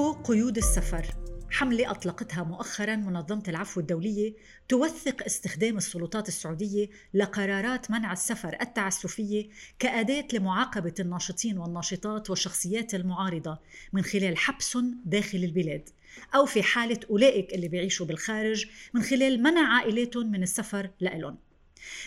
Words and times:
فكوا 0.00 0.22
قيود 0.24 0.56
السفر. 0.56 1.06
حملة 1.50 1.90
أطلقتها 1.90 2.44
مؤخرا 2.44 2.96
منظمة 2.96 3.42
العفو 3.48 3.80
الدولية 3.80 4.34
توثق 4.68 5.22
استخدام 5.22 5.76
السلطات 5.76 6.28
السعودية 6.28 6.88
لقرارات 7.14 7.90
منع 7.90 8.12
السفر 8.12 8.56
التعسفية 8.60 9.48
كأداة 9.78 10.26
لمعاقبة 10.32 10.94
الناشطين 11.00 11.58
والناشطات 11.58 12.30
والشخصيات 12.30 12.94
المعارضة 12.94 13.58
من 13.92 14.02
خلال 14.02 14.36
حبسهم 14.36 15.00
داخل 15.04 15.38
البلاد 15.38 15.88
أو 16.34 16.46
في 16.46 16.62
حالة 16.62 17.00
أولئك 17.10 17.54
اللي 17.54 17.68
بيعيشوا 17.68 18.06
بالخارج 18.06 18.66
من 18.94 19.02
خلال 19.02 19.42
منع 19.42 19.76
عائلاتهم 19.76 20.30
من 20.30 20.42
السفر 20.42 20.90
لإلهم. 21.00 21.38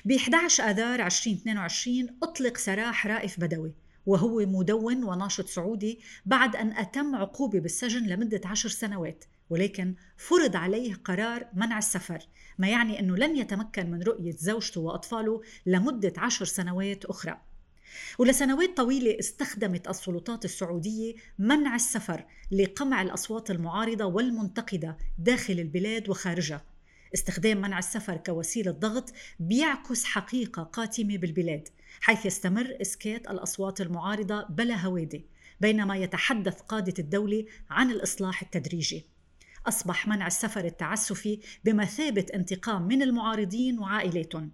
ب 0.06 0.12
11 0.12 0.64
آذار 0.64 1.06
2022 1.06 2.18
أطلق 2.24 2.58
سراح 2.58 3.08
رائف 3.08 3.40
بدوي 3.40 3.83
وهو 4.06 4.46
مدون 4.46 5.04
وناشط 5.04 5.48
سعودي 5.48 6.00
بعد 6.26 6.56
أن 6.56 6.72
أتم 6.72 7.16
عقوبة 7.16 7.60
بالسجن 7.60 8.08
لمدة 8.08 8.42
عشر 8.46 8.70
سنوات 8.70 9.26
ولكن 9.50 9.96
فرض 10.18 10.56
عليه 10.56 10.94
قرار 10.94 11.48
منع 11.54 11.78
السفر 11.78 12.20
ما 12.58 12.68
يعني 12.68 13.00
أنه 13.00 13.18
لن 13.18 13.36
يتمكن 13.36 13.92
من 13.92 14.04
رؤية 14.04 14.36
زوجته 14.38 14.82
وأطفاله 14.82 15.42
لمدة 15.66 16.14
عشر 16.18 16.46
سنوات 16.46 17.06
أخرى. 17.06 17.42
ولسنوات 18.20 18.78
طويلة 18.78 19.20
استخدمت 19.20 19.88
السلطات 19.88 20.46
السعودية 20.46 21.14
منع 21.40 21.76
السفر 21.76 22.26
لقمع 22.52 23.02
الأصوات 23.02 23.52
المعارضة 23.52 24.06
والمنتقدة 24.06 24.98
داخل 25.18 25.54
البلاد 25.54 26.10
وخارجها. 26.10 26.66
استخدام 27.14 27.62
منع 27.62 27.80
السفر 27.80 28.18
كوسيلة 28.18 28.72
ضغط 28.72 29.14
بيعكس 29.40 30.04
حقيقة 30.04 30.64
قاتمة 30.64 31.18
بالبلاد. 31.18 31.70
حيث 32.02 32.26
يستمر 32.26 32.78
إسكات 32.82 33.30
الأصوات 33.30 33.82
المعارضة 33.82 34.44
بلا 34.50 34.76
هوادي 34.76 35.26
بينما 35.60 35.98
يتحدث 35.98 36.62
قادة 36.62 36.94
الدولة 37.00 37.46
عن 37.70 37.92
الإصلاح 37.92 38.42
التدريجي. 38.42 39.06
أصبح 39.68 40.08
منع 40.08 40.28
السفر 40.28 40.66
التعسفي 40.66 41.40
بمثابة 41.64 42.26
انتقام 42.34 42.88
من 42.88 43.02
المعارضين 43.02 43.80
وعائلاتهم. 43.80 44.52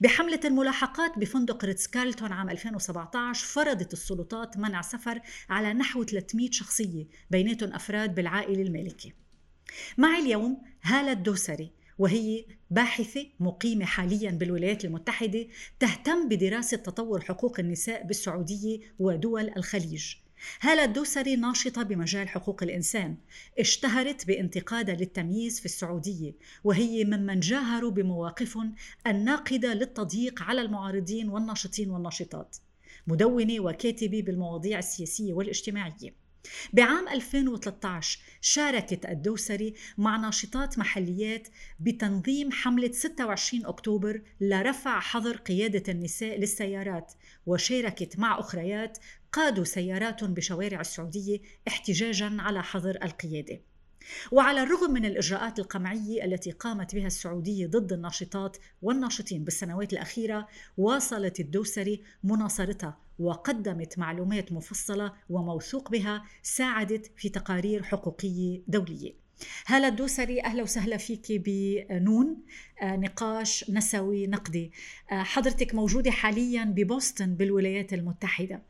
بحملة 0.00 0.40
الملاحقات 0.44 1.18
بفندق 1.18 1.64
ريتز 1.64 1.86
كارلتون 1.86 2.32
عام 2.32 2.50
2017 2.50 3.46
فرضت 3.46 3.92
السلطات 3.92 4.56
منع 4.56 4.82
سفر 4.82 5.20
على 5.50 5.72
نحو 5.74 6.04
300 6.04 6.50
شخصية 6.50 7.06
بيناتهم 7.30 7.72
أفراد 7.72 8.14
بالعائلة 8.14 8.62
المالكة. 8.62 9.12
معي 9.98 10.20
اليوم 10.20 10.62
هالة 10.82 11.12
الدوسري 11.12 11.72
وهي 11.98 12.44
باحثة 12.70 13.26
مقيمة 13.40 13.84
حاليا 13.84 14.30
بالولايات 14.30 14.84
المتحدة 14.84 15.46
تهتم 15.80 16.28
بدراسة 16.28 16.76
تطور 16.76 17.20
حقوق 17.20 17.60
النساء 17.60 18.02
بالسعودية 18.02 18.78
ودول 18.98 19.50
الخليج. 19.56 20.14
هالة 20.60 20.84
الدوسري 20.84 21.36
ناشطة 21.36 21.82
بمجال 21.82 22.28
حقوق 22.28 22.62
الإنسان 22.62 23.16
اشتهرت 23.58 24.26
بانتقادها 24.26 24.94
للتمييز 24.94 25.60
في 25.60 25.64
السعودية 25.64 26.32
وهي 26.64 27.04
ممن 27.04 27.40
جاهروا 27.40 27.90
بمواقفهم 27.90 28.74
الناقدة 29.06 29.74
للتضييق 29.74 30.42
على 30.42 30.60
المعارضين 30.60 31.28
والناشطين 31.28 31.90
والناشطات. 31.90 32.56
مدونة 33.06 33.60
وكاتبة 33.60 34.22
بالمواضيع 34.22 34.78
السياسية 34.78 35.32
والاجتماعية. 35.32 36.25
بعام 36.72 37.08
2013 37.08 38.18
شاركت 38.40 39.06
الدوسري 39.06 39.74
مع 39.98 40.16
ناشطات 40.16 40.78
محليات 40.78 41.48
بتنظيم 41.80 42.52
حملة 42.52 42.92
26 42.92 43.66
أكتوبر 43.66 44.22
لرفع 44.40 45.00
حظر 45.00 45.36
قيادة 45.36 45.92
النساء 45.92 46.38
للسيارات 46.38 47.12
وشاركت 47.46 48.18
مع 48.18 48.40
أخريات 48.40 48.98
قادوا 49.32 49.64
سياراتهم 49.64 50.34
بشوارع 50.34 50.80
السعودية 50.80 51.40
احتجاجا 51.68 52.36
على 52.38 52.62
حظر 52.62 52.98
القيادة. 53.02 53.60
وعلى 54.32 54.62
الرغم 54.62 54.92
من 54.92 55.04
الإجراءات 55.04 55.58
القمعية 55.58 56.24
التي 56.24 56.50
قامت 56.50 56.94
بها 56.94 57.06
السعودية 57.06 57.66
ضد 57.66 57.92
الناشطات 57.92 58.56
والناشطين 58.82 59.44
بالسنوات 59.44 59.92
الأخيرة 59.92 60.48
واصلت 60.76 61.40
الدوسري 61.40 62.02
مناصرتها 62.24 62.98
وقدمت 63.18 63.98
معلومات 63.98 64.52
مفصلة 64.52 65.12
وموثوق 65.30 65.90
بها 65.90 66.24
ساعدت 66.42 67.10
في 67.16 67.28
تقارير 67.28 67.82
حقوقية 67.82 68.62
دولية. 68.68 69.26
هلا 69.66 69.88
الدوسري 69.88 70.42
أهلا 70.42 70.62
وسهلا 70.62 70.96
فيك 70.96 71.32
بنون 71.32 72.36
آه، 72.82 72.96
نقاش 72.96 73.70
نسوي 73.70 74.26
نقدي. 74.26 74.72
آه، 75.12 75.22
حضرتك 75.22 75.74
موجودة 75.74 76.10
حاليا 76.10 76.64
ببوسطن 76.64 77.34
بالولايات 77.34 77.92
المتحدة. 77.92 78.62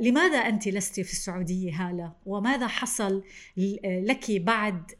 لماذا 0.00 0.38
أنت 0.38 0.68
لست 0.68 1.00
في 1.00 1.12
السعودية 1.12 1.72
هالة؟ 1.74 2.12
وماذا 2.26 2.66
حصل 2.66 3.22
لك 3.84 4.30
بعد 4.30 4.90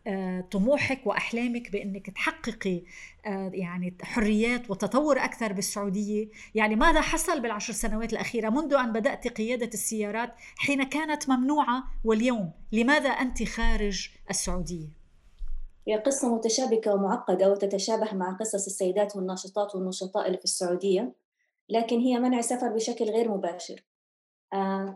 طموحك 0.50 1.06
وأحلامك 1.06 1.72
بأنك 1.72 2.10
تحققي 2.10 2.82
يعني 3.52 3.96
حريات 4.02 4.70
وتطور 4.70 5.18
أكثر 5.18 5.52
بالسعودية؟ 5.52 6.28
يعني 6.54 6.76
ماذا 6.76 7.00
حصل 7.00 7.40
بالعشر 7.40 7.72
سنوات 7.72 8.12
الأخيرة 8.12 8.50
منذ 8.50 8.74
أن 8.74 8.92
بدأت 8.92 9.28
قيادة 9.28 9.70
السيارات 9.74 10.34
حين 10.56 10.82
كانت 10.82 11.28
ممنوعة 11.28 11.84
واليوم؟ 12.04 12.52
لماذا 12.72 13.08
أنت 13.08 13.42
خارج 13.42 14.08
السعودية؟ 14.30 14.88
هي 15.88 15.96
قصة 15.96 16.34
متشابكة 16.34 16.94
ومعقدة 16.94 17.50
وتتشابه 17.50 18.14
مع 18.14 18.36
قصص 18.40 18.66
السيدات 18.66 19.16
والناشطات 19.16 19.74
والنشطاء 19.74 20.26
اللي 20.26 20.38
في 20.38 20.44
السعودية 20.44 21.12
لكن 21.68 21.98
هي 21.98 22.18
منع 22.18 22.40
سفر 22.40 22.68
بشكل 22.68 23.04
غير 23.04 23.30
مباشر. 23.30 23.74
آه 23.74 23.87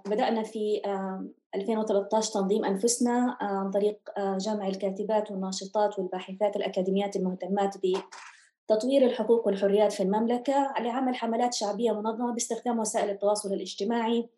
بدأنا 0.06 0.42
في 0.42 0.82
آه 0.86 1.26
2013 1.54 2.32
تنظيم 2.32 2.64
أنفسنا 2.64 3.36
آه 3.40 3.44
عن 3.44 3.70
طريق 3.70 3.98
آه 4.18 4.38
جمع 4.38 4.68
الكاتبات 4.68 5.30
والناشطات 5.30 5.98
والباحثات 5.98 6.56
الأكاديميات 6.56 7.16
المهتمات 7.16 7.76
بتطوير 7.76 9.06
الحقوق 9.06 9.46
والحريات 9.46 9.92
في 9.92 10.02
المملكة 10.02 10.74
لعمل 10.80 11.14
حملات 11.14 11.54
شعبية 11.54 11.92
منظمة 11.92 12.32
باستخدام 12.32 12.78
وسائل 12.78 13.10
التواصل 13.10 13.52
الاجتماعي 13.52 14.28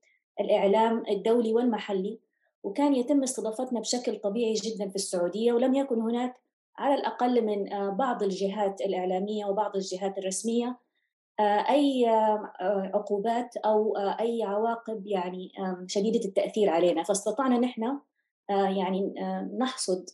الإعلام 0.41 1.03
الدولي 1.11 1.53
والمحلي. 1.53 2.19
وكان 2.63 2.95
يتم 2.95 3.23
استضافتنا 3.23 3.81
بشكل 3.81 4.17
طبيعي 4.17 4.55
جدا 4.55 4.89
في 4.89 4.97
السعودية 4.97 5.53
ولم 5.53 5.75
يكن 5.75 6.01
هناك 6.01 6.35
على 6.79 6.95
الأقل 6.95 7.45
من 7.45 7.73
آه، 7.73 7.91
بعض 7.91 8.23
الجهات 8.23 8.81
الإعلامية 8.81 9.45
وبعض 9.45 9.77
الجهات 9.77 10.19
الرسمية 10.19 10.77
آه، 11.41 11.71
أي 11.71 12.11
آه، 12.11 12.53
عقوبات 12.95 13.56
أو 13.56 13.97
أي 13.97 14.43
عواقب 14.43 15.06
يعني 15.06 15.53
شديدة 15.87 16.25
التأثير 16.25 16.71
علينا. 16.71 17.03
فاستطعنا 17.03 17.59
نحن 17.59 17.99
يعني 18.49 19.15
نحصد 19.59 20.11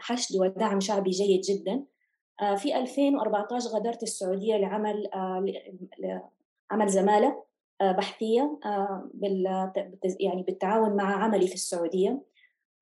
حشد 0.00 0.36
ودعم 0.36 0.80
شعبي 0.80 1.10
جيد 1.10 1.40
جدا. 1.40 1.84
في 2.56 2.76
2014 2.76 3.70
غادرت 3.70 4.02
السعودية 4.02 4.56
لعمل 4.56 5.10
عمل 6.70 6.88
زمالة 6.88 7.42
بحثية 7.80 8.58
يعني 10.20 10.42
بالتعاون 10.42 10.96
مع 10.96 11.24
عملي 11.24 11.46
في 11.46 11.54
السعودية. 11.54 12.22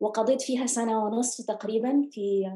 وقضيت 0.01 0.43
فيها 0.43 0.67
سنة 0.67 1.05
ونصف 1.05 1.47
تقريبا 1.47 2.09
في 2.13 2.53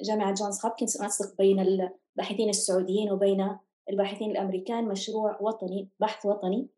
جامعة 0.00 0.34
جونز 0.34 0.66
هوبكنز 0.66 1.02
أنسق 1.02 1.36
بين 1.38 1.60
الباحثين 1.60 2.48
السعوديين 2.48 3.12
وبين 3.12 3.56
الباحثين 3.90 4.30
الأمريكان 4.30 4.88
مشروع 4.88 5.38
وطني 5.40 5.88
بحث 6.00 6.26
وطني 6.26 6.68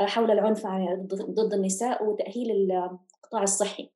آه، 0.00 0.06
حول 0.06 0.30
العنف 0.30 0.66
ضد 1.12 1.54
النساء 1.54 2.04
وتأهيل 2.04 2.72
القطاع 2.72 3.42
الصحي. 3.42 3.90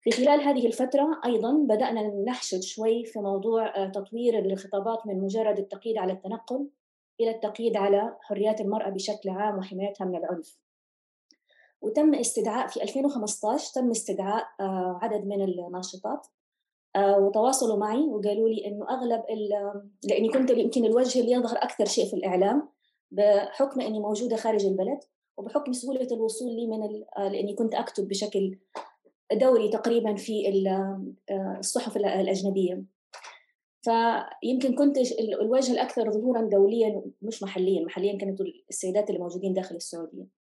في 0.00 0.10
خلال 0.10 0.40
هذه 0.40 0.66
الفترة 0.66 1.20
أيضا 1.24 1.52
بدأنا 1.68 2.24
نحشد 2.26 2.60
شوي 2.60 3.04
في 3.04 3.18
موضوع 3.18 3.76
آه، 3.76 3.88
تطوير 3.88 4.38
الخطابات 4.38 5.06
من 5.06 5.20
مجرد 5.20 5.58
التقييد 5.58 5.98
على 5.98 6.12
التنقل 6.12 6.68
إلى 7.20 7.30
التقييد 7.30 7.76
على 7.76 8.16
حريات 8.20 8.60
المرأة 8.60 8.90
بشكل 8.90 9.28
عام 9.30 9.58
وحمايتها 9.58 10.04
من 10.04 10.16
العنف. 10.16 10.58
وتم 11.80 12.14
استدعاء 12.14 12.66
في 12.66 12.82
2015 12.82 13.72
تم 13.74 13.90
استدعاء 13.90 14.44
آه، 14.60 14.98
عدد 15.02 15.26
من 15.26 15.42
الناشطات. 15.42 16.26
وتواصلوا 16.96 17.76
معي 17.76 18.00
وقالوا 18.00 18.48
لي 18.48 18.66
إنه 18.66 18.86
أغلب 18.90 19.22
لأني 20.04 20.28
كنت 20.28 20.50
يمكن 20.50 20.84
الوجه 20.84 21.20
اللي 21.20 21.32
يظهر 21.32 21.56
أكثر 21.56 21.84
شيء 21.84 22.06
في 22.06 22.14
الإعلام 22.14 22.68
بحكم 23.10 23.80
إني 23.80 24.00
موجودة 24.00 24.36
خارج 24.36 24.66
البلد 24.66 24.98
وبحكم 25.36 25.72
سهولة 25.72 26.08
الوصول 26.12 26.52
لي 26.56 26.66
من 26.66 26.82
آه، 27.18 27.28
لأني 27.28 27.54
كنت 27.54 27.74
أكتب 27.74 28.08
بشكل 28.08 28.58
دوري 29.32 29.68
تقريبا 29.68 30.14
في 30.14 30.48
الصحف 31.58 31.96
الأجنبية. 31.96 32.84
فيمكن 33.82 34.74
كنت 34.74 34.96
الوجه 35.40 35.72
الأكثر 35.72 36.10
ظهورا 36.10 36.42
دوليا 36.42 37.02
مش 37.22 37.42
محليا 37.42 37.84
محليا 37.84 38.18
كانت 38.18 38.40
السيدات 38.70 39.10
اللي 39.10 39.20
موجودين 39.20 39.52
داخل 39.52 39.74
السعودية. 39.76 40.41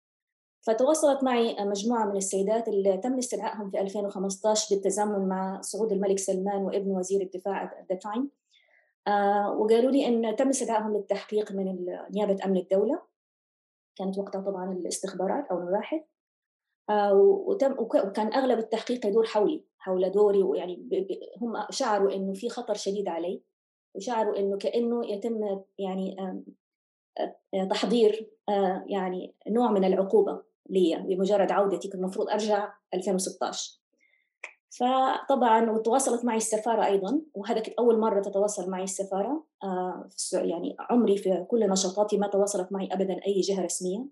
فتواصلت 0.70 1.24
معي 1.24 1.56
مجموعة 1.60 2.06
من 2.06 2.18
السيدات 2.18 2.68
اللي 2.68 2.98
تم 2.98 3.18
استدعائهم 3.18 3.70
في 3.70 3.82
2015 3.82 4.76
بالتزامن 4.76 5.28
مع 5.28 5.62
صعود 5.62 5.92
الملك 5.92 6.20
سلمان 6.20 6.62
وابن 6.62 6.92
وزير 6.92 7.22
الدفاع 7.22 7.70
at 7.70 7.94
the 7.94 7.98
time. 7.98 8.24
آه 9.08 9.52
وقالوا 9.52 9.92
لي 9.92 10.08
أن 10.08 10.36
تم 10.36 10.50
استدعائهم 10.50 10.98
للتحقيق 10.98 11.52
من 11.52 11.86
نيابة 12.12 12.46
أمن 12.46 12.58
الدولة. 12.58 13.02
كانت 13.96 14.18
وقتها 14.18 14.42
طبعا 14.42 14.72
الاستخبارات 14.72 15.48
أو 15.48 15.58
المباحث. 15.58 16.02
آه، 16.90 17.14
وتم 17.14 17.76
وكان 17.80 18.34
أغلب 18.34 18.60
التحقيق 18.60 19.06
يدور 19.06 19.26
حولي 19.26 19.64
حول 19.80 20.12
دوري 20.12 20.44
ويعني 20.44 20.90
هم 21.42 21.54
شعروا 21.70 22.14
إنه 22.14 22.34
في 22.34 22.50
خطر 22.50 22.74
شديد 22.74 23.08
علي 23.08 23.42
وشعروا 23.96 24.40
إنه 24.40 24.58
كأنه 24.58 25.06
يتم 25.06 25.62
يعني 25.80 26.16
تحضير 27.70 28.30
يعني 28.88 29.36
نوع 29.48 29.72
من 29.72 29.86
العقوبة. 29.86 30.49
لي 30.70 30.96
بمجرد 30.96 31.52
عودتي 31.52 31.88
كان 31.88 32.00
المفروض 32.00 32.30
أرجع 32.30 32.74
2016 32.94 33.80
فطبعا 34.70 35.72
وتواصلت 35.72 36.26
معي 36.26 36.38
السفارة 36.38 36.86
أيضا 36.86 37.22
وهذا 37.34 37.60
كانت 37.60 37.76
أول 37.80 38.00
مرة 38.00 38.22
تتواصل 38.22 38.70
معي 38.70 38.84
السفارة 38.84 39.44
يعني 40.34 40.76
عمري 40.80 41.18
في 41.18 41.46
كل 41.50 41.70
نشاطاتي 41.70 42.18
ما 42.18 42.28
تواصلت 42.28 42.72
معي 42.72 42.90
ابدا 42.92 43.20
أي 43.28 43.42
جهة 43.42 43.62
رسمية. 43.62 44.06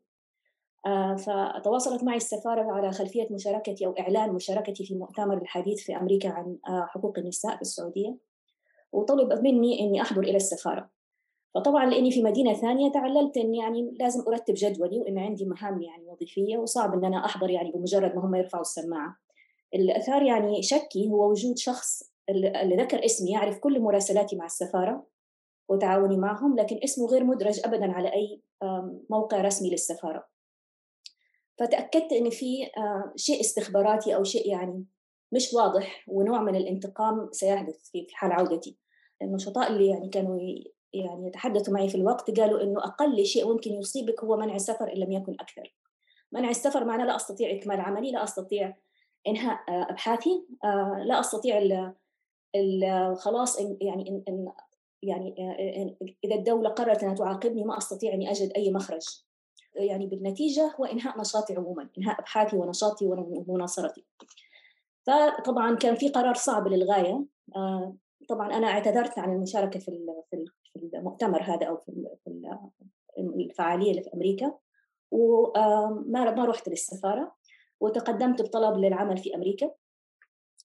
آه، 0.85 1.15
فتواصلت 1.15 2.03
معي 2.03 2.17
السفارة 2.17 2.71
على 2.71 2.91
خلفية 2.91 3.27
مشاركتي 3.31 3.85
أو 3.85 3.91
إعلان 3.99 4.33
مشاركتي 4.33 4.85
في 4.85 4.95
مؤتمر 4.95 5.38
الحديث 5.38 5.83
في 5.83 5.97
أمريكا 5.97 6.29
عن 6.29 6.57
آه، 6.67 6.85
حقوق 6.89 7.17
النساء 7.17 7.55
في 7.55 7.61
السعودية. 7.61 8.17
وطلب 8.91 9.33
مني 9.44 9.79
أني 9.79 10.01
أحضر 10.01 10.21
إلى 10.21 10.38
السفارة. 10.38 10.89
فطبعا 11.55 11.85
لأني 11.85 12.11
في 12.11 12.23
مدينة 12.23 12.53
ثانية 12.53 12.91
تعللت 12.91 13.38
اني 13.38 13.57
يعني 13.57 13.95
لازم 13.99 14.23
أرتب 14.27 14.53
جدولي 14.53 14.99
وإن 14.99 15.17
عندي 15.17 15.45
مهام 15.45 15.81
يعني 15.81 16.07
وظيفية 16.07 16.57
وصعب 16.57 16.94
إن 16.94 17.05
أنا 17.05 17.25
أحضر 17.25 17.49
يعني 17.49 17.71
بمجرد 17.71 18.15
ما 18.15 18.25
هم 18.25 18.35
يرفعوا 18.35 18.61
السماعة. 18.61 19.15
اللي 19.73 19.97
اثار 19.97 20.21
يعني 20.21 20.63
شكي 20.63 21.09
هو 21.09 21.31
وجود 21.31 21.57
شخص 21.57 22.03
اللي 22.29 22.75
ذكر 22.75 23.05
اسمي 23.05 23.31
يعرف 23.31 23.59
كل 23.59 23.79
مراسلاتي 23.79 24.35
مع 24.35 24.45
السفارة 24.45 25.07
وتعاوني 25.69 26.17
معهم 26.17 26.59
لكن 26.59 26.79
اسمه 26.83 27.07
غير 27.07 27.23
مدرج 27.23 27.59
ابدا 27.65 27.91
على 27.91 28.13
أي 28.13 28.41
موقع 29.09 29.41
رسمي 29.41 29.69
للسفارة. 29.69 30.27
فتأكدت 31.59 32.13
إن 32.13 32.29
في 32.29 32.69
شيء 33.15 33.39
استخباراتي 33.39 34.15
أو 34.15 34.23
شيء 34.23 34.51
يعني 34.51 34.85
مش 35.31 35.53
واضح 35.53 36.05
ونوع 36.07 36.41
من 36.41 36.55
الانتقام 36.55 37.29
سيحدث 37.31 37.89
في 37.91 38.07
حال 38.13 38.31
عودتي 38.31 38.77
النشطاء 39.21 39.71
اللي 39.71 39.88
يعني 39.88 40.09
كانوا 40.09 40.39
يعني 40.93 41.27
يتحدثوا 41.27 41.73
معي 41.73 41.89
في 41.89 41.95
الوقت 41.95 42.39
قالوا 42.39 42.63
إنه 42.63 42.79
أقل 42.79 43.25
شيء 43.25 43.47
ممكن 43.47 43.73
يصيبك 43.73 44.23
هو 44.23 44.37
منع 44.37 44.55
السفر 44.55 44.93
إن 44.93 44.97
لم 44.97 45.11
يكن 45.11 45.35
أكثر. 45.39 45.75
منع 46.31 46.49
السفر 46.49 46.85
معناه 46.85 47.05
لا 47.05 47.15
أستطيع 47.15 47.51
إكمال 47.51 47.81
عملي 47.81 48.11
لا 48.11 48.23
أستطيع 48.23 48.75
إنهاء 49.27 49.59
آه، 49.69 49.87
أبحاثي 49.89 50.45
آه، 50.63 51.03
لا 51.05 51.19
أستطيع 51.19 51.93
خلاص 53.15 53.59
يعني 53.81 54.09
إن 54.09 54.23
إن 54.29 54.51
يعني 55.03 55.35
إذا 56.23 56.35
الدولة 56.35 56.69
قررت 56.69 57.03
إنها 57.03 57.15
تعاقبني 57.15 57.63
ما 57.63 57.77
أستطيع 57.77 58.13
إني 58.13 58.31
أجد 58.31 58.51
أي 58.55 58.71
مخرج. 58.71 59.05
يعني 59.75 60.05
بالنتيجة 60.07 60.75
هو 60.79 60.85
إنهاء 60.85 61.19
نشاطي 61.19 61.55
عموما 61.55 61.89
إنهاء 61.97 62.19
أبحاثي 62.19 62.57
ونشاطي 62.57 63.05
ومناصرتي. 63.07 64.05
فطبعا 65.07 65.75
كان 65.75 65.95
في 65.95 66.09
قرار 66.09 66.35
صعب 66.35 66.67
للغاية 66.67 67.25
آه، 67.55 67.95
طبعا 68.29 68.57
أنا 68.57 68.67
اعتذرت 68.67 69.19
عن 69.19 69.35
المشاركة 69.35 69.79
في 69.79 69.91
في 70.29 70.45
المؤتمر 70.94 71.41
هذا 71.41 71.68
أو 71.68 71.77
في 71.77 72.07
الفعالية 73.18 73.91
اللي 73.91 74.03
في 74.03 74.13
أمريكا. 74.13 74.53
وما 75.12 76.35
ما 76.35 76.45
رحت 76.45 76.69
للسفارة. 76.69 77.35
وتقدمت 77.79 78.41
بطلب 78.41 78.77
للعمل 78.77 79.18
في 79.18 79.35
أمريكا. 79.35 79.71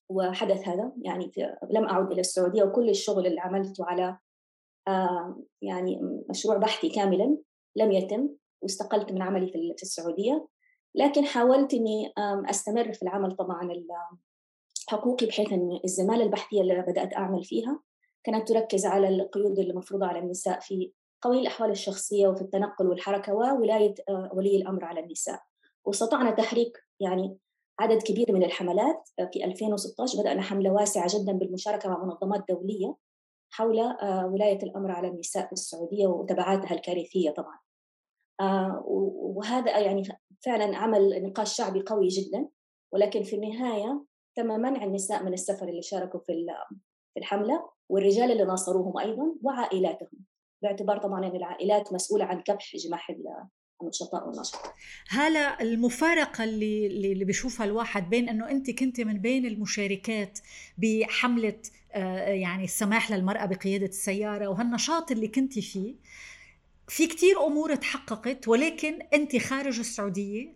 وحدث 0.09 0.67
هذا. 0.67 0.91
يعني 1.01 1.31
لم 1.69 1.85
أعد 1.85 2.11
إلى 2.11 2.21
السعودية. 2.21 2.63
وكل 2.63 2.89
الشغل 2.89 3.27
اللي 3.27 3.41
عملته 3.41 3.85
على 3.85 4.17
يعني 5.61 6.01
مشروع 6.29 6.57
بحثي 6.57 6.89
كاملا 6.89 7.37
لم 7.75 7.91
يتم. 7.91 8.29
واستقلت 8.61 9.11
من 9.11 9.21
عملي 9.21 9.47
في 9.47 9.83
السعودية. 9.83 10.47
لكن 10.95 11.25
حاولت 11.25 11.73
أني 11.73 12.13
أستمر 12.49 12.93
في 12.93 13.03
العمل 13.03 13.35
طبعا 13.35 13.69
حقوقي 14.87 15.25
بحيث 15.25 15.53
أن 15.53 15.79
الزمالة 15.83 16.23
البحثية 16.23 16.61
اللي 16.61 16.81
بدأت 16.81 17.13
أعمل 17.13 17.43
فيها 17.43 17.79
كانت 18.23 18.47
تركز 18.47 18.85
على 18.85 19.07
القيود 19.07 19.59
المفروضة 19.59 20.05
على 20.05 20.19
النساء 20.19 20.59
في 20.59 20.91
قوي 21.21 21.39
الأحوال 21.39 21.71
الشخصية 21.71 22.27
وفي 22.27 22.41
التنقل 22.41 22.87
والحركة 22.87 23.33
وولاية 23.33 23.95
ولي 24.09 24.57
الأمر 24.57 24.85
على 24.85 24.99
النساء. 24.99 25.43
واستطعنا 25.85 26.31
تحريك 26.31 26.77
يعني 26.99 27.37
عدد 27.79 28.01
كبير 28.01 28.31
من 28.31 28.43
الحملات. 28.43 29.09
في 29.33 29.45
2016 29.45 30.21
بدأنا 30.21 30.41
حملة 30.41 30.71
واسعة 30.71 31.07
جدا 31.09 31.33
بالمشاركة 31.33 31.89
مع 31.89 32.03
منظمات 32.03 32.45
دولية 32.49 32.95
حول 33.49 33.79
ولاية 34.25 34.63
الأمر 34.63 34.91
على 34.91 35.07
النساء 35.07 35.45
في 35.45 35.53
السعودية 35.53 36.07
وتبعاتها 36.07 36.73
الكارثية 36.73 37.31
طبعا. 37.31 37.59
آه، 38.41 38.83
وهذا 38.85 39.79
يعني 39.79 40.03
فعلا 40.45 40.77
عمل 40.77 41.23
نقاش 41.23 41.57
شعبي 41.57 41.81
قوي 41.81 42.07
جدا. 42.07 42.47
ولكن 42.91 43.23
في 43.23 43.35
النهاية 43.35 44.05
تم 44.35 44.47
منع 44.47 44.83
النساء 44.83 45.23
من 45.23 45.33
السفر 45.33 45.67
اللي 45.67 45.81
شاركوا 45.81 46.19
في 46.19 46.33
في 47.13 47.19
الحملة 47.19 47.69
والرجال 47.89 48.31
اللي 48.31 48.43
ناصروهم 48.43 48.97
أيضا 48.97 49.35
وعائلاتهم. 49.41 50.19
باعتبار 50.61 50.97
طبعا 50.97 51.27
إن 51.27 51.35
العائلات 51.35 51.93
مسؤولة 51.93 52.25
عن 52.25 52.41
كبح 52.41 52.75
جماح 52.75 53.11
النشطاء 53.81 54.27
والنشط 54.27 54.55
هلا 55.09 55.61
المفارقة 55.61 56.43
اللي 56.43 56.87
اللي 56.87 57.25
بيشوفها 57.25 57.65
الواحد 57.65 58.09
بين 58.09 58.29
إنه 58.29 58.49
أنت 58.49 58.71
كنت 58.71 59.01
من 59.01 59.19
بين 59.19 59.45
المشاركات 59.45 60.39
بحملة 60.77 61.59
آه، 61.91 62.27
يعني 62.27 62.63
السماح 62.63 63.11
للمرأة 63.11 63.45
بقيادة 63.45 63.85
السيارة 63.85 64.47
وهالنشاط 64.47 65.11
اللي 65.11 65.27
كنت 65.27 65.59
فيه 65.59 65.95
في 66.87 67.07
كتير 67.07 67.45
أمور 67.45 67.75
تحققت 67.75 68.47
ولكن 68.47 68.99
أنت 69.13 69.37
خارج 69.37 69.79
السعودية 69.79 70.47
آه، 70.47 70.53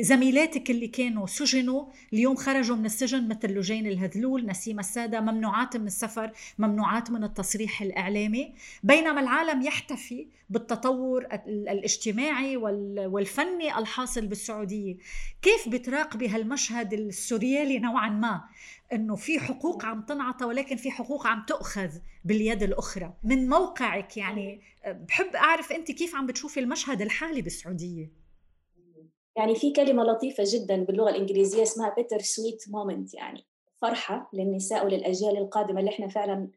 زميلاتك 0.00 0.70
اللي 0.70 0.88
كانوا 0.88 1.26
سجنوا 1.26 1.84
اليوم 2.12 2.36
خرجوا 2.36 2.76
من 2.76 2.86
السجن 2.86 3.28
مثل 3.28 3.48
لجين 3.48 3.86
الهذلول 3.86 4.46
نسيم 4.46 4.78
السادة 4.78 5.20
ممنوعات 5.20 5.76
من 5.76 5.86
السفر 5.86 6.32
ممنوعات 6.58 7.10
من 7.10 7.24
التصريح 7.24 7.82
الإعلامي. 7.82 8.54
بينما 8.82 9.20
العالم 9.20 9.62
يحتفي 9.62 10.26
بالتطور 10.50 11.26
الاجتماعي 11.46 12.56
والفني 12.56 13.78
الحاصل 13.78 14.26
بالسعودية. 14.26 14.96
كيف 15.42 15.68
بتراقبي 15.68 16.28
هالمشهد 16.28 16.92
السوريالي 16.92 17.78
نوعا 17.78 18.08
ما؟ 18.08 18.44
إنه 18.92 19.16
في 19.16 19.40
حقوق 19.40 19.84
عم 19.84 20.02
تنعطى 20.02 20.44
ولكن 20.44 20.76
في 20.76 20.90
حقوق 20.90 21.26
عم 21.26 21.44
تؤخذ 21.46 21.90
باليد 22.24 22.62
الأخرى. 22.62 23.14
من 23.24 23.48
موقعك 23.48 24.16
يعني 24.16 24.60
بحب 24.86 25.36
أعرف 25.36 25.72
أنت 25.72 25.90
كيف 25.90 26.14
عم 26.14 26.26
بتشوفي 26.26 26.60
المشهد 26.60 27.02
الحالي 27.02 27.42
بالسعودية؟ 27.42 28.19
يعني 29.36 29.54
في 29.54 29.72
كلمة 29.72 30.02
لطيفة 30.04 30.44
جدا 30.46 30.84
باللغة 30.84 31.10
الإنجليزية 31.10 31.62
اسمها 31.62 31.94
bitter 32.00 32.18
sweet 32.20 32.70
moment 32.70 33.14
يعني 33.14 33.44
فرحة 33.82 34.30
للنساء 34.32 34.84
وللأجيال 34.86 35.36
القادمة 35.36 35.80
اللي 35.80 35.90
إحنا 35.90 36.08
فعلا 36.08 36.50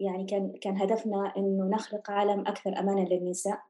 يعني 0.00 0.24
كان 0.24 0.52
كان 0.60 0.76
هدفنا 0.76 1.32
إنه 1.36 1.64
نخلق 1.64 2.10
عالم 2.10 2.40
أكثر 2.40 2.78
أمانا 2.78 3.00
للنساء 3.08 3.60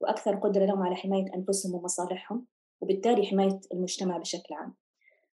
وأكثر 0.00 0.34
قدرة 0.34 0.64
لهم 0.64 0.82
على 0.82 0.96
حماية 0.96 1.34
أنفسهم 1.34 1.74
ومصالحهم 1.74 2.46
وبالتالي 2.80 3.26
حماية 3.26 3.60
المجتمع 3.72 4.18
بشكل 4.18 4.54
عام. 4.54 4.74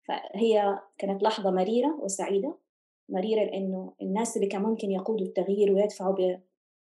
فهي 0.07 0.79
كانت 0.97 1.23
لحظة 1.23 1.51
مريرة 1.51 1.99
وسعيدة 2.01 2.57
مريرة 3.09 3.43
لأنه 3.43 3.93
الناس 4.01 4.37
اللي 4.37 4.47
كان 4.47 4.61
ممكن 4.61 4.91
يقودوا 4.91 5.25
التغيير 5.27 5.71
ويدفعوا 5.71 6.15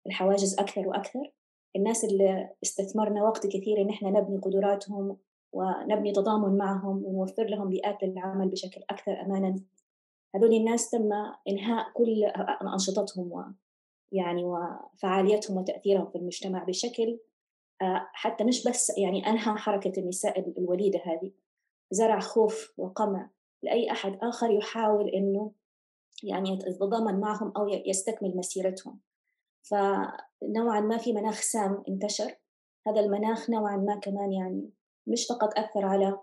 بالحواجز 0.05 0.59
أكثر 0.59 0.87
وأكثر 0.87 1.31
الناس 1.75 2.05
اللي 2.05 2.49
استثمرنا 2.63 3.23
وقت 3.23 3.47
كثير 3.47 3.81
إن 3.81 3.89
إحنا 3.89 4.09
نبني 4.09 4.37
قدراتهم 4.37 5.17
ونبني 5.53 6.11
تضامن 6.11 6.57
معهم 6.57 7.05
ونوفر 7.05 7.43
لهم 7.43 7.69
بيئات 7.69 8.03
للعمل 8.03 8.49
بشكل 8.49 8.81
أكثر 8.89 9.21
أمانا. 9.21 9.55
هذول 10.35 10.53
الناس 10.53 10.89
تم 10.89 11.09
إنهاء 11.47 11.91
كل 11.93 12.23
أنشطتهم 12.73 13.31
و 13.31 13.43
يعني 14.11 14.43
وفعاليتهم 14.43 15.57
وتأثيرهم 15.57 16.09
في 16.09 16.17
المجتمع 16.17 16.63
بشكل 16.63 17.19
آه، 17.81 18.09
حتى 18.13 18.43
مش 18.43 18.67
بس 18.67 18.97
يعني 18.97 19.27
أنهى 19.27 19.57
حركة 19.57 19.99
النساء 19.99 20.39
الوليدة 20.57 20.99
هذه. 21.05 21.31
زرع 21.91 22.19
خوف 22.19 22.73
وقمع 22.77 23.29
لأي 23.63 23.91
أحد 23.91 24.17
آخر 24.21 24.51
يحاول 24.51 25.09
إنه 25.09 25.51
يعني 26.23 26.53
يتضامن 26.53 27.19
معهم 27.19 27.53
أو 27.57 27.67
يستكمل 27.67 28.37
مسيرتهم. 28.37 28.99
فنوعا 29.61 30.79
ما 30.79 30.97
في 30.97 31.13
مناخ 31.13 31.41
سام 31.41 31.83
انتشر. 31.89 32.35
هذا 32.87 32.99
المناخ 32.99 33.49
نوعا 33.49 33.77
ما 33.77 33.95
كمان 33.95 34.31
يعني 34.31 34.69
مش 35.07 35.27
فقط 35.27 35.59
أثر 35.59 35.85
على 35.85 36.19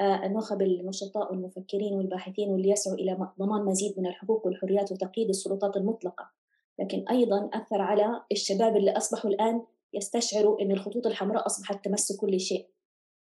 آه، 0.00 0.26
النخب 0.26 0.62
النشطاء 0.62 1.32
والمفكرين 1.32 1.94
والباحثين 1.94 2.50
واللي 2.50 2.70
يسعوا 2.70 2.96
إلى 2.96 3.30
ضمان 3.38 3.64
مزيد 3.64 3.94
من 3.98 4.06
الحقوق 4.06 4.46
والحريات 4.46 4.92
وتقييد 4.92 5.28
السلطات 5.28 5.76
المطلقة. 5.76 6.30
لكن 6.78 7.04
أيضا 7.10 7.50
أثر 7.54 7.80
على 7.80 8.22
الشباب 8.32 8.76
اللي 8.76 8.90
أصبحوا 8.90 9.30
الآن 9.30 9.62
يستشعروا 9.94 10.60
أن 10.60 10.72
الخطوط 10.72 11.06
الحمراء 11.06 11.46
أصبحت 11.46 11.84
تمس 11.84 12.16
كل 12.16 12.40
شيء 12.40 12.68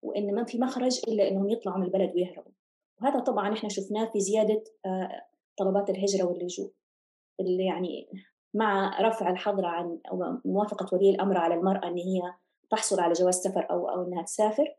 وأن 0.03 0.35
ما 0.35 0.45
في 0.45 0.59
مخرج 0.59 1.01
إلا 1.09 1.29
أنهم 1.29 1.49
يطلعوا 1.49 1.79
من 1.79 1.87
البلد 1.87 2.15
ويهربوا. 2.15 2.53
وهذا 3.03 3.21
طبعا 3.21 3.53
إحنا 3.53 3.69
شفناه 3.69 4.05
في 4.05 4.21
زيادة 4.21 4.65
آه، 4.87 5.23
طلبات 5.57 5.91
الهجرة 5.91 6.25
واللجوء 6.25 6.73
اللي 7.41 7.65
يعني 7.65 8.09
مع 8.55 9.01
رفع 9.01 9.31
الحظر 9.31 9.65
عن 9.65 9.99
موافقة 10.45 10.95
ولي 10.97 11.11
الأمر 11.11 11.39
على 11.39 11.55
المرأة 11.55 11.89
أن 11.89 11.97
هي 11.97 12.21
تحصل 12.71 13.01
على 13.01 13.13
جواز 13.13 13.35
سفر 13.35 13.67
أو 13.71 13.89
أو 13.89 14.03
أنها 14.03 14.23
تسافر 14.23 14.77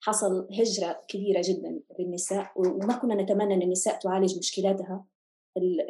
حصل 0.00 0.48
هجرة 0.52 1.00
كبيرة 1.08 1.42
جدا 1.44 1.80
بالنساء 1.98 2.52
وما 2.56 2.96
كنا 2.96 3.22
نتمنى 3.22 3.54
أن 3.54 3.62
النساء 3.62 3.98
تعالج 3.98 4.38
مشكلاتها 4.38 5.04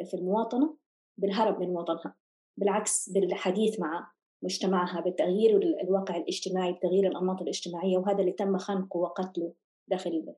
في 0.05 0.13
المواطنة 0.13 0.77
بالهرب 1.17 1.59
من 1.59 1.69
وطنها. 1.69 2.15
بالعكس 2.57 3.09
بالحديث 3.09 3.79
مع 3.79 4.11
مجتمعها 4.43 5.01
بتغيير 5.01 5.57
الواقع 5.57 6.17
الاجتماعي 6.17 6.73
بتغيير 6.73 7.07
الأنماط 7.07 7.41
الاجتماعية 7.41 7.97
وهذا 7.97 8.19
اللي 8.19 8.31
تم 8.31 8.57
خنقه 8.57 8.97
وقتله. 8.97 9.53
داخل 9.89 10.09
البلد. 10.09 10.35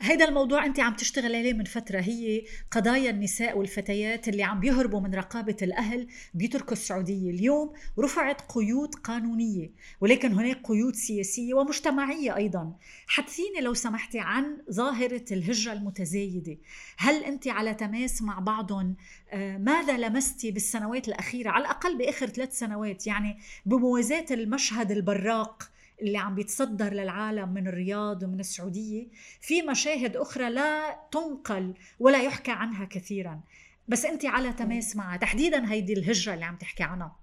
هيدا 0.00 0.28
الموضوع 0.28 0.64
انت 0.66 0.80
عم 0.80 0.94
تشتغل 0.94 1.34
عليه 1.34 1.52
من 1.52 1.64
فترة 1.64 2.00
هي 2.00 2.44
قضايا 2.70 3.10
النساء 3.10 3.58
والفتيات 3.58 4.28
اللي 4.28 4.42
عم 4.42 4.60
بيهربوا 4.60 5.00
من 5.00 5.14
رقابة 5.14 5.56
الأهل 5.62 6.06
بيتركوا 6.34 6.72
السعودية. 6.72 7.30
اليوم 7.30 7.72
رفعت 7.98 8.52
قيود 8.52 8.94
قانونية 8.94 9.70
ولكن 10.00 10.32
هناك 10.32 10.60
قيود 10.64 10.94
سياسية 10.94 11.54
ومجتمعية 11.54 12.36
أيضا. 12.36 12.76
حدثيني 13.06 13.60
لو 13.60 13.74
سمحتي 13.74 14.18
عن 14.18 14.56
ظاهرة 14.70 15.24
الهجرة 15.32 15.72
المتزايدة. 15.72 16.56
هل 16.96 17.24
انت 17.24 17.48
على 17.48 17.74
تماس 17.74 18.22
مع 18.22 18.38
بعضهم؟ 18.38 18.96
آه، 19.30 19.56
ماذا 19.58 19.96
لمستي 19.96 20.50
بالسنوات 20.50 21.08
الأخيرة؟ 21.08 21.50
على 21.50 21.64
الأقل 21.64 21.98
بآخر 21.98 22.26
ثلاث 22.26 22.58
سنوات 22.58 23.06
يعني 23.06 23.38
بموازاة 23.66 24.26
المشهد 24.30 24.90
البراق 24.90 25.70
اللي 26.02 26.18
عم 26.18 26.34
بيتصدر 26.34 26.92
للعالم 26.92 27.48
من 27.48 27.68
الرياض 27.68 28.22
ومن 28.22 28.40
السعودية 28.40 29.08
في 29.40 29.62
مشاهد 29.62 30.16
أخرى 30.16 30.50
لا 30.50 31.00
تنقل 31.12 31.74
ولا 32.00 32.22
يحكى 32.22 32.50
عنها 32.50 32.84
كثيرا. 32.84 33.40
بس 33.88 34.04
أنت 34.04 34.26
على 34.26 34.52
تماس 34.52 34.96
معها. 34.96 35.16
تحديدا 35.16 35.72
هيدي 35.72 35.92
الهجرة 35.92 36.34
اللي 36.34 36.44
عم 36.44 36.56
تحكي 36.56 36.82
عنها. 36.82 37.16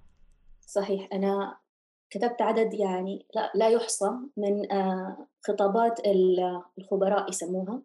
صحيح. 0.67 1.07
أنا 1.13 1.57
كتبت 2.09 2.41
عدد 2.41 2.73
يعني 2.73 3.25
لا, 3.35 3.51
لا 3.55 3.69
يحصى 3.69 4.09
من 4.37 4.71
آه، 4.71 5.27
خطابات 5.41 5.99
الخبراء 6.77 7.29
يسموها. 7.29 7.81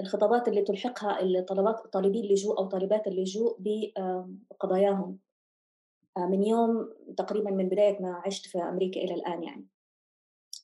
الخطابات 0.00 0.48
اللي 0.48 0.62
تلحقها 0.62 1.22
الطلبات 1.22 1.86
طالبي 1.92 2.20
اللجوء 2.20 2.58
أو 2.58 2.66
طالبات 2.66 3.06
اللجوء 3.06 3.56
بقضاياهم 3.58 5.18
آه، 6.16 6.26
من 6.26 6.42
يوم 6.42 6.90
تقريبا 7.16 7.50
من 7.50 7.68
بداية 7.68 8.02
ما 8.02 8.22
عشت 8.26 8.46
في 8.46 8.58
أمريكا 8.58 9.00
إلى 9.00 9.14
الآن 9.14 9.42
يعني. 9.42 9.66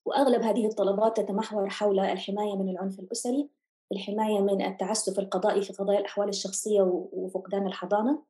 وأغلب 0.05 0.43
هذه 0.43 0.67
الطلبات 0.67 1.17
تتمحور 1.17 1.69
حول 1.69 2.01
الحماية 2.01 2.57
من 2.57 2.69
العنف 2.69 3.01
الأسري، 3.01 3.49
الحماية 3.93 4.41
من 4.41 4.63
التعسف 4.63 5.19
القضائي 5.19 5.63
في 5.63 5.73
قضايا 5.73 5.99
الأحوال 5.99 6.29
الشخصية 6.29 6.83
وفقدان 7.13 7.67
الحضانة، 7.67 8.23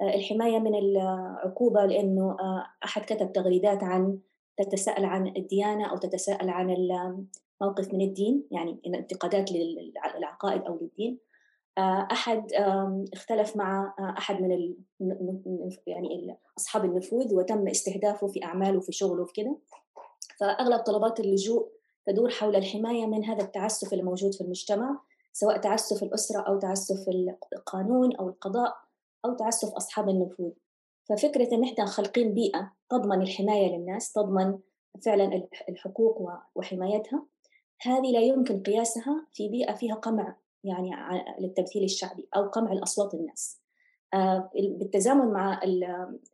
آه، 0.00 0.14
الحماية 0.14 0.58
من 0.58 0.74
العقوبة 0.74 1.86
لأنه 1.86 2.36
آه، 2.40 2.66
أحد 2.84 3.02
كتب 3.02 3.32
تغريدات 3.32 3.82
عن 3.82 4.18
تتساءل 4.56 5.04
عن 5.04 5.26
الديانة 5.36 5.90
أو 5.90 5.96
تتساءل 5.96 6.50
عن 6.50 6.70
الموقف 6.70 7.94
من 7.94 8.00
الدين 8.00 8.46
يعني 8.50 8.80
انتقادات 8.86 9.52
للعقائد 9.52 10.62
أو 10.62 10.78
للدين. 10.82 11.18
آه، 11.78 12.08
أحد 12.12 12.52
اختلف 13.12 13.56
مع 13.56 13.94
أحد 14.18 14.42
من 14.42 14.74
يعني 15.86 16.36
أصحاب 16.58 16.84
النفوذ 16.84 17.34
وتم 17.34 17.68
استهدافه 17.68 18.26
في 18.26 18.44
أعماله 18.44 18.78
وفي 18.78 18.92
شغله 18.92 19.26
كده. 19.34 19.56
فأغلب 20.38 20.80
طلبات 20.80 21.20
اللجوء 21.20 21.68
تدور 22.06 22.30
حول 22.30 22.56
الحماية 22.56 23.06
من 23.06 23.24
هذا 23.24 23.42
التعسف 23.42 23.92
الموجود 23.92 24.34
في 24.34 24.40
المجتمع 24.40 25.00
سواء 25.32 25.56
تعسف 25.56 26.02
الأسرة 26.02 26.40
أو 26.40 26.58
تعسف 26.58 27.08
القانون 27.52 28.16
أو 28.16 28.28
القضاء 28.28 28.76
أو 29.24 29.34
تعسف 29.34 29.68
أصحاب 29.68 30.08
النفوذ. 30.08 30.52
ففكرة 31.04 31.54
أن 31.54 31.64
إحنا 31.64 31.86
خلقين 31.86 32.34
بيئة 32.34 32.72
تضمن 32.90 33.22
الحماية 33.22 33.76
للناس 33.76 34.12
تضمن 34.12 34.58
فعلا 35.04 35.48
الحقوق 35.68 36.28
وحمايتها 36.54 37.26
هذه 37.82 38.12
لا 38.12 38.20
يمكن 38.20 38.62
قياسها 38.62 39.26
في 39.32 39.48
بيئة 39.48 39.74
فيها 39.74 39.94
قمع 39.94 40.36
يعني 40.64 40.90
للتمثيل 41.40 41.84
الشعبي 41.84 42.28
أو 42.36 42.48
قمع 42.48 42.72
الأصوات 42.72 43.14
الناس. 43.14 43.60
آه، 44.14 44.50
بالتزامن 44.54 45.32
مع 45.32 45.60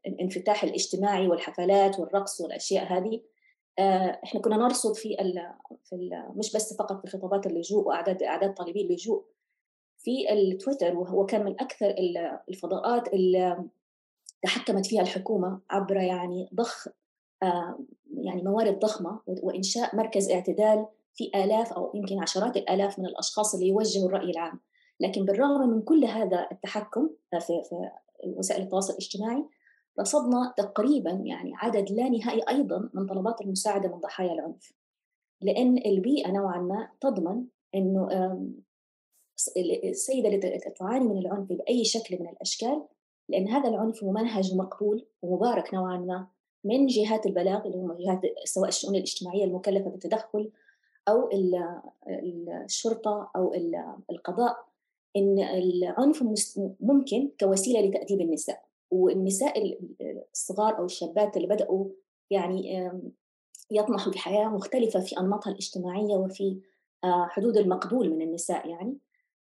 الانفتاح 0.07 0.65
الاجتماعي 0.65 1.29
والحفلات 1.29 2.01
والرقص 2.01 2.41
والأشياء 2.41 2.85
هذه 2.85 3.21
إحنا 4.25 4.41
كنا 4.41 4.57
نرصد 4.57 4.95
في 4.95 5.21
ال 5.21 5.53
في 5.85 5.95
ال 5.95 6.25
مش 6.37 6.57
بس 6.57 6.75
فقط 6.75 7.01
في 7.01 7.09
خطابات 7.09 7.47
اللجوء 7.47 7.87
وأعداد 7.87 8.23
أعداد 8.23 8.55
طالبي 8.55 8.81
اللجوء 8.81 9.25
في 9.99 10.33
التويتر 10.33 10.97
وهو 10.97 11.27
كان 11.27 11.45
من 11.45 11.61
أكثر 11.61 11.95
الفضاءات 12.49 13.09
اللي 13.09 13.65
تحكمت 14.43 14.87
فيها 14.87 15.03
الحكومة 15.03 15.61
عبر 15.71 15.97
يعني 15.97 16.49
ضخ 16.55 16.89
آه، 17.43 17.79
يعني 18.15 18.43
موارد 18.43 18.79
ضخمة 18.79 19.21
وإنشاء 19.27 19.97
مركز 19.97 20.31
اعتدال 20.31 20.87
في 21.15 21.31
آلاف 21.35 21.73
أو 21.73 21.93
يمكن 21.95 22.23
عشرات 22.23 22.57
الآلاف 22.57 22.99
من 22.99 23.07
الأشخاص 23.07 23.55
اللي 23.55 23.69
يوجهوا 23.69 24.09
الرأي 24.09 24.31
العام. 24.31 24.61
لكن 25.01 25.25
بالرغم 25.25 25.71
من 25.71 25.83
كل 25.83 26.05
هذا 26.05 26.49
التحكم 26.53 27.11
في, 27.33 27.63
في 27.63 27.91
وسائل 28.27 28.63
التواصل 28.63 28.93
الاجتماعي 28.93 29.45
رصدنا 30.01 30.55
تقريبا 30.57 31.11
يعني 31.11 31.53
عدد 31.55 31.91
لا 31.91 32.09
نهائي 32.09 32.41
أيضا 32.49 32.91
من 32.95 33.07
طلبات 33.07 33.41
المساعدة 33.41 33.89
من 33.89 34.01
ضحايا 34.01 34.33
العنف. 34.33 34.73
لأن 35.41 35.79
البيئة 35.87 36.33
نوعا 36.33 36.59
ما 36.59 36.89
تضمن 37.01 37.45
إنه 37.75 38.09
السيدة 39.85 40.29
اللي 40.29 40.59
تعاني 40.59 41.05
من 41.09 41.19
العنف 41.19 41.53
بأي 41.53 41.85
شكل 41.85 42.19
من 42.21 42.29
الأشكال 42.29 42.83
لأن 43.29 43.49
هذا 43.49 43.69
العنف 43.69 44.05
ممنهج 44.05 44.53
ومقبول 44.53 45.07
ومبارك 45.23 45.75
نوعا 45.75 45.97
ما 45.97 46.27
من 46.65 46.87
جهات 46.87 47.27
البلاغ 47.27 47.67
اللي 47.67 47.77
هم 47.77 47.93
جهات 47.93 48.21
سواء 48.45 48.69
الشؤون 48.69 48.95
الاجتماعية 48.95 49.45
المكلفة 49.45 49.91
بالتدخل 49.91 50.51
أو 51.09 51.31
الشرطة 52.65 53.31
أو 53.37 53.55
القضاء. 54.11 54.67
إن 55.17 55.39
العنف 55.39 56.25
ممكن 56.81 57.31
كوسيلة 57.41 57.81
لتأديب 57.81 58.21
النساء. 58.21 58.66
والنساء 58.91 59.79
الصغار 60.33 60.79
أو 60.79 60.85
الشابات 60.85 61.37
اللي 61.37 61.49
بدأوا 61.49 61.89
يعني 62.31 62.91
يطمحوا 63.71 64.13
بحياه 64.13 64.49
مختلفة 64.49 65.01
في 65.01 65.19
أنماطها 65.19 65.51
الاجتماعية 65.51 66.17
وفي 66.17 66.61
آه، 67.05 67.27
حدود 67.31 67.57
المقبول 67.57 68.11
من 68.11 68.23
النساء 68.23 68.69
يعني 68.69 68.99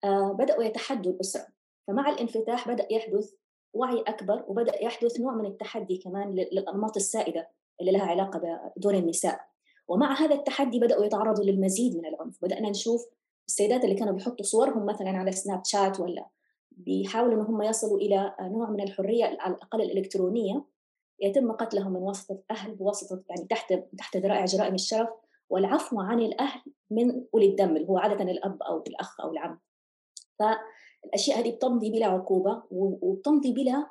آه، 0.05 0.33
بدأوا 0.33 0.63
يتحدوا 0.65 1.13
الأسرة. 1.13 1.47
فمع 1.87 2.11
الانفتاح 2.11 2.69
بدأ 2.69 2.87
يحدث 2.91 3.33
وعي 3.75 4.01
أكبر 4.01 4.45
وبدأ 4.49 4.83
يحدث 4.83 5.21
نوع 5.21 5.35
من 5.35 5.47
التحدي 5.47 5.97
كمان 5.97 6.35
للأنماط 6.35 6.97
السائدة 6.97 7.49
اللي 7.81 7.93
لها 7.93 8.03
علاقة 8.03 8.73
بدور 8.77 8.95
النساء. 8.95 9.41
ومع 9.89 10.21
هذا 10.21 10.35
التحدي 10.35 10.81
بدأوا 10.81 11.05
يتعرضوا 11.05 11.45
للمزيد 11.45 11.97
من 11.97 12.07
العنف. 12.07 12.39
بدأنا 12.43 12.71
نشوف 12.71 13.07
السيدات 13.49 13.85
اللي 13.85 13.95
كانوا 13.95 14.15
بيحطوا 14.15 14.45
صورهم 14.45 14.87
مثلا 14.87 15.11
على 15.11 15.33
سناب 15.33 15.65
شات 15.65 16.01
ولا 16.01 16.27
بيحاولوا 16.77 17.35
ان 17.35 17.47
هم 17.47 17.63
يصلوا 17.63 17.99
إلى 17.99 18.35
نوع 18.41 18.71
من 18.71 18.81
الحرية 18.81 19.25
على 19.25 19.55
الأقل 19.55 19.83
الإلكترونية 19.83 20.65
يتم 21.21 21.53
قتلهم 21.53 21.93
من 21.93 22.03
وسط 22.03 22.31
الأهل 22.31 22.75
بواسطه 22.75 23.23
يعني 23.29 23.45
تحت 23.45 23.75
تحت 23.99 24.17
ذرائع 24.17 24.45
جرائم 24.45 24.75
الشرف 24.75 25.09
والعفو 25.51 26.01
عن 26.01 26.21
الأهل 26.21 26.61
من 26.91 27.25
أولي 27.35 27.47
الدم 27.47 27.77
اللي 27.77 27.89
هو 27.89 27.99
عادة 27.99 28.25
الأب 28.31 28.63
أو 28.63 28.83
الأخ 28.87 29.21
أو 29.21 29.33
العم. 29.33 29.59
فالأشياء 30.39 31.41
هذه 31.41 31.51
بتمضي 31.51 31.91
بلا 31.91 32.07
عقوبة 32.07 32.63
وبتمضي 32.71 33.53
بلا 33.53 33.87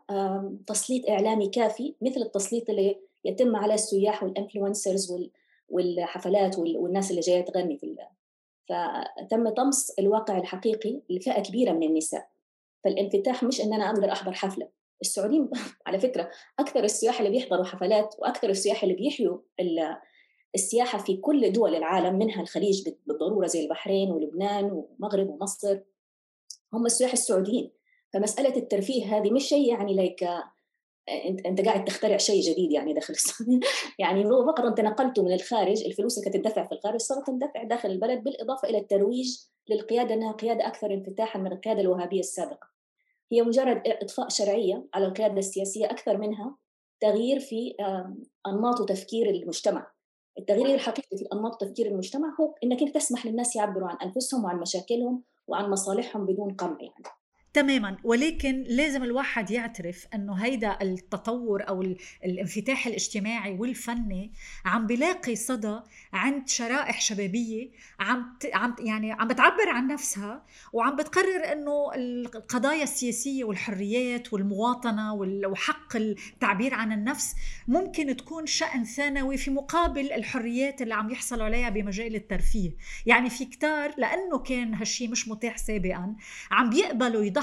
تسليط 0.67 1.09
إعلامي 1.09 1.47
كافي 1.47 1.95
مثل 2.01 2.21
التسليط 2.21 2.69
اللي 2.69 2.99
يتم 3.25 3.55
على 3.55 3.73
السياح 3.73 4.23
وال 4.23 4.40
influencers 4.40 5.29
والحفلات 5.69 6.59
والناس 6.59 7.11
اللي 7.11 7.21
جاية 7.21 7.45
تغني 7.45 7.77
في 7.77 7.97
فتم 8.69 9.49
طمس 9.49 9.91
الواقع 9.99 10.37
الحقيقي 10.37 11.01
لفئة 11.09 11.41
كبيرة 11.41 11.71
من 11.71 11.83
النساء 11.83 12.30
فالانفتاح 12.83 13.43
مش 13.43 13.61
إن 13.61 13.73
أنا 13.73 13.89
أقدر 13.89 14.11
أحضر 14.11 14.33
حفلة. 14.33 14.69
السعوديين 15.01 15.49
على 15.87 15.99
فكرة 15.99 16.29
أكثر 16.59 16.83
السياح 16.83 17.19
اللي 17.19 17.31
بيحضروا 17.31 17.65
حفلات 17.65 18.15
وأكثر 18.19 18.49
السياح 18.49 18.83
اللي 18.83 18.95
بيحيوا 18.95 19.37
السياحة 20.55 20.97
في 20.97 21.17
كل 21.17 21.51
دول 21.51 21.75
العالم 21.75 22.19
منها 22.19 22.41
الخليج 22.41 22.89
بالضرورة 23.05 23.47
زي 23.47 23.63
البحرين 23.63 24.11
ولبنان 24.11 24.65
والمغرب 24.65 25.29
ومصر 25.29 25.79
هم 26.73 26.85
السياح 26.85 27.11
السعوديين. 27.11 27.71
فمسألة 28.13 28.55
الترفيه 28.55 29.17
هذه 29.17 29.31
مش 29.31 29.43
شيء 29.43 29.69
يعني 29.69 29.95
ليك 29.95 30.23
انت 31.09 31.45
أنت 31.45 31.61
قاعد 31.61 31.85
تخترع 31.85 32.17
شيء 32.17 32.41
جديد 32.41 32.71
يعني 32.71 32.93
داخل 32.93 33.13
يعني 33.99 34.25
هو 34.25 34.45
فقط 34.45 34.65
انت 34.65 34.81
نقلته 34.81 35.23
من 35.23 35.33
الخارج 35.33 35.83
الفلوس 35.85 36.17
اللي 36.17 36.31
كانت 36.31 36.45
تدفع 36.45 36.67
في 36.67 36.71
الخارج 36.71 36.99
صارت 36.99 37.27
تندفع 37.27 37.63
داخل 37.63 37.91
البلد 37.91 38.23
بالإضافة 38.23 38.69
إلى 38.69 38.77
الترويج 38.77 39.37
للقيادة 39.69 40.13
إنها 40.13 40.31
قيادة 40.31 40.67
أكثر 40.67 40.93
انفتاحا 40.93 41.39
من 41.39 41.51
القيادة 41.51 41.81
الوهابية 41.81 42.19
السابقة. 42.19 42.70
هي 43.31 43.41
مجرد 43.41 43.81
إطفاء 43.85 44.29
شرعية 44.29 44.87
على 44.93 45.05
القيادة 45.05 45.37
السياسية 45.37 45.85
أكثر 45.85 46.17
منها 46.17 46.57
تغيير 47.01 47.39
في 47.39 47.75
أنماط 48.47 48.81
وتفكير 48.81 49.29
المجتمع. 49.29 49.91
التغيير 50.39 50.75
الحقيقي 50.75 51.17
في 51.17 51.25
أنماط 51.33 51.61
تفكير 51.61 51.87
المجتمع 51.87 52.35
هو 52.39 52.55
إنك 52.63 52.81
أنت 52.81 52.95
تسمح 52.95 53.25
للناس 53.25 53.55
يعبروا 53.55 53.87
عن 53.89 53.97
أنفسهم 54.03 54.43
وعن 54.45 54.59
مشاكلهم 54.59 55.23
وعن 55.47 55.69
مصالحهم 55.69 56.25
بدون 56.25 56.53
قمع 56.53 56.77
يعني. 56.81 57.20
تماما. 57.53 57.97
ولكن 58.03 58.63
لازم 58.67 59.03
الواحد 59.03 59.51
يعترف 59.51 60.07
إنه 60.13 60.33
هيدا 60.33 60.77
التطور 60.81 61.67
أو 61.67 61.95
الانفتاح 62.25 62.87
الاجتماعي 62.87 63.53
والفني 63.53 64.31
عم 64.65 64.87
بلاقي 64.87 65.35
صدى 65.35 65.79
عند 66.13 66.49
شرائح 66.49 67.01
شبابية 67.01 67.69
عم 67.99 68.37
عم 68.53 68.75
يعني 68.79 69.11
عم 69.11 69.27
بتعبر 69.27 69.69
عن 69.69 69.87
نفسها 69.87 70.45
وعم 70.73 70.95
بتقرر 70.95 71.51
إنه 71.51 71.91
القضايا 71.95 72.83
السياسية 72.83 73.43
والحريات 73.43 74.33
والمواطنة 74.33 75.13
وحق 75.45 75.95
التعبير 75.95 76.73
عن 76.73 76.91
النفس 76.91 77.35
ممكن 77.67 78.15
تكون 78.15 78.45
شأن 78.45 78.83
ثانوي 78.83 79.37
في 79.37 79.51
مقابل 79.51 80.11
الحريات 80.11 80.81
اللي 80.81 80.93
عم 80.93 81.09
يحصلوا 81.09 81.45
عليها 81.45 81.69
بمجال 81.69 82.15
الترفيه. 82.15 82.71
يعني 83.05 83.29
في 83.29 83.45
كتار 83.45 83.93
لأنه 83.97 84.39
كان 84.39 84.73
هالشي 84.73 85.07
مش 85.07 85.27
متاح 85.27 85.57
سابقا 85.57 86.15
عم 86.51 86.69
بيقبلوا 86.69 87.23
يضحوا 87.23 87.40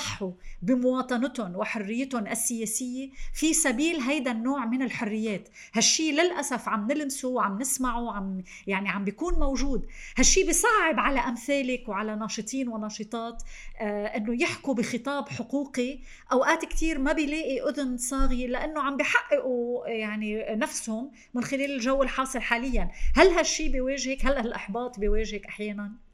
بمواطنتهم 0.63 1.57
وحريتهم 1.57 2.27
السياسية 2.27 3.11
في 3.35 3.55
سبيل 3.55 4.01
هيدا 4.01 4.31
النوع 4.31 4.65
من 4.67 4.83
الحريات. 4.83 5.49
هالشي 5.75 6.13
للأسف 6.13 6.69
عم 6.69 6.93
نلمسه 6.93 7.29
وعم 7.29 7.59
نسمعه 7.59 8.13
عم 8.13 8.43
يعني 8.67 8.89
عم 8.89 9.05
بيكون 9.05 9.35
موجود. 9.35 9.87
هالشي 10.17 10.45
بصعب 10.49 11.01
على 11.01 11.21
أمثالك 11.21 11.89
وعلى 11.89 12.17
ناشطين 12.17 12.69
وناشطات 12.69 13.43
آه 13.79 14.07
أنه 14.07 14.43
يحكوا 14.43 14.75
بخطاب 14.75 15.29
حقوقي. 15.29 15.99
أوقات 16.33 16.65
كتير 16.65 16.99
ما 16.99 17.13
بيلاقي 17.13 17.61
أذن 17.69 17.97
صاغية 17.97 18.47
لأنه 18.47 18.83
عم 18.83 18.97
بيحققوا 18.97 19.89
يعني 19.89 20.45
نفسهم 20.51 21.11
من 21.35 21.45
خلال 21.45 21.71
الجو 21.71 22.03
الحاصل 22.03 22.41
حاليا. 22.41 22.91
هل 23.15 23.29
هالشي 23.29 23.69
بيواجهك؟ 23.69 24.27
هل 24.27 24.33
هالإحباط 24.37 24.99
بيواجهك 24.99 25.47
أحيانا؟ 25.47 26.08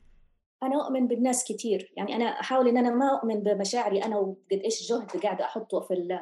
أنا 0.63 0.85
أؤمن 0.85 1.07
بالناس 1.07 1.53
كثير 1.53 1.93
يعني 1.97 2.17
أنا 2.17 2.25
أحاول 2.25 2.69
إن 2.69 2.77
أنا 2.77 2.91
ما 2.91 3.19
أؤمن 3.19 3.41
بمشاعري 3.41 4.05
أنا 4.05 4.19
وقد 4.19 4.61
إيش 4.65 4.89
جهد 4.93 5.11
قاعدة 5.23 5.45
أحطه 5.45 5.81
في 5.81 5.95
ال... 5.95 6.21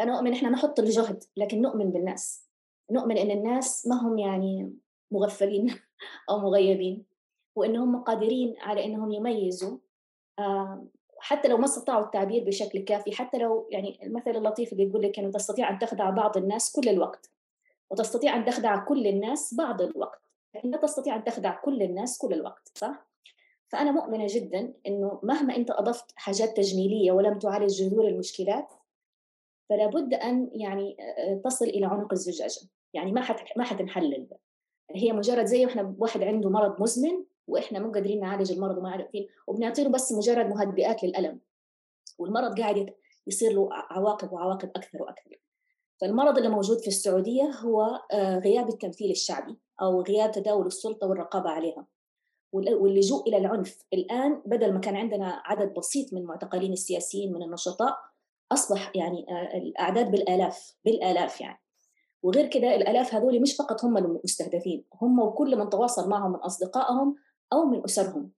أنا 0.00 0.18
أؤمن 0.18 0.32
إحنا 0.32 0.48
نحط 0.48 0.80
الجهد 0.80 1.24
لكن 1.36 1.62
نؤمن 1.62 1.90
بالناس. 1.90 2.46
نؤمن 2.90 3.18
إن 3.18 3.30
الناس 3.30 3.86
ما 3.86 4.02
هم 4.02 4.18
يعني 4.18 4.72
مغفلين 5.10 5.74
أو 6.30 6.38
مغيبين 6.38 7.04
وإنهم 7.56 8.02
قادرين 8.02 8.54
على 8.60 8.84
إنهم 8.84 9.12
يميزوا. 9.12 9.78
حتى 11.18 11.48
لو 11.48 11.56
ما 11.56 11.64
استطاعوا 11.64 12.04
التعبير 12.04 12.44
بشكل 12.44 12.78
كافي 12.78 13.12
حتى 13.12 13.38
لو 13.38 13.68
يعني 13.70 13.98
المثل 14.02 14.30
اللطيف 14.30 14.72
اللي 14.72 14.88
يقول 14.88 15.02
لك 15.02 15.18
إنه 15.18 15.30
تستطيع 15.30 15.70
أن 15.70 15.78
تخدع 15.78 16.10
بعض 16.10 16.36
الناس 16.36 16.72
كل 16.72 16.88
الوقت 16.88 17.30
وتستطيع 17.90 18.36
أن 18.36 18.44
تخدع 18.44 18.84
كل 18.84 19.06
الناس 19.06 19.54
بعض 19.54 19.82
الوقت. 19.82 20.20
لكن 20.54 20.70
لا 20.70 20.76
تستطيع 20.76 21.16
أن 21.16 21.24
تخدع 21.24 21.60
كل 21.60 21.82
الناس 21.82 22.18
كل 22.18 22.32
الوقت 22.32 22.72
صح؟ 22.74 23.06
فأنا 23.68 23.90
مؤمنة 23.90 24.26
جدا 24.30 24.74
إنه 24.86 25.20
مهما 25.22 25.56
أنت 25.56 25.70
أضفت 25.70 26.12
حاجات 26.16 26.56
تجميلية 26.56 27.12
ولم 27.12 27.38
تعالج 27.38 27.82
جذور 27.82 28.08
المشكلات 28.08 28.72
فلا 29.68 29.86
بد 29.86 30.14
أن 30.14 30.50
يعني 30.52 30.96
تصل 31.44 31.64
إلى 31.64 31.86
عنق 31.86 32.12
الزجاجة. 32.12 32.60
يعني 32.94 33.12
ما 33.12 33.20
حت 33.20 33.58
ما 33.58 33.64
حتنحل 33.64 34.28
هي 34.90 35.12
مجرد 35.12 35.44
زي 35.44 35.66
إحنا 35.66 35.94
واحد 35.98 36.22
عنده 36.22 36.50
مرض 36.50 36.82
مزمن 36.82 37.24
وإحنا 37.46 37.78
مو 37.78 37.92
قادرين 37.92 38.20
نعالج 38.20 38.52
المرض 38.52 38.78
وما 38.78 38.90
عارفين 38.90 39.28
وبنعطيه 39.46 39.88
بس 39.88 40.12
مجرد 40.12 40.46
مهدئات 40.46 41.04
للألم. 41.04 41.40
والمرض 42.18 42.60
قاعد 42.60 42.94
يصير 43.26 43.52
له 43.52 43.68
عواقب 43.72 44.32
وعواقب 44.32 44.70
أكثر 44.76 45.02
وأكثر. 45.02 45.40
فالمرض 46.00 46.36
اللي 46.36 46.48
موجود 46.48 46.78
في 46.78 46.88
السعودية 46.88 47.42
هو 47.42 48.00
غياب 48.14 48.68
التمثيل 48.68 49.10
الشعبي 49.10 49.56
أو 49.82 50.02
غياب 50.02 50.30
تداول 50.30 50.66
السلطة 50.66 51.06
والرقابة 51.06 51.50
عليها. 51.50 51.86
واللجوء 52.52 53.28
إلى 53.28 53.36
العنف. 53.36 53.84
الآن 53.92 54.42
بدل 54.46 54.72
ما 54.72 54.80
كان 54.80 54.96
عندنا 54.96 55.42
عدد 55.44 55.74
بسيط 55.74 56.12
من 56.12 56.20
المعتقلين 56.20 56.72
السياسيين 56.72 57.32
من 57.32 57.42
النشطاء 57.42 57.96
أصبح 58.52 58.92
يعني 58.94 59.26
آه، 59.30 59.58
الأعداد 59.58 60.10
بالآلاف 60.10 60.76
بالآلاف 60.84 61.40
يعني. 61.40 61.60
وغير 62.22 62.46
كده 62.46 62.74
الآلاف 62.74 63.14
هذول 63.14 63.40
مش 63.40 63.56
فقط 63.56 63.84
هم 63.84 63.96
المستهدفين 63.96 64.84
هم 65.02 65.18
وكل 65.20 65.56
من 65.56 65.70
تواصل 65.70 66.08
معهم 66.08 66.32
من 66.32 66.38
أصدقائهم 66.38 67.16
أو 67.52 67.64
من 67.64 67.84
أسرهم. 67.84 68.30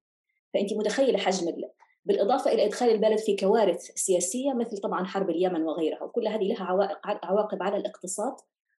فانت 0.54 0.72
متخيلة 0.72 1.18
حجم 1.18 1.62
بالإضافة 2.04 2.52
إلى 2.52 2.66
إدخال 2.66 2.90
البلد 2.90 3.18
في 3.18 3.36
كوارث 3.36 3.80
سياسية 3.80 4.52
مثل 4.52 4.78
طبعا 4.78 5.04
حرب 5.04 5.30
اليمن 5.30 5.62
وغيرها. 5.62 6.02
وكل 6.02 6.28
هذه 6.28 6.42
لها 6.42 6.64
عواقب 7.04 7.62
على 7.62 7.76
الاقتصاد 7.76 8.34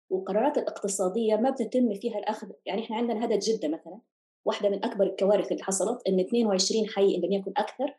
والقرارات 0.10 0.58
الاقتصادية 0.58 1.36
ما 1.36 1.50
بتتم 1.50 1.94
فيها 1.94 2.20
الأخذ. 2.20 2.48
يعني 2.66 2.84
إحنا 2.84 2.96
عندنا 2.96 3.26
هذا 3.26 3.36
جدة 3.36 3.68
مثلا. 3.68 4.00
واحدة 4.46 4.70
من 4.70 4.86
أكبر 4.86 5.06
الكوارث 5.06 5.52
اللي 5.52 5.64
حصلت 5.64 6.08
إن 6.08 6.20
22 6.20 6.88
حي 6.88 7.16
إن 7.16 7.22
لم 7.22 7.32
يكن 7.32 7.52
أكثر 7.58 7.96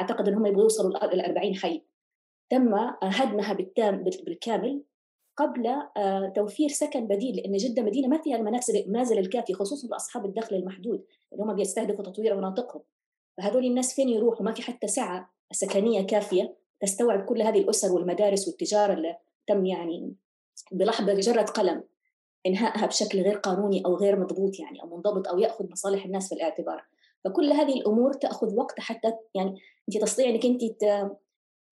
أعتقد 0.00 0.28
إن 0.28 0.34
هم 0.34 0.46
يبغوا 0.46 0.62
يوصلوا 0.62 0.90
ل 0.90 1.20
40 1.20 1.54
حي. 1.54 1.82
تم 2.50 2.74
هدمها 3.02 3.52
بالتام 3.52 4.04
بالكامل 4.04 4.82
قبل 5.36 5.66
آه، 5.96 6.32
توفير 6.36 6.68
سكن 6.68 7.06
بديل 7.06 7.36
لأن 7.36 7.56
جدة 7.56 7.82
مدينة 7.82 8.08
ما 8.08 8.22
فيها 8.22 8.36
المنازل 8.36 8.76
المنازل 8.76 9.18
الكافية 9.18 9.54
خصوصا 9.54 9.88
لأصحاب 9.88 10.24
الدخل 10.24 10.56
المحدود 10.56 11.04
اللي 11.32 11.44
هم 11.44 11.54
بيستهدفوا 11.54 12.04
تطوير 12.04 12.36
مناطقهم. 12.36 12.82
فهذول 13.36 13.64
الناس 13.64 13.94
فين 13.94 14.08
يروحوا؟ 14.08 14.44
ما 14.44 14.52
في 14.52 14.62
حتى 14.62 14.86
سعه 14.86 15.32
سكنية 15.52 16.06
كافية 16.06 16.56
تستوعب 16.80 17.24
كل 17.24 17.42
هذه 17.42 17.58
الأسر 17.60 17.92
والمدارس 17.92 18.48
والتجارة 18.48 18.92
اللي 18.92 19.16
تم 19.46 19.66
يعني 19.66 20.14
بلحظة 20.72 21.14
جره 21.14 21.42
قلم. 21.42 21.84
إنهائها 22.46 22.86
بشكل 22.86 23.22
غير 23.22 23.36
قانوني 23.36 23.82
أو 23.86 23.96
غير 23.96 24.20
مضبوط 24.20 24.60
يعني 24.60 24.82
أو 24.82 24.96
منضبط 24.96 25.28
أو 25.28 25.38
يأخذ 25.38 25.70
مصالح 25.70 26.04
الناس 26.04 26.28
في 26.28 26.34
الاعتبار. 26.34 26.84
فكل 27.24 27.52
هذه 27.52 27.72
الأمور 27.72 28.12
تأخذ 28.12 28.54
وقت 28.54 28.80
حتى 28.80 29.12
يعني 29.34 29.60
انت 29.88 30.02
تستطيع 30.02 30.28
انك 30.28 30.44
انت 30.44 30.82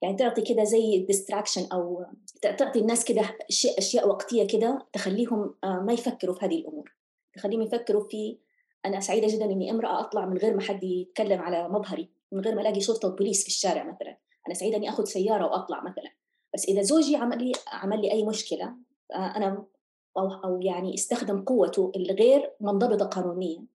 يعني 0.03 0.17
تعطي 0.17 0.43
كده 0.43 0.65
زي 0.65 0.99
ديستراكشن 0.99 1.67
أو 1.73 2.05
تعطي 2.43 2.79
الناس 2.79 3.05
كده 3.05 3.23
أشياء 3.51 3.79
أشياء 3.79 4.09
وقتية 4.09 4.47
كده 4.47 4.87
تخليهم 4.93 5.55
آه، 5.65 5.81
ما 5.81 5.93
يفكروا 5.93 6.35
في 6.35 6.47
هذه 6.47 6.59
الأمور. 6.59 6.95
تخليهم 7.35 7.63
يفكروا 7.63 8.09
في 8.09 8.39
أنا 8.87 9.01
سعيدة 9.01 9.27
جدا 9.29 9.45
إني 9.45 9.71
امرأة 9.71 10.01
أطلع 10.01 10.27
من 10.27 10.39
غير 10.39 10.55
ما 10.55 10.63
حد 10.63 10.85
يتكلم 10.85 11.41
على 11.41 11.69
مظهري 11.69 12.09
من 12.33 12.41
غير 12.41 12.55
ما 12.55 12.61
ألاقي 12.61 12.81
شرطه 12.81 13.09
بوليس 13.09 13.43
في 13.43 13.49
الشارع 13.49 13.85
مثلا. 13.85 14.17
أنا 14.47 14.55
سعيدة 14.55 14.77
إني 14.77 14.89
آخذ 14.89 15.05
سيارة 15.05 15.47
وأطلع 15.47 15.81
مثلا. 15.81 16.11
بس 16.55 16.65
إذا 16.69 16.83
زوجي 16.83 17.17
عمل 17.17 17.45
لي 17.45 17.53
عمل 17.73 18.01
لي 18.03 18.13
أي 18.13 18.25
مشكلة 18.25 18.75
آه، 19.15 19.37
أنا 19.37 19.65
أو 20.19 20.33
أو 20.45 20.61
يعني 20.61 20.95
استخدم 20.95 21.45
قوته 21.45 21.93
الغير 21.97 22.53
منضبطة 22.61 23.07
قانونيا 23.07 23.67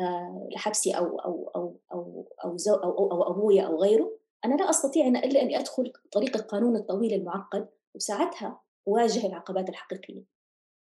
آه، 0.00 0.48
لحبسي 0.52 0.90
أو 0.92 1.18
أو 1.18 1.50
أو 1.56 1.76
أو 1.92 2.28
أو, 2.44 2.56
زو 2.56 2.74
أو, 2.74 2.90
أو, 2.90 3.12
أو 3.12 3.30
أبويا 3.30 3.62
أو 3.62 3.82
غيره. 3.82 4.18
أنا 4.44 4.54
لا 4.54 4.70
أستطيع 4.70 5.06
أن 5.06 5.16
إلا 5.16 5.42
أن 5.42 5.54
أدخل 5.54 5.92
طريق 6.12 6.36
القانون 6.36 6.76
الطويل 6.76 7.14
المعقد 7.14 7.68
وساعتها 7.94 8.60
أواجه 8.88 9.26
العقبات 9.26 9.68
الحقيقية. 9.68 10.24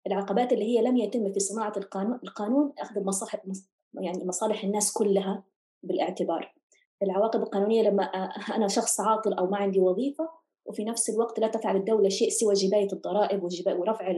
العقبات 0.07 0.53
اللي 0.53 0.65
هي 0.65 0.81
لم 0.81 0.97
يتم 0.97 1.31
في 1.31 1.39
صناعة 1.39 1.73
القانون 1.77 2.19
القانون 2.23 2.73
أخذ 2.79 3.03
مصالح 3.03 3.45
يعني 3.93 4.25
مصالح 4.25 4.63
الناس 4.63 4.93
كلها 4.93 5.43
بالاعتبار. 5.83 6.55
العواقب 7.03 7.41
القانونية 7.41 7.81
لما 7.81 8.03
أنا 8.55 8.67
شخص 8.67 8.99
عاطل 8.99 9.33
أو 9.33 9.47
ما 9.47 9.57
عندي 9.57 9.79
وظيفة 9.79 10.29
وفي 10.65 10.83
نفس 10.83 11.09
الوقت 11.09 11.39
لا 11.39 11.47
تفعل 11.47 11.75
الدولة 11.75 12.09
شيء 12.09 12.29
سوى 12.29 12.53
جباية 12.53 12.87
الضرائب 12.93 13.43
ورفع 13.67 14.11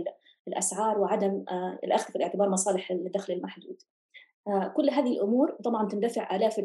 الأسعار 0.48 1.00
وعدم 1.00 1.44
آه، 1.50 1.80
الأخذ 1.84 2.12
في 2.12 2.16
الاعتبار 2.16 2.50
مصالح 2.50 2.92
الدخل 2.92 3.34
المحدود. 3.34 3.82
آه، 4.48 4.68
كل 4.68 4.90
هذه 4.90 5.12
الأمور 5.12 5.52
طبعا 5.64 5.88
تندفع 5.88 6.36
آلاف 6.36 6.62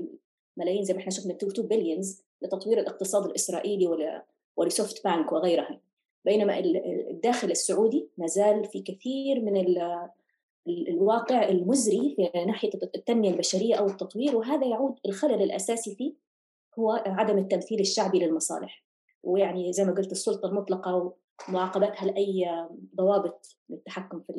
الملايين 0.59 0.85
زي 0.85 0.95
ما 0.95 1.01
إحنا 1.01 1.11
شفنا 1.11 1.33
2 1.35 1.69
بليونز 1.69 2.23
لتطوير 2.43 2.81
الاقتصاد 2.81 3.25
الإسرائيلي 3.25 4.23
ولسوفت 4.57 5.05
بانك 5.05 5.33
وغيرها. 5.33 5.81
بينما 6.25 6.59
الداخل 7.11 7.51
السعودي 7.51 8.09
ما 8.19 8.27
زال 8.27 8.65
في 8.65 8.83
كثير 8.83 9.41
من 9.41 9.57
الواقع 10.69 11.49
المزري 11.49 12.15
في 12.17 12.45
ناحية 12.47 12.71
التنمية 12.95 13.31
البشرية 13.31 13.75
أو 13.75 13.87
التطوير 13.87 14.37
وهذا 14.37 14.67
يعود 14.67 14.99
الخلل 15.07 15.43
الأساسي 15.43 15.95
فيه 15.95 16.15
هو 16.79 17.03
عدم 17.07 17.39
التمثيل 17.39 17.81
الشعبي 17.81 18.19
للمصالح 18.19 18.85
ويعني 19.23 19.73
زي 19.73 19.85
ما 19.85 19.93
قلت 19.93 20.13
السلطة 20.13 20.47
المطلقة 20.49 21.15
معاقبتها 21.49 22.07
لأي 22.07 22.67
ضوابط 22.97 23.57
للتحكم 23.69 24.21
في 24.21 24.33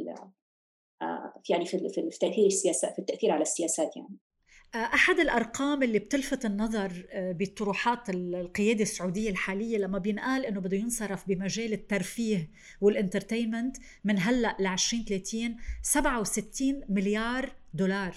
آه، 1.02 1.42
يعني 1.50 1.66
في 1.66 1.90
في 1.90 2.18
تأثير 2.22 2.46
السياسات 2.46 2.94
في 2.94 3.00
التأثير 3.00 3.32
على 3.32 3.42
السياسات 3.42 3.96
يعني. 3.96 4.18
آه، 4.76 4.78
أحد 4.78 5.20
الأرقام 5.20 5.84
اللي 5.84 6.00
بتلفت 6.00 6.46
النظر 6.46 7.08
آه، 7.10 7.32
بطروحات 7.32 8.10
القيادة 8.10 8.82
السعودية 8.82 9.30
الحالية 9.30 9.78
لما 9.78 9.98
بينقال 9.98 10.46
إنه 10.46 10.60
بده 10.60 10.78
ينصرف 10.78 11.28
بمجال 11.28 11.74
الترفيه 11.74 12.52
والإنترتينمنت 12.82 13.78
من 14.04 14.20
هلأ 14.20 14.58
ل 14.60 14.68
2030 14.68 15.58
67 15.82 16.82
مليار 16.90 17.56
دولار. 17.74 18.16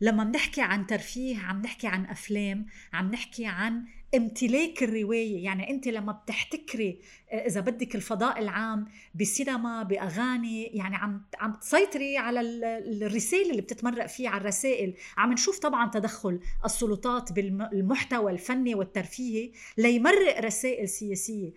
لما 0.00 0.24
بنحكي 0.24 0.60
عن 0.60 0.86
ترفيه 0.86 1.38
عم 1.38 1.62
نحكي 1.62 1.86
عن 1.86 2.06
أفلام 2.06 2.66
عم 2.92 3.10
نحكي 3.10 3.46
عن 3.46 3.84
امتلاك 4.14 4.82
الرواية. 4.82 5.44
يعني 5.44 5.70
أنت 5.70 5.88
لما 5.88 6.12
بتحتكري 6.12 7.00
آه، 7.32 7.46
إذا 7.46 7.60
بدك 7.60 7.94
الفضاء 7.94 8.38
العام 8.38 8.86
بسينما 9.14 9.82
بأغاني 9.82 10.64
يعني 10.64 10.96
عم 10.96 11.22
عم 11.38 11.52
تسيطري 11.52 12.18
على 12.18 12.40
الرسالة 12.40 13.50
اللي 13.50 13.62
بتتمرق 13.62 14.06
فيه 14.06 14.28
على 14.28 14.40
الرسائل. 14.40 14.94
عم 15.16 15.32
نشوف 15.32 15.58
طبعا 15.58 15.90
تدخل 15.90 16.40
السلطات 16.64 17.32
بالمحتوى 17.32 18.32
الفني 18.32 18.74
والترفيهي 18.74 19.52
ليمرق 19.78 20.40
رسائل 20.40 20.88
سياسية. 20.88 21.52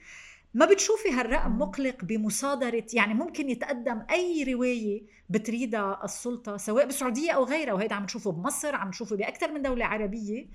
ما 0.54 0.66
بتشوفي 0.66 1.10
هالرقم 1.10 1.58
مقلق 1.58 2.06
بمصادرة 2.06 2.86
يعني 2.94 3.14
ممكن 3.14 3.50
يتقدم 3.50 4.06
أي 4.12 4.54
رواية 4.54 5.04
بتريدها 5.30 6.02
السلطة 6.04 6.58
سواء 6.58 6.86
بالسعودية 6.86 7.32
أو 7.32 7.44
غيرها 7.44 7.74
وهيدا 7.74 7.96
عم 7.96 8.04
نشوفه 8.04 8.32
بمصر 8.32 8.76
عم 8.76 8.90
نشوفه 8.90 9.16
بأكثر 9.16 9.52
من 9.52 9.62
دولة 9.62 9.86
عربية 9.86 10.48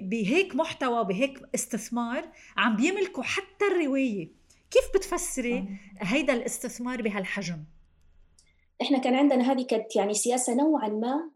بهيك 0.00 0.56
محتوى 0.56 1.04
بهيك 1.04 1.40
استثمار 1.54 2.28
عم 2.56 2.76
بيملكوا 2.76 3.22
حتى 3.22 3.64
الرواية. 3.72 4.32
كيف 4.70 4.84
بتفسري 4.94 5.68
هيدا 5.98 6.32
الاستثمار 6.32 7.02
بهالحجم؟ 7.02 7.64
إحنا 8.82 8.98
كان 8.98 9.14
عندنا 9.14 9.52
هذه 9.52 9.66
كانت 9.66 9.96
يعني 9.96 10.14
سياسة 10.14 10.54
نوعا 10.54 10.88
ما 10.88 11.30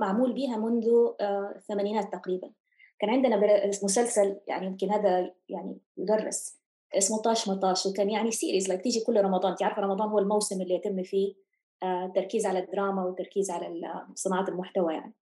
معمول 0.00 0.32
بها 0.32 0.56
منذ 0.56 0.86
آه، 1.20 1.54
الثمانينات 1.56 2.12
تقريبا. 2.12 2.50
كان 2.98 3.10
عندنا 3.10 3.40
مسلسل 3.82 4.40
يعني 4.48 4.66
يمكن 4.66 4.90
هذا 4.90 5.34
يعني 5.48 5.78
يدرس. 5.98 6.61
اسمه 6.98 7.18
طاش 7.18 7.48
ما 7.48 7.58
طاش 7.58 7.86
وكان 7.86 8.10
يعني 8.10 8.30
series 8.30 8.68
like 8.68 8.82
تيجي 8.82 9.00
كل 9.00 9.20
رمضان. 9.20 9.50
انت 9.50 9.62
عارفه 9.62 9.82
رمضان 9.82 10.08
هو 10.08 10.18
الموسم 10.18 10.62
اللي 10.62 10.74
يتم 10.74 11.02
فيه 11.02 11.34
التركيز 11.82 12.46
آه، 12.46 12.50
على 12.50 12.58
الدراما 12.58 13.04
والتركيز 13.04 13.50
على 13.50 14.06
صناعة 14.14 14.48
المحتوى 14.48 14.94
يعني. 14.94 15.12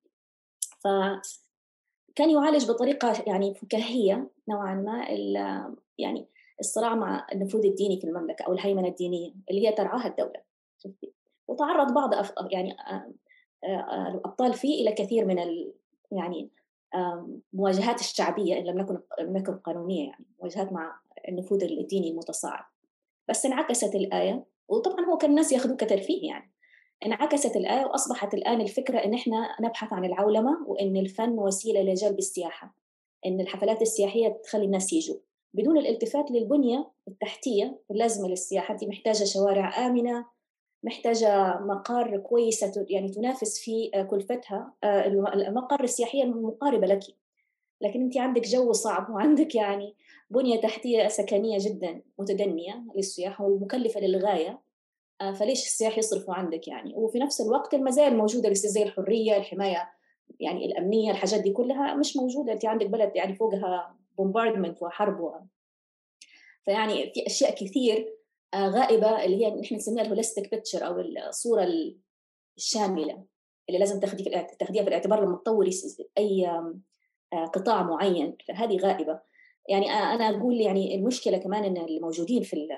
ف 0.81 0.89
كان 2.15 2.31
يعالج 2.31 2.71
بطريقة 2.71 3.23
يعني 3.27 3.55
فكاهية 3.55 4.31
نوعا 4.49 4.75
ما 4.75 5.05
يعني 5.99 6.27
الصراع 6.61 6.95
مع 6.95 7.27
النفوذ 7.33 7.67
الديني 7.67 8.01
في 8.01 8.07
المملكة 8.07 8.43
أو 8.43 8.53
الهيمنة 8.53 8.89
الدينية 8.89 9.33
اللي 9.51 9.69
هي 9.69 9.73
ترعاها 9.73 10.07
الدولة. 10.07 10.41
شفتي؟ 10.79 11.13
وتعرض 11.49 11.95
بعض. 11.95 12.11
يعني 12.51 12.73
آه، 12.73 13.15
آه، 13.65 14.09
الأبطال 14.09 14.55
فيه 14.55 14.83
إلى 14.83 14.93
كثير 14.93 15.25
من 15.25 15.39
ال... 15.39 15.73
يعني 16.13 16.51
مواجهات 17.53 18.01
الشعبية 18.01 18.59
إن 18.59 18.65
لم 18.65 18.79
نكن 18.79 18.99
لم 19.21 19.37
نكن 19.37 19.57
قانونية 19.57 20.09
يعني 20.09 20.25
مواجهات 20.41 20.73
مع 20.73 21.01
النفوذ 21.29 21.65
الديني 21.65 22.11
المتصاعد. 22.11 22.65
بس 23.29 23.47
انعكست 23.47 23.95
الآية 23.95 24.45
وطبعا 24.69 25.05
هو 25.05 25.17
كان 25.17 25.31
الناس 25.31 25.53
ياخذوه 25.53 25.77
كترفيه 25.77 26.29
يعني. 26.29 26.53
انعكست 27.07 27.57
الآية 27.57 27.87
وأصبحت 27.87 28.35
الآن 28.35 28.61
الفكرة 28.61 28.99
إن 28.99 29.15
إحنا 29.15 29.57
نبحث 29.61 29.93
عن 29.93 30.05
العولمة 30.05 30.65
وإن 30.67 30.97
الفن 30.97 31.39
وسيلة 31.39 31.83
لجلب 31.83 32.19
السياحة. 32.19 32.75
إن 33.27 33.41
الحفلات 33.41 33.83
السياحية 33.83 34.29
تخلي 34.45 34.65
الناس 34.65 34.93
يجوا. 34.93 35.17
بدون 35.55 35.79
الالتفات 35.79 36.31
للبنية 36.31 36.91
التحتية 37.09 37.81
اللازمة 37.91 38.29
للسياحة 38.29 38.75
أنت 38.75 38.85
محتاجة 38.85 39.25
شوارع 39.25 39.87
آمنة 39.87 40.27
محتاجة 40.83 41.59
مقار 41.61 42.19
كويسة 42.19 42.87
يعني 42.91 43.09
تنافس 43.09 43.59
في 43.59 43.91
كلفتها 44.11 44.75
آه، 44.85 45.07
المقر 45.35 45.85
السياحية 45.85 46.23
المقاربة 46.23 46.87
لك. 46.87 47.01
لكن 47.81 48.03
أنت 48.03 48.17
عندك 48.17 48.43
جو 48.43 48.73
صعب 48.73 49.11
وعندك 49.11 49.55
يعني 49.55 49.97
بنية 50.31 50.61
تحتية 50.61 51.09
سكنية 51.09 51.59
جدا 51.61 52.03
متدنية 52.19 52.85
للسياح 52.97 53.41
ومكلفة 53.41 54.01
للغاية 54.01 54.61
آه، 55.21 55.33
فليش 55.33 55.67
السياح 55.67 55.99
يصرفوا 55.99 56.35
عندك 56.35 56.69
يعني؟ 56.69 56.95
وفي 56.97 57.19
نفس 57.19 57.41
الوقت 57.41 57.75
المزايا 57.75 58.09
الموجودة 58.09 58.53
زي 58.53 58.83
الحرية 58.83 59.37
الحماية 59.37 59.91
يعني 60.41 60.67
الأمنية 60.67 61.11
الحاجات 61.11 61.41
دي 61.41 61.53
كلها 61.53 61.95
مش 61.95 62.17
موجودة. 62.17 62.53
أنت 62.53 62.65
عندك 62.65 62.87
بلد 62.87 63.13
يعني 63.17 63.35
فوقها 63.35 63.97
bombardment 64.19 64.83
وحرب 64.83 65.21
و... 65.21 65.33
فيعني 66.65 67.13
في 67.15 67.27
أشياء 67.27 67.55
كثير 67.55 68.17
آه، 68.55 68.69
غائبة 68.69 69.25
اللي 69.25 69.47
هي 69.47 69.51
نحن 69.51 69.75
نسميها 69.75 70.05
ال 70.05 70.10
holistic 70.10 70.51
picture 70.51 70.87
أو 70.87 71.01
الصورة 71.01 71.69
الشاملة 72.57 73.25
اللي 73.69 73.79
لازم 73.81 74.01
تاخديها 74.01 74.83
في 74.83 74.89
الاعتبار 74.89 75.25
لما 75.25 75.37
تطوري 75.37 75.71
آه، 76.49 76.75
قطاع 77.33 77.83
معين 77.83 78.37
فهذه 78.49 78.77
غائبة. 78.79 79.21
يعني 79.69 79.91
أنا 79.91 80.31
أقول 80.31 80.61
يعني 80.61 80.95
المشكلة 80.95 81.39
كمان 81.39 81.65
إن 81.65 81.77
الموجودين 81.77 82.43
في 82.43 82.69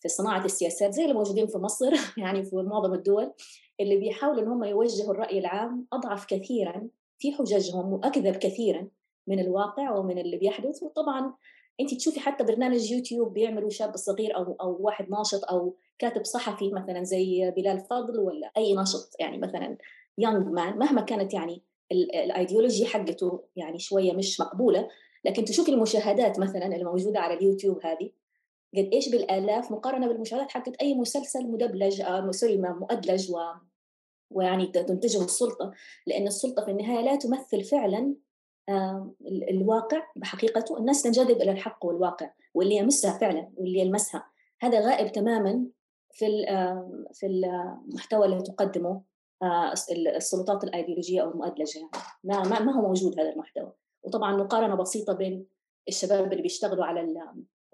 في 0.00 0.08
صناعة 0.08 0.44
السياسات 0.44 0.92
زي 0.94 1.02
اللي 1.02 1.14
موجودين 1.14 1.46
في 1.46 1.58
مصر 1.58 1.92
يعني 2.22 2.42
في 2.42 2.56
معظم 2.56 2.94
الدول 2.94 3.32
اللي 3.80 3.96
بيحاولوا 3.96 4.42
إن 4.42 4.48
هم 4.48 4.64
يوجهوا 4.64 5.14
الرأي 5.14 5.38
العام 5.38 5.86
أضعف 5.92 6.26
كثيرا 6.26 6.88
في 7.18 7.32
حججهم 7.32 7.92
وأكذب 7.92 8.36
كثيرا 8.36 8.88
من 9.26 9.40
الواقع 9.40 9.98
ومن 9.98 10.18
اللي 10.18 10.36
بيحدث. 10.36 10.82
وطبعا 10.82 11.34
انت 11.80 11.94
تشوفي 11.94 12.20
حتى 12.20 12.44
برنامج 12.44 12.90
يوتيوب 12.90 13.32
بيعملوا 13.32 13.70
شاب 13.70 13.96
صغير 13.96 14.36
أو 14.36 14.56
أو 14.60 14.76
واحد 14.80 15.10
ناشط 15.10 15.44
أو 15.44 15.76
كاتب 15.98 16.24
صحفي 16.24 16.70
مثلا 16.72 17.02
زي 17.02 17.50
بلال 17.56 17.80
فضل 17.80 18.20
ولا 18.20 18.50
أي 18.56 18.74
ناشط 18.74 19.16
يعني 19.20 19.38
مثلا 19.38 19.76
young 20.18 20.46
man 20.46 20.78
مهما 20.78 21.00
كانت 21.00 21.34
يعني 21.34 21.62
الايديولوجي 21.92 22.86
حقته 22.86 23.44
يعني 23.56 23.78
شوية 23.78 24.12
مش 24.12 24.40
مقبولة 24.40 24.88
لكن 25.24 25.44
تشوفي 25.44 25.70
المشاهدات 25.70 26.40
مثلا 26.40 26.66
اللي 26.66 26.84
موجودة 26.84 27.20
على 27.20 27.34
اليوتيوب 27.34 27.86
هذه 27.86 28.10
قد 28.76 28.88
إيش 28.92 29.08
بالآلاف 29.08 29.72
مقارنة 29.72 30.08
بالمشاهدات 30.08 30.50
حقت 30.50 30.76
أي 30.76 30.94
مسلسل 30.94 31.46
مدبلج 31.50 32.00
آه 32.00 32.30
سوري 32.30 32.56
مؤدلج 32.56 33.30
و 33.30 33.38
ويعني 34.30 34.66
تنتجه 34.66 35.24
السلطة 35.24 35.72
لأن 36.06 36.26
السلطة 36.26 36.64
في 36.64 36.70
النهاية 36.70 37.04
لا 37.04 37.16
تمثل 37.16 37.64
فعلا 37.64 38.14
الواقع 39.50 40.02
بحقيقته 40.16 40.78
الناس 40.78 41.02
تنجذب 41.02 41.42
إلى 41.42 41.50
الحق 41.50 41.86
والواقع 41.86 42.30
واللي 42.54 42.76
يمسها 42.76 43.18
فعلا 43.18 43.50
واللي 43.56 43.78
يلمسها. 43.78 44.26
هذا 44.60 44.80
غائب 44.80 45.12
تماما 45.12 45.66
في 46.12 46.26
في 47.12 47.26
المحتوى 47.26 48.26
اللي 48.26 48.42
تقدمه. 48.42 49.02
السلطات 49.90 50.64
الأيديولوجية 50.64 51.22
أو 51.22 51.30
المؤدلجة 51.30 51.78
يعني. 51.78 51.90
ما 52.24 52.58
ما 52.58 52.72
هو 52.72 52.82
موجود 52.82 53.20
هذا 53.20 53.30
المحتوى. 53.32 53.72
وطبعا 54.02 54.36
مقارنة 54.36 54.74
بسيطة 54.74 55.12
بين 55.12 55.46
الشباب 55.88 56.32
اللي 56.32 56.42
بيشتغلوا 56.42 56.84
على 56.84 57.14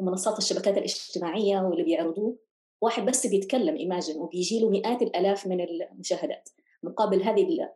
منصات 0.01 0.39
الشبكات 0.39 0.79
الاجتماعية 0.79 1.61
واللي 1.61 1.83
بيعرضوه 1.83 2.39
واحد 2.81 3.07
بس 3.07 3.27
بيتكلم 3.27 3.77
ايماجن 3.77 4.21
وبيجي 4.21 4.61
له 4.61 4.71
مئات 4.71 5.03
الآلاف 5.03 5.47
من 5.47 5.61
المشاهدات. 5.61 6.49
مقابل 6.83 7.23
هذه 7.23 7.69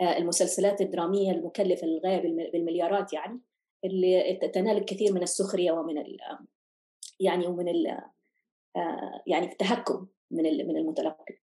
آه، 0.00 0.16
المسلسلات 0.18 0.80
الدرامية 0.80 1.30
المكلفة 1.30 1.86
للغاية 1.86 2.20
بالمليارات 2.52 3.12
يعني 3.12 3.40
اللي 3.84 4.40
تنال 4.54 4.76
الكثير 4.76 5.12
من 5.12 5.22
السخرية 5.22 5.72
ومن 5.72 6.04
يعني 7.20 7.46
ومن 7.46 7.86
آه، 8.76 9.22
يعني 9.26 9.46
التهكم 9.46 10.06
من 10.30 10.42
من 10.42 10.76
المتلقي. 10.76 11.38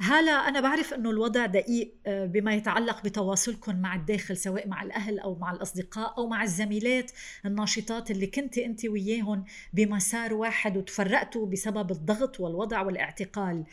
هلا 0.00 0.32
أنا 0.32 0.60
بعرف 0.60 0.94
أنه 0.94 1.10
الوضع 1.10 1.46
دقيق 1.46 1.94
آه، 2.06 2.26
بما 2.26 2.54
يتعلق 2.54 3.04
بتواصلكم 3.04 3.76
مع 3.76 3.94
الداخل 3.94 4.36
سواء 4.36 4.68
مع 4.68 4.82
الأهل 4.82 5.18
أو 5.18 5.34
مع 5.34 5.52
الأصدقاء 5.52 6.14
أو 6.18 6.28
مع 6.28 6.42
الزميلات 6.42 7.10
الناشطات 7.46 8.10
اللي 8.10 8.26
كنت 8.26 8.58
أنت 8.58 8.84
وياهم 8.84 9.44
بمسار 9.72 10.34
واحد 10.34 10.76
وتفرقتوا 10.76 11.46
بسبب 11.46 11.90
الضغط 11.90 12.40
والوضع 12.40 12.82
والاعتقال. 12.82 13.64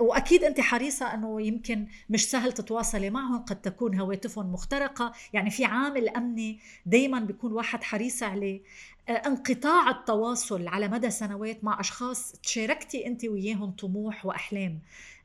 وأكيد 0.00 0.44
أنت 0.44 0.60
حريصة 0.60 1.14
أنه 1.14 1.42
يمكن 1.42 1.86
مش 2.10 2.30
سهل 2.30 2.52
تتواصلي 2.52 3.10
معهم 3.10 3.38
قد 3.42 3.60
تكون 3.60 4.00
هواتفهم 4.00 4.52
مخترقة. 4.52 5.12
يعني 5.32 5.50
في 5.50 5.64
عامل 5.64 6.08
أمني 6.08 6.58
دايما 6.86 7.20
بيكون 7.20 7.52
واحد 7.52 7.82
حريص 7.82 8.22
عليه. 8.22 8.60
آه، 9.08 9.12
انقطاع 9.12 9.90
التواصل 9.90 10.68
على 10.68 10.88
مدى 10.88 11.10
سنوات 11.10 11.64
مع 11.64 11.80
أشخاص 11.80 12.32
تشاركتي 12.32 13.06
أنت 13.06 13.24
وياهم 13.24 13.70
طموح 13.70 14.26
وأحلام. 14.26 14.78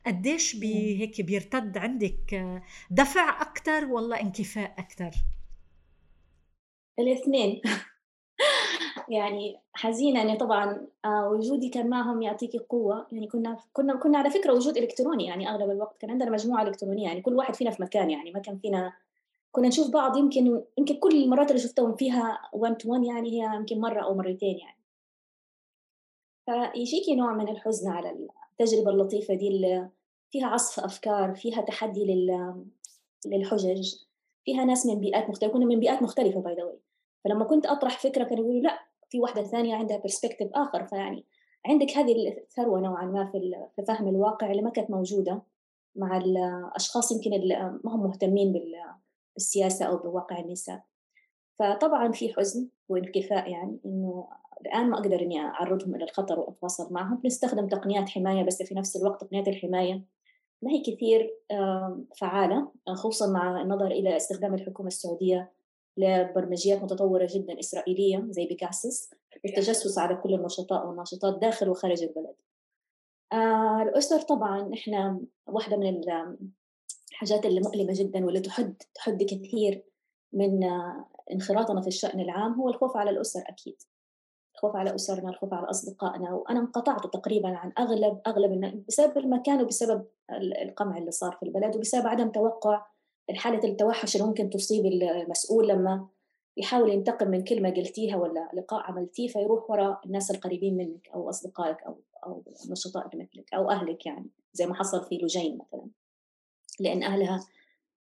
قديش 0.06 0.56
بي 0.56 1.00
هيك 1.00 1.22
بيرتد 1.22 1.78
عندك 1.78 2.62
دفع 2.92 3.42
أكثر 3.42 3.86
ولا 3.86 4.22
انكفاء 4.22 4.76
أكثر 4.78 5.12
الاثنين. 7.00 7.62
يعني 9.10 9.62
حزينة 9.74 10.22
اني 10.22 10.38
طبعا 10.38 10.88
آه، 11.06 11.30
وجودي 11.30 11.70
كان 11.70 11.90
معهم 11.90 12.22
يعطيكي 12.22 12.58
قوة. 12.58 13.08
يعني 13.12 13.28
كنا 13.28 13.58
كنا 13.74 13.96
كنا 13.96 14.18
على 14.18 14.30
فكرة 14.30 14.54
وجود 14.54 14.78
إلكتروني 14.78 15.26
يعني 15.26 15.50
أغلب 15.50 15.70
الوقت 15.72 15.98
كان 15.98 16.12
عندنا 16.12 16.32
مجموعة 16.32 16.64
إلكترونية. 16.64 17.08
يعني 17.08 17.22
كل 17.22 17.36
واحد 17.36 17.56
فينا 17.56 17.72
في 17.72 17.82
مكان 17.84 18.10
يعني 18.10 18.32
ما 18.32 18.40
كان 18.40 18.58
فينا 18.60 18.94
كنا 19.52 19.68
نشوف 19.68 19.92
بعض. 19.92 20.18
يمكن 20.18 20.64
يمكن 20.78 20.96
كل 21.00 21.24
المرات 21.24 21.50
اللي 21.52 21.62
شفتهم 21.62 21.96
فيها 21.96 22.50
1 22.54 22.78
to 22.78 22.92
1 22.92 23.04
يعني 23.04 23.32
هي 23.32 23.56
يمكن 23.56 23.80
مرة 23.80 24.04
أو 24.04 24.16
مرتين 24.16 24.58
يعني. 24.60 24.78
فيجيكي 26.46 27.16
نوع 27.16 27.34
من 27.34 27.50
الحزن 27.50 27.92
على 27.92 28.10
التجربة 28.62 28.91
اللطيفة 28.91 29.34
دي 29.34 29.48
اللي 29.48 29.89
فيها 30.32 30.48
عصف 30.48 30.84
أفكار 30.84 31.36
فيها 31.36 31.62
تحدي 31.62 32.06
لل 32.06 32.56
للحجج 33.26 33.93
فيها 34.46 34.65
ناس 34.65 34.86
من 34.86 35.00
بيئات 35.00 35.30
مختلفه 35.30 35.54
كنا 35.54 35.65
من 35.65 35.80
بيئات 35.80 36.02
مختلفة 36.02 36.39
by 36.40 36.56
the 36.56 36.74
فلما 37.24 37.46
كنت 37.46 37.65
أطرح 37.65 38.00
فكره 38.00 38.24
كانوا 38.24 38.43
يقولوا 38.43 38.62
لا 38.62 38.80
في 39.10 39.20
واحدة 39.20 39.43
ثانية 39.43 39.76
عندها 39.76 39.98
perspective 39.98 40.50
آخر 40.54 40.84
فيعني 40.88 41.26
عندك 41.65 41.91
هذه 41.91 42.28
الثروه 42.28 42.80
نوعا 42.80 43.06
ما 43.06 43.26
في 43.26 43.84
فهم 43.88 44.08
الواقع 44.08 44.52
اللي 44.52 44.62
ما 44.62 44.70
كانت 44.70 44.91
موجودة 44.91 45.41
مع 45.96 46.17
الأشخاص 46.17 47.12
يمكن 47.12 47.34
اللي 47.34 47.80
ما 47.84 47.96
هم 47.96 48.04
مهتمين 48.04 48.54
بالسياسة 49.36 49.86
أو 49.86 49.98
بواقع 49.98 50.39
النساء. 50.39 50.84
فطبعا 51.60 52.12
في 52.12 52.34
حزن 52.34 52.70
وانكفاء 52.89 53.52
يعني 53.52 53.80
إنه 53.86 54.28
الآن 54.62 54.89
ما 54.89 54.98
أقدر 55.00 55.22
إني 55.22 55.39
أعرضهم 55.39 55.96
إلى 55.96 56.04
الخطر 56.04 56.39
وأتواصل 56.39 56.93
معهم. 56.93 57.17
بنستخدم 57.17 57.67
تقنيات 57.67 58.10
حماية 58.10 58.43
بس 58.43 58.63
في 58.63 58.76
نفس 58.76 58.96
الوقت 58.96 59.22
تقنيات 59.22 59.48
الحماية 59.48 60.04
ما 60.62 60.72
هي 60.72 60.82
كثير 60.82 61.34
فعالة 62.17 62.72
خصوصا 62.88 63.32
مع 63.32 63.62
النظر 63.62 63.88
إلى 63.88 64.17
استخدام 64.17 64.54
الحكومة 64.54 64.88
السعودية 64.88 65.52
لبرمجيات 65.98 66.84
متطورة 66.84 67.28
جدا 67.34 67.60
إسرائيلية 67.60 68.26
زي 68.30 68.46
بيكاسس 68.48 69.13
للتجسس 69.46 69.98
على 69.98 70.15
كل 70.15 70.34
النشطاء 70.34 70.88
والناشطات 70.88 71.39
داخل 71.41 71.70
وخارج 71.70 72.04
البلد. 72.04 72.36
آه 73.34 73.82
الأسر 73.82 74.22
طبعا 74.22 74.74
إحنا 74.74 75.22
واحدة 75.48 75.78
من 75.78 76.02
الحاجات 77.12 77.46
اللي 77.46 77.62
مؤلمة 77.62 77.93
جدا 77.96 78.26
واللي 78.26 78.39
تحد 78.39 78.76
تحد 78.96 79.24
كثير 79.24 79.84
من 80.34 80.63
انخراطنا 81.32 81.82
في 81.82 81.88
الشأن 81.88 82.20
العام 82.20 82.54
هو 82.54 82.70
الخوف 82.70 82.98
على 82.98 83.10
الأسر 83.10 83.43
أكيد. 83.48 83.82
الخوف 84.58 84.76
على 84.76 84.96
أسرنا 84.96 85.30
الخوف 85.30 85.54
على 85.54 85.70
أصدقائنا. 85.70 86.34
وأنا 86.34 86.60
انقطعت 86.60 87.13
تقريبا 87.13 87.50
عن 87.50 87.72
أغلب 87.80 88.22
أغلب 88.28 88.84
بسبب 88.88 89.17
المكان 89.17 89.62
وبسبب 89.62 90.06
القمع 90.62 90.98
اللي 90.98 91.12
صار 91.12 91.32
في 91.32 91.43
البلد 91.43 91.76
وبسبب 91.76 92.08
عدم 92.08 92.32
توقع 92.32 92.86
الحالة 93.30 93.70
التوحش 93.70 94.15
اللي 94.15 94.28
ممكن 94.28 94.50
تصيب 94.50 94.86
المسؤول 94.86 95.67
لما 95.67 96.08
يحاول 96.58 96.89
ينتقم 96.89 97.28
من 97.28 97.43
كلمة 97.43 97.70
قلتيها 97.70 98.17
ولا 98.17 98.50
لقاء 98.54 98.82
عملتيه 98.82 99.28
فيروح 99.28 99.70
وراء 99.70 100.02
الناس 100.06 100.32
القريبين 100.32 100.78
منك 100.78 101.10
أو 101.13 101.30
أصدقائك 101.30 101.84
أو 101.84 102.02
أو 102.26 102.43
النشطاء 102.65 103.08
اللي 103.08 103.24
مثلك 103.24 103.54
أو 103.54 103.72
أهلك 103.72 104.06
يعني 104.06 104.30
زي 104.54 104.65
ما 104.65 104.76
حصل 104.76 105.04
في 105.04 105.15
لجين 105.15 105.58
مثلا. 105.58 105.88
لأن 106.80 107.04
أهلها 107.04 107.46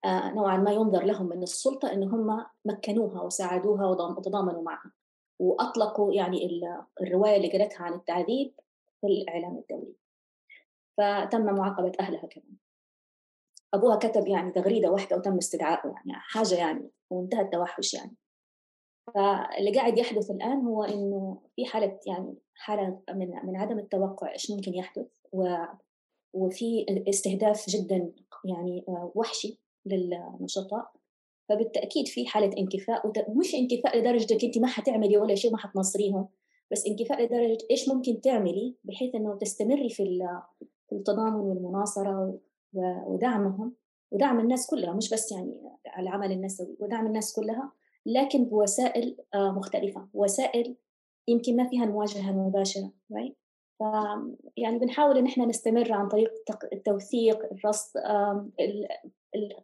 آه، 0.06 0.34
نوعا 0.34 0.58
ما 0.58 0.72
ينظر 0.72 1.04
لهم 1.04 1.30
من 1.30 1.44
السلطة 1.44 1.94
إن 1.94 2.04
هم 2.04 2.46
مكنوها 2.66 3.22
وساعدوها 3.22 3.86
وتضامنوا 3.86 4.62
معها. 4.62 4.92
وأطلقوا 5.40 6.14
يعني 6.14 6.62
الرواية 7.02 7.38
اللي 7.38 7.52
قالتها 7.52 7.84
عن 7.84 7.94
التعذيب 7.94 8.54
في 9.02 9.08
الإعلام 9.08 9.58
الدولي. 9.58 9.96
فتم 10.98 11.46
معاقبة 11.46 11.92
أهلها 12.00 12.28
كمان. 12.28 12.56
أبوها 13.74 13.96
كتب 13.96 14.28
يعني 14.28 14.52
تغريدة 14.52 14.92
واحدة 14.92 15.18
وتم 15.18 15.38
استدعائه 15.38 15.88
يعني 15.90 16.14
حاجة 16.14 16.56
يعني 16.56 16.92
وانتهى 17.10 17.42
التوحش 17.42 17.94
يعني. 17.94 18.16
فاللي 19.14 19.72
قاعد 19.76 19.98
يحدث 19.98 20.32
الآن 20.32 20.62
هو 20.62 20.84
إنه 20.84 21.42
في 21.56 21.66
حالة 21.66 22.00
يعني 22.08 22.36
حالة 22.56 23.02
من 23.10 23.46
من 23.46 23.56
عدم 23.56 23.80
التوقع 23.80 24.32
إيش 24.32 24.52
ممكن 24.52 24.74
يحدث 24.74 25.08
و 25.32 25.56
وفي 26.34 26.86
استهداف 27.10 27.70
جدا 27.70 28.12
يعني 28.46 28.86
آه، 28.88 29.12
وحشي 29.16 29.60
للنشطاء. 29.86 30.92
فبالتأكيد 31.50 32.08
في 32.08 32.28
حالة 32.28 32.58
انكفاء 32.58 33.12
ومش 33.30 33.56
انكفاء 33.56 33.98
لدرجه 33.98 34.38
انت 34.46 34.58
ما 34.58 34.68
حتعملي 34.68 35.18
ولا 35.18 35.36
شيء 35.36 35.52
ما 35.52 35.58
حتنصريهم 35.58 36.28
بس 36.72 36.88
انكفاء 36.88 37.26
لدرجة 37.26 37.58
إيش 37.72 37.90
ممكن 37.90 38.22
تعملي 38.22 38.76
بحيث 38.84 39.16
إنه 39.16 39.38
تستمري 39.38 39.90
في 39.90 40.28
في 40.90 40.96
التضامن 40.96 41.40
والمناصرة 41.40 42.40
ودعمهم 43.08 43.74
ودعم 44.12 44.40
الناس 44.40 44.68
كلها 44.68 44.94
مش 44.94 45.14
بس 45.14 45.32
يعني 45.32 45.62
العمل 46.00 46.32
النسوي 46.32 46.78
ودعم 46.80 47.08
الناس 47.08 47.34
كلها 47.34 47.72
لكن 48.06 48.46
بوسائل 48.46 49.18
آه، 49.34 49.52
مختلفة 49.52 50.08
وسائل 50.14 50.76
يمكن 51.28 51.56
ما 51.56 51.68
فيها 51.70 51.84
المواجهه 51.84 52.30
المباشره 52.30 52.92
right? 53.14 53.34
ف 53.80 53.84
يعني 54.58 54.80
بنحاول 54.80 55.18
إن 55.18 55.26
إحنا 55.26 55.46
نستمر 55.46 55.94
عن 55.94 56.08
طريق 56.08 56.32
التوثيق 56.74 57.54
الرصد 57.54 58.00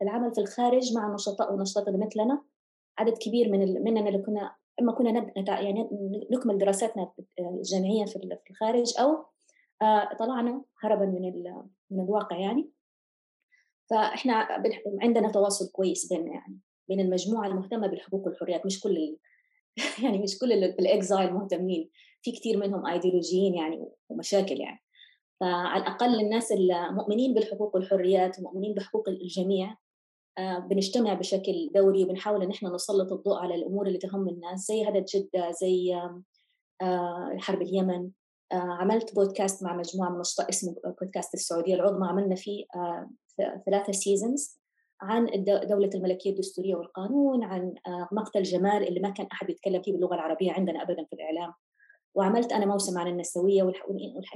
العمل 0.02 0.34
في 0.34 0.42
الخارج 0.42 0.94
مع 0.96 1.08
النشطاء 1.08 1.52
والنشطات 1.52 1.88
اللي 1.88 2.06
مثلنا. 2.06 2.44
عدد 2.98 3.18
كبير 3.18 3.50
من 3.50 3.84
مننا 3.84 4.10
اللي 4.10 4.22
كنا 4.22 4.56
إما 4.82 4.92
كنا 4.92 5.32
يعني 5.38 5.90
نكمل 6.32 6.58
دراساتنا 6.58 7.12
الجامعيه 7.40 8.06
في 8.06 8.42
الخارج 8.50 8.94
أو 9.00 9.26
آه، 9.82 10.14
طلعنا 10.20 10.64
هربا 10.84 11.06
من 11.06 11.44
من 11.92 12.04
الواقع 12.04 12.38
يعني. 12.38 12.70
فإحنا 13.90 14.64
عندنا 15.02 15.32
تواصل 15.32 15.72
كويس 15.72 16.14
بيننا 16.14 16.32
يعني 16.34 16.60
بين 16.88 17.00
المجموعة 17.00 17.48
المهتمة 17.48 17.88
بالحقوق 17.88 18.28
والحريات 18.28 18.66
مش 18.66 18.80
كل 18.80 19.18
يعني 20.04 20.20
مش 20.20 20.40
كل 20.40 20.52
ال 20.52 20.65
exile 20.65 21.34
مهتمين. 21.34 21.90
في 22.22 22.32
كثير 22.32 22.58
منهم 22.58 22.88
ايديولوجيين 22.88 23.54
يعني 23.56 23.86
ومشاكل 24.10 24.60
يعني. 24.60 24.84
فعلى 25.40 25.84
الأقل 25.84 26.20
الناس 26.20 26.52
المؤمنين 26.52 27.34
بالحقوق 27.34 27.76
والحريات 27.76 28.40
ومؤمنين 28.40 28.74
بحقوق 28.74 29.10
الجميع 29.10 29.78
آه، 30.38 30.60
بنجتمع 30.60 31.14
بشكل 31.14 31.72
دوري 31.76 32.04
وبنحاول 32.04 32.44
إن 32.44 32.52
إحنا 32.52 32.70
نسلط 32.70 33.14
الضوء 33.14 33.38
على 33.38 33.56
الأمور 33.56 33.88
اللي 33.88 33.98
تهم 33.98 34.30
الناس 34.30 34.60
زي 34.60 34.90
هدد 34.90 35.06
جدة 35.06 35.52
زي 35.52 35.96
آه، 36.82 37.38
حرب 37.38 37.62
اليمن. 37.62 38.10
آه، 38.52 38.56
عملت 38.56 39.16
بودكاست 39.16 39.64
مع 39.64 39.76
مجموعة 39.76 40.10
من 40.10 40.16
النشطاء 40.16 40.50
اسمه 40.50 40.76
بودكاست 41.02 41.34
السعودية 41.34 41.76
العظمى 41.76 42.08
عملنا 42.08 42.36
فيه 42.36 42.66
ثلاثة 43.66 43.94
seasons 43.94 44.60
عن 45.02 45.44
دولة 45.70 45.90
الملكية 45.96 46.32
الدستورية 46.32 46.76
والقانون 46.76 47.44
عن 47.44 47.74
مقتل 48.12 48.44
جمال 48.44 48.88
اللي 48.88 49.00
ما 49.00 49.10
كان 49.10 49.28
أحد 49.32 49.50
يتكلم 49.50 49.82
فيه 49.82 49.92
باللغة 49.92 50.16
العربية 50.16 50.52
عندنا 50.52 50.82
أبدا 50.82 51.06
في 51.06 51.14
الإعلام. 51.14 51.54
وعملت 52.16 52.52
أنا 52.54 52.66
موسم 52.66 53.00
عن 53.00 53.08
النسوية 53.08 53.64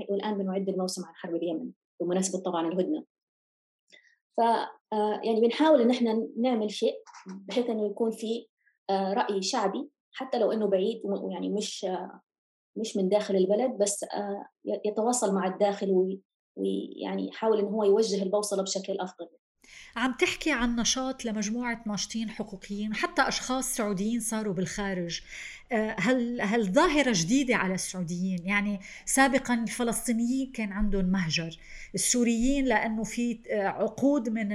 والآن 0.10 0.38
بنعد 0.38 0.70
الموسم 0.70 1.06
عن 1.06 1.16
حرب 1.16 1.36
اليمن 1.36 1.72
بمناسبة 2.00 2.40
طبعا 2.44 2.68
الهدنة. 2.68 3.04
ف 4.38 4.42
آه، 4.94 5.22
يعني 5.24 5.42
بنحاول 5.42 5.82
إن 5.82 5.92
إحنا 5.92 6.28
نعمل 6.38 6.72
شيء 6.72 7.04
بحيث 7.28 7.70
إنه 7.70 7.86
يكون 7.86 8.12
في 8.12 8.48
آه، 8.90 9.14
رأي 9.14 9.42
شعبي 9.42 9.90
حتى 10.12 10.40
لو 10.40 10.52
إنه 10.52 10.68
بعيد 10.68 11.02
ويعني 11.04 11.50
مش 11.50 11.86
آه، 11.86 12.22
مش 12.76 12.98
من 12.98 13.10
داخل 13.10 13.36
البلد 13.36 13.72
بس 13.72 14.06
يتواصل 14.86 15.36
مع 15.36 15.48
الداخل 15.48 16.18
ويعني 16.58 17.28
يحاول 17.28 17.60
إن 17.60 17.66
هو 17.66 17.84
يوجه 17.84 18.24
البوصلة 18.24 18.64
بشكل 18.64 19.00
أفضل. 19.00 19.28
عم 19.96 20.14
تحكي 20.14 20.52
عن 20.52 20.76
نشاط 20.76 21.26
لمجموعة 21.26 21.82
ناشطين 21.86 22.30
حقوقيين 22.30 22.96
حتى 22.96 23.22
أشخاص 23.22 23.76
سعوديين 23.76 24.20
صاروا 24.20 24.54
بالخارج. 24.54 25.22
آه، 25.72 25.96
هل 26.00 26.42
هل 26.42 26.72
ظاهرة 26.72 27.12
جديدة 27.16 27.56
على 27.56 27.74
السعوديين؟ 27.74 28.46
يعني 28.46 28.80
سابقا 29.06 29.54
الفلسطينيين 29.54 30.52
كان 30.52 30.72
عندهم 30.72 31.06
مهجر 31.06 31.58
السوريين 31.96 32.66
لأنه 32.66 33.04
في 33.04 33.40
آه، 33.52 33.68
عقود 33.68 34.30
من 34.30 34.48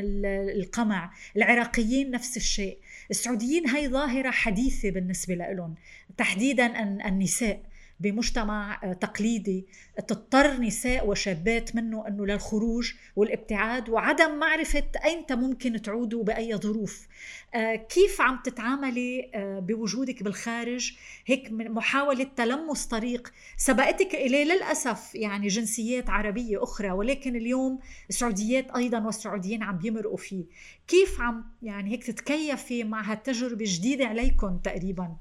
القمع 0.57 1.13
العراقيين 1.37 2.11
نفس 2.11 2.37
الشيء. 2.37 2.79
السعوديين 3.11 3.69
هي 3.69 3.89
ظاهرة 3.89 4.31
حديثة 4.31 4.91
بالنسبة 4.91 5.35
لهم 5.35 5.75
تحديدا 6.17 6.83
النساء. 7.09 7.70
بمجتمع 8.01 8.81
آه، 8.85 8.93
تقليدي 8.93 9.67
تضطر 10.09 10.61
نساء 10.61 11.09
وشابات 11.09 11.77
منه 11.77 12.09
إنه 12.09 12.27
للخروج 12.27 12.93
والابتعاد 13.17 13.89
وعدم 13.89 14.39
معرفة 14.39 14.85
ايمتى 15.05 15.35
ممكن 15.35 15.83
تعودوا 15.83 16.25
بأي 16.25 16.57
ظروف. 16.57 17.09
آه، 17.55 17.75
كيف 17.77 18.21
عم 18.21 18.39
تتعاملي 18.45 19.31
آه، 19.35 19.59
بوجودك 19.59 20.23
بالخارج؟ 20.23 20.93
هيك 21.27 21.53
من 21.53 21.71
محاولة 21.71 22.27
تلمس 22.37 22.87
طريق 22.87 23.33
سبقتك 23.57 24.15
إليه 24.15 24.45
للأسف 24.45 25.15
يعني 25.15 25.49
جنسيات 25.49 26.11
عربية 26.11 26.63
أخرى 26.63 26.91
ولكن 26.91 27.37
اليوم 27.37 27.79
السعوديات 28.09 28.71
أيضا 28.71 29.01
والسعوديين 29.07 29.63
عم 29.63 29.79
بيمرقوا 29.79 30.17
فيه. 30.17 30.45
كيف 30.89 31.21
عم 31.21 31.45
يعني 31.63 31.91
هيك 31.93 32.05
تتكيفي 32.05 32.85
مع 32.85 33.13
هالتجربة 33.13 33.65
الجديدة 33.65 34.07
عليكم 34.07 34.59
تقريبا؟ 34.59 35.17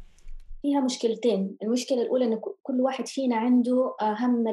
فيها 0.62 0.82
مشكلتين. 0.82 1.58
المشكلة 1.64 2.02
الأولى 2.02 2.26
أن 2.26 2.42
كل 2.64 2.82
واحد 2.82 3.08
فينا 3.08 3.36
عنده 3.36 3.96
هم 4.02 4.48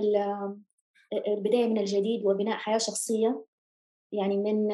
البداية 1.28 1.66
من 1.66 1.78
الجديد 1.78 2.26
وبناء 2.26 2.56
حياة 2.56 2.78
شخصية 2.78 3.44
يعني 4.12 4.36
من 4.36 4.66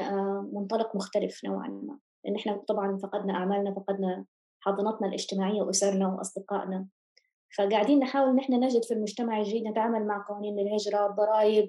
منطلق 0.55 0.97
مختلف 0.97 1.45
نوعا 1.45 1.69
ما. 1.69 1.99
لأن 2.25 2.37
إحنا 2.37 2.57
طبعا 2.69 2.97
فقدنا 2.97 3.35
أعمالنا 3.35 3.75
فقدنا 3.75 4.25
حاضنتنا 4.61 5.09
الاجتماعية 5.09 5.63
وأسرنا 5.63 6.09
وأصدقائنا. 6.09 6.87
فقاعدين 7.59 7.99
نحاول 7.99 8.29
إن 8.29 8.39
إحنا 8.39 8.57
نجد 8.57 8.85
في 8.85 8.95
المجتمع 8.95 9.39
الجديد 9.39 9.69
نتعامل 9.69 10.07
مع 10.07 10.27
قوانين 10.29 10.59
الهجرة 10.59 11.07
الضرائب 11.07 11.69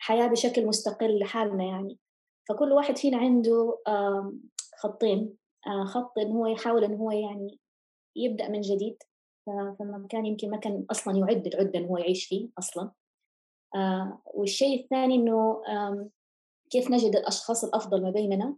الحياة 0.00 0.26
بشكل 0.26 0.66
مستقل 0.66 1.18
لحالنا 1.18 1.64
يعني. 1.64 1.98
فكل 2.48 2.72
واحد 2.72 2.96
فينا 2.98 3.18
عنده 3.18 3.78
خطين. 4.78 5.36
خط 5.84 6.18
إن 6.18 6.32
هو 6.32 6.46
يحاول 6.46 6.84
إن 6.84 6.94
هو 6.94 7.10
يعني 7.10 7.58
يبدأ 8.16 8.48
من 8.48 8.60
جديد. 8.60 9.02
فالمكان 9.78 10.26
يمكن 10.26 10.50
ما 10.50 10.56
كان 10.56 10.86
أصلا 10.90 11.18
يعد 11.18 11.46
العده 11.46 11.78
إنه 11.78 11.88
هو 11.88 11.98
يعيش 11.98 12.26
فيه 12.26 12.48
أصلا. 12.58 12.90
آه 13.74 14.22
والشيء 14.34 14.82
الثاني 14.82 15.14
إنه 15.14 15.62
كيف 16.70 16.90
نجد 16.90 17.16
الأشخاص 17.16 17.64
الأفضل 17.64 18.02
ما 18.02 18.10
بيننا؟ 18.10 18.56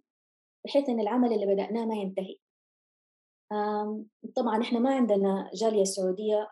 بحيث 0.66 0.88
إن 0.88 1.00
العمل 1.00 1.32
اللي 1.32 1.46
بدأناه 1.46 1.84
ما 1.84 1.94
ينتهي. 1.94 2.36
طبعا 4.36 4.62
إحنا 4.62 4.78
ما 4.78 4.94
عندنا 4.94 5.50
جالية 5.54 5.84
سعودية 5.84 6.48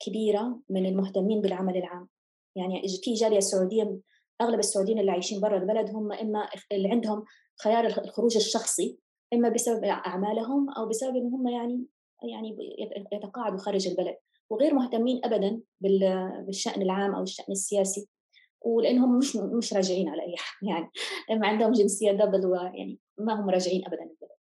كبيرة 0.00 0.60
من 0.70 0.86
المهتمين 0.86 1.40
بالعمل 1.40 1.76
العام. 1.76 2.08
يعني 2.56 2.82
في 3.02 3.14
جالية 3.14 3.40
سعودية 3.40 3.98
أغلب 4.40 4.58
السعوديين 4.58 4.98
اللي 4.98 5.10
عايشين 5.10 5.40
برا 5.40 5.58
البلد 5.58 5.90
هم 5.90 6.12
إما 6.12 6.48
اللي 6.72 6.90
عندهم 6.90 7.24
خيار 7.62 7.86
الخروج 7.86 8.36
الشخصي 8.36 8.98
إما 9.32 9.48
بسبب 9.48 9.84
أعمالهم 9.84 10.70
أو 10.70 10.88
بسبب 10.88 11.16
إن 11.16 11.26
هم 11.26 11.48
يعني 11.48 11.86
يعني 12.22 12.56
يتقاعدوا 13.12 13.58
خارج 13.58 13.88
البلد 13.88 14.16
وغير 14.50 14.74
مهتمين 14.74 15.20
ابدا 15.24 15.60
بالشأن 16.46 16.82
العام 16.82 17.14
أو 17.14 17.22
الشأن 17.22 17.52
السياسي 17.52 18.08
ولأنهم 18.60 19.18
مش 19.18 19.36
مش 19.36 19.74
راجعين 19.74 20.08
على 20.08 20.22
أي 20.22 20.34
حال 20.36 20.68
يعني 20.70 20.90
اما 21.30 21.46
عندهم 21.46 21.72
جنسية 21.72 22.12
دبل 22.12 22.46
ويعني 22.46 22.98
ما 23.18 23.40
هم 23.40 23.50
راجعين 23.50 23.86
ابدا 23.86 24.02
البلد 24.02 24.36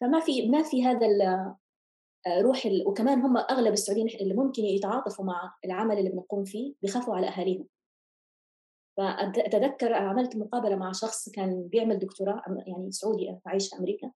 فما 0.00 0.20
في 0.20 0.48
ما 0.48 0.62
في 0.62 0.84
هذا 0.84 1.06
روح 2.28 2.68
وكمان 2.86 3.20
هم 3.20 3.36
أغلب 3.36 3.72
السعوديين 3.72 4.08
اللي 4.20 4.34
ممكن 4.34 4.62
يتعاطفوا 4.64 5.24
مع 5.24 5.54
العمل 5.64 5.98
اللي 5.98 6.10
بنقوم 6.10 6.44
فيه 6.44 6.74
بيخافوا 6.82 7.14
على 7.14 7.28
أهاليهم. 7.28 7.66
فأتذكر 8.96 9.94
عملت 9.94 10.36
مقابلة 10.36 10.76
مع 10.76 10.92
شخص 10.92 11.28
كان 11.28 11.68
بيعمل 11.68 11.98
دكتوراه 11.98 12.42
يعني 12.66 12.90
سعودي 12.90 13.38
عايش 13.46 13.68
في 13.68 13.78
أمريكا 13.78 14.10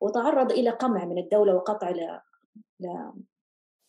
وتعرض 0.00 0.52
إلى 0.52 0.70
قمع 0.70 1.04
من 1.04 1.18
الدولة 1.18 1.54
وقطع 1.54 1.90
ل... 1.90 2.20
ل... 2.80 3.12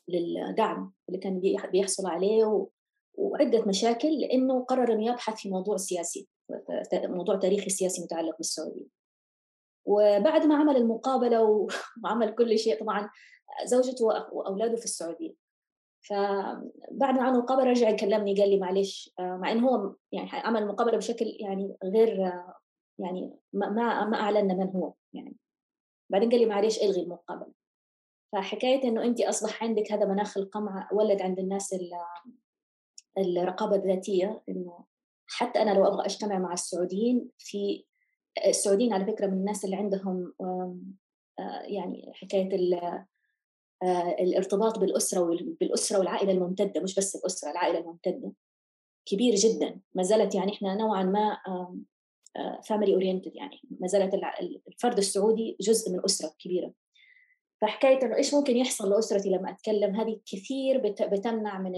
للدعم 0.08 0.94
اللي 1.10 1.20
كان 1.20 1.40
بيحصل 1.72 2.08
عليه 2.08 2.46
و... 2.46 2.68
وعدة 3.14 3.66
مشاكل 3.66 4.20
لأنه 4.20 4.64
قرر 4.64 4.94
أنه 4.94 5.06
يبحث 5.06 5.36
في 5.36 5.50
موضوع 5.50 5.78
سياسي 5.78 6.28
موضوع 6.94 7.36
تاريخي 7.36 7.70
سياسي 7.70 8.04
متعلق 8.04 8.38
بالسعودية. 8.38 8.88
وبعد 9.86 10.46
ما 10.46 10.56
عمل 10.56 10.78
المقابلة 10.78 11.42
وعمل 12.04 12.36
كل 12.36 12.60
شيء 12.60 12.80
طبعا 12.80 13.10
زوجته 13.66 14.06
وأولاده 14.06 14.76
في 14.76 14.86
السعودية. 14.86 15.34
فبعد 16.10 17.16
ما 17.16 17.24
عمل 17.24 17.36
المقابله 17.36 17.70
رجع 17.70 17.90
يكلمني 17.90 18.36
قال 18.42 18.50
لي 18.50 18.60
معلش 18.60 19.14
آه، 19.20 19.38
مع 19.38 19.52
انه 19.52 19.68
هو 19.70 19.96
يعني 20.12 20.30
عمل 20.32 20.62
المقابله 20.62 20.98
بشكل 20.98 21.26
يعني 21.40 21.78
غير 21.84 22.34
يعني 23.00 23.40
ما 23.54 23.70
ما 24.06 24.18
اعلنا 24.18 24.54
من 24.54 24.70
هو 24.70 24.94
يعني. 25.14 25.36
بعدين 26.10 26.30
قال 26.30 26.40
لي 26.40 26.46
معلش 26.46 26.78
إلغي 26.78 27.02
المقابلة. 27.02 27.54
فحكاية 28.34 28.84
إنه 28.84 29.04
انت 29.04 29.22
أصبح 29.22 29.64
عندك 29.64 29.92
هذا 29.92 30.06
مناخ 30.06 30.38
القمع 30.38 30.90
ولد 30.94 31.22
عند 31.22 31.40
الناس 31.40 31.76
الرقابة 33.18 33.76
الذاتية 33.76 34.44
إنه 34.50 34.86
حتى 35.28 35.62
أنا 35.62 35.72
لو 35.72 35.88
أبغى 35.88 36.06
أجتمع 36.06 36.40
مع 36.40 36.54
السعوديين 36.54 37.30
في 37.38 37.86
السعوديين 38.48 38.94
على 38.94 39.06
فكرة 39.06 39.28
من 39.28 39.34
الناس 39.34 39.66
اللي 39.66 39.76
عندهم 39.76 40.34
آه، 40.42 41.62
يعني 41.62 42.12
حكاية 42.14 42.76
آه، 42.78 43.08
الارتباط 44.20 44.80
بالأسرة 44.80 45.38
بالأسرة 45.62 46.00
والعائلة 46.00 46.32
الممتدة 46.32 46.82
مش 46.82 46.96
بس 46.96 47.16
الأسرة 47.16 47.52
العائلة 47.52 47.80
الممتدة. 47.80 48.34
كبير 49.06 49.36
جدا. 49.36 49.80
ما 49.96 50.04
زالت 50.04 50.36
يعني 50.36 50.54
إحنا 50.54 50.76
نوعا 50.76 51.04
ما 51.04 51.38
family 52.68 52.92
آه، 52.92 52.96
oriented 52.96 53.36
يعني. 53.36 53.60
ما 53.80 53.88
زالت 53.88 54.14
الفرد 54.68 54.98
السعودي 54.98 55.58
جزء 55.62 55.92
من 55.92 56.00
أسرة 56.06 56.36
كبيرة. 56.40 56.74
فحكاية 57.62 58.06
إنه 58.06 58.16
إيش 58.16 58.34
ممكن 58.34 58.58
يحصل 58.58 58.90
لأسرتي 58.90 59.30
لما 59.30 59.52
أتكلم 59.52 59.96
هذه 59.96 60.20
كثير 60.26 60.78
بتمنع 61.12 61.60
من 61.60 61.72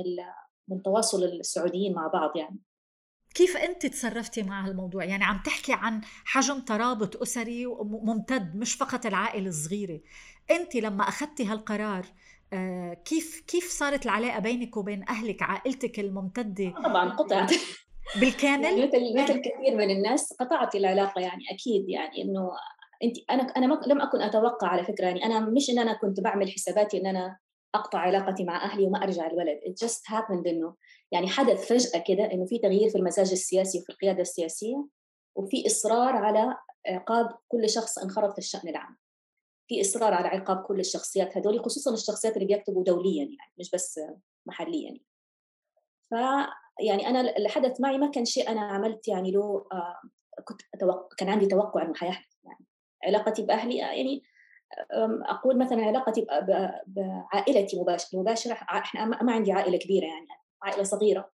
من 0.67 0.81
تواصل 0.81 1.23
السعوديين 1.23 1.93
مع 1.93 2.07
بعض 2.07 2.37
يعني. 2.37 2.59
كيف 3.35 3.57
أنت 3.57 3.85
تصرفتي 3.85 4.43
مع 4.43 4.67
هالموضوع؟ 4.67 5.03
يعني 5.03 5.23
عم 5.23 5.41
تحكي 5.45 5.73
عن 5.73 6.01
حجم 6.25 6.59
ترابط 6.59 7.21
أسري 7.21 7.65
ممتد 7.81 8.55
مش 8.55 8.75
فقط 8.75 9.05
العائلة 9.05 9.47
الصغيرة. 9.47 10.01
أنت 10.51 10.75
لما 10.75 11.03
أخذتي 11.03 11.45
هالقرار 11.45 12.05
آه، 12.53 12.93
كيف 12.93 13.43
كيف 13.47 13.71
صارت 13.71 14.05
العلاقة 14.05 14.39
بينك 14.39 14.77
وبين 14.77 15.09
أهلك 15.09 15.43
عائلتك 15.43 15.99
الممتدة؟ 15.99 16.73
طبعا 16.83 17.09
قطعت. 17.09 17.51
بالكامل؟ 18.21 18.63
يعني 18.63 18.87
مثل 18.87 19.23
مثل 19.23 19.41
كثير 19.41 19.77
من 19.77 19.89
الناس 19.89 20.33
قطعت 20.33 20.75
العلاقة 20.75 21.21
يعني 21.21 21.43
أكيد 21.51 21.89
يعني 21.89 22.21
إنه 22.21 22.51
أنت 23.03 23.15
أنا 23.29 23.43
أنا 23.43 23.79
لم 23.87 24.01
أكن 24.01 24.21
أتوقع 24.21 24.67
على 24.67 24.83
فكرة 24.83 25.05
يعني 25.05 25.25
أنا 25.25 25.39
مش 25.39 25.69
إن 25.69 25.79
أنا 25.79 25.93
كنت 25.93 26.19
بعمل 26.19 26.51
حساباتي 26.51 26.97
إن 26.97 27.07
أنا 27.07 27.37
أقطع 27.75 27.99
علاقتي 27.99 28.43
مع 28.43 28.65
أهلي 28.65 28.83
وما 28.83 29.03
أرجع 29.03 29.27
البلد 29.27 29.59
it 29.67 29.87
just 29.87 30.01
happened 30.11 30.47
إنه 30.47 30.75
يعني 31.11 31.27
حدث 31.27 31.67
فجأة 31.67 32.03
كده 32.07 32.31
إنه 32.33 32.45
في 32.45 32.59
تغيير 32.59 32.89
في 32.89 32.97
المزاج 32.97 33.31
السياسي 33.31 33.79
وفي 33.79 33.89
القيادة 33.89 34.21
السياسية 34.21 34.87
وفي 35.35 35.65
إصرار 35.67 36.15
على 36.15 36.57
عقاب 36.87 37.29
كل 37.47 37.69
شخص 37.69 37.97
انخرط 37.97 38.31
في 38.31 38.37
الشأن 38.37 38.69
العام. 38.69 38.97
في 39.67 39.81
إصرار 39.81 40.13
على 40.13 40.27
عقاب 40.27 40.63
كل 40.63 40.79
الشخصيات 40.79 41.37
هذول 41.37 41.65
خصوصا 41.65 41.93
الشخصيات 41.93 42.37
اللي 42.37 42.47
بيكتبوا 42.47 42.83
دوليا 42.83 43.23
يعني 43.23 43.53
مش 43.59 43.71
بس 43.71 43.99
محليا 44.45 44.83
يعني. 44.83 45.05
ف 46.11 46.13
يعني 46.79 47.07
أنا 47.07 47.37
اللي 47.37 47.49
حدث 47.49 47.81
معي 47.81 47.97
ما 47.97 48.11
كان 48.11 48.25
شيء 48.25 48.49
أنا 48.49 48.61
عملت 48.61 49.07
يعني 49.07 49.31
له 49.31 49.67
آه 49.71 50.01
كنت 50.43 50.61
أتوقع 50.73 51.15
كان 51.17 51.29
عندي 51.29 51.45
توقع 51.45 51.81
إنه 51.81 51.93
حيحدث 51.93 52.35
يعني 52.43 52.65
علاقتي 53.03 53.41
بأهلي 53.41 53.77
يعني 53.77 54.23
أقول 55.29 55.59
مثلا 55.59 55.85
علاقتي 55.85 56.25
بعائلتي 56.87 57.79
مباشرة 58.13 58.53
إحنا 58.53 59.05
ما 59.05 59.31
عندي 59.31 59.51
عائلة 59.51 59.77
كبيرة 59.77 60.05
يعني 60.05 60.27
عائلة 60.63 60.83
صغيرة 60.83 61.19
آه، 61.19 61.34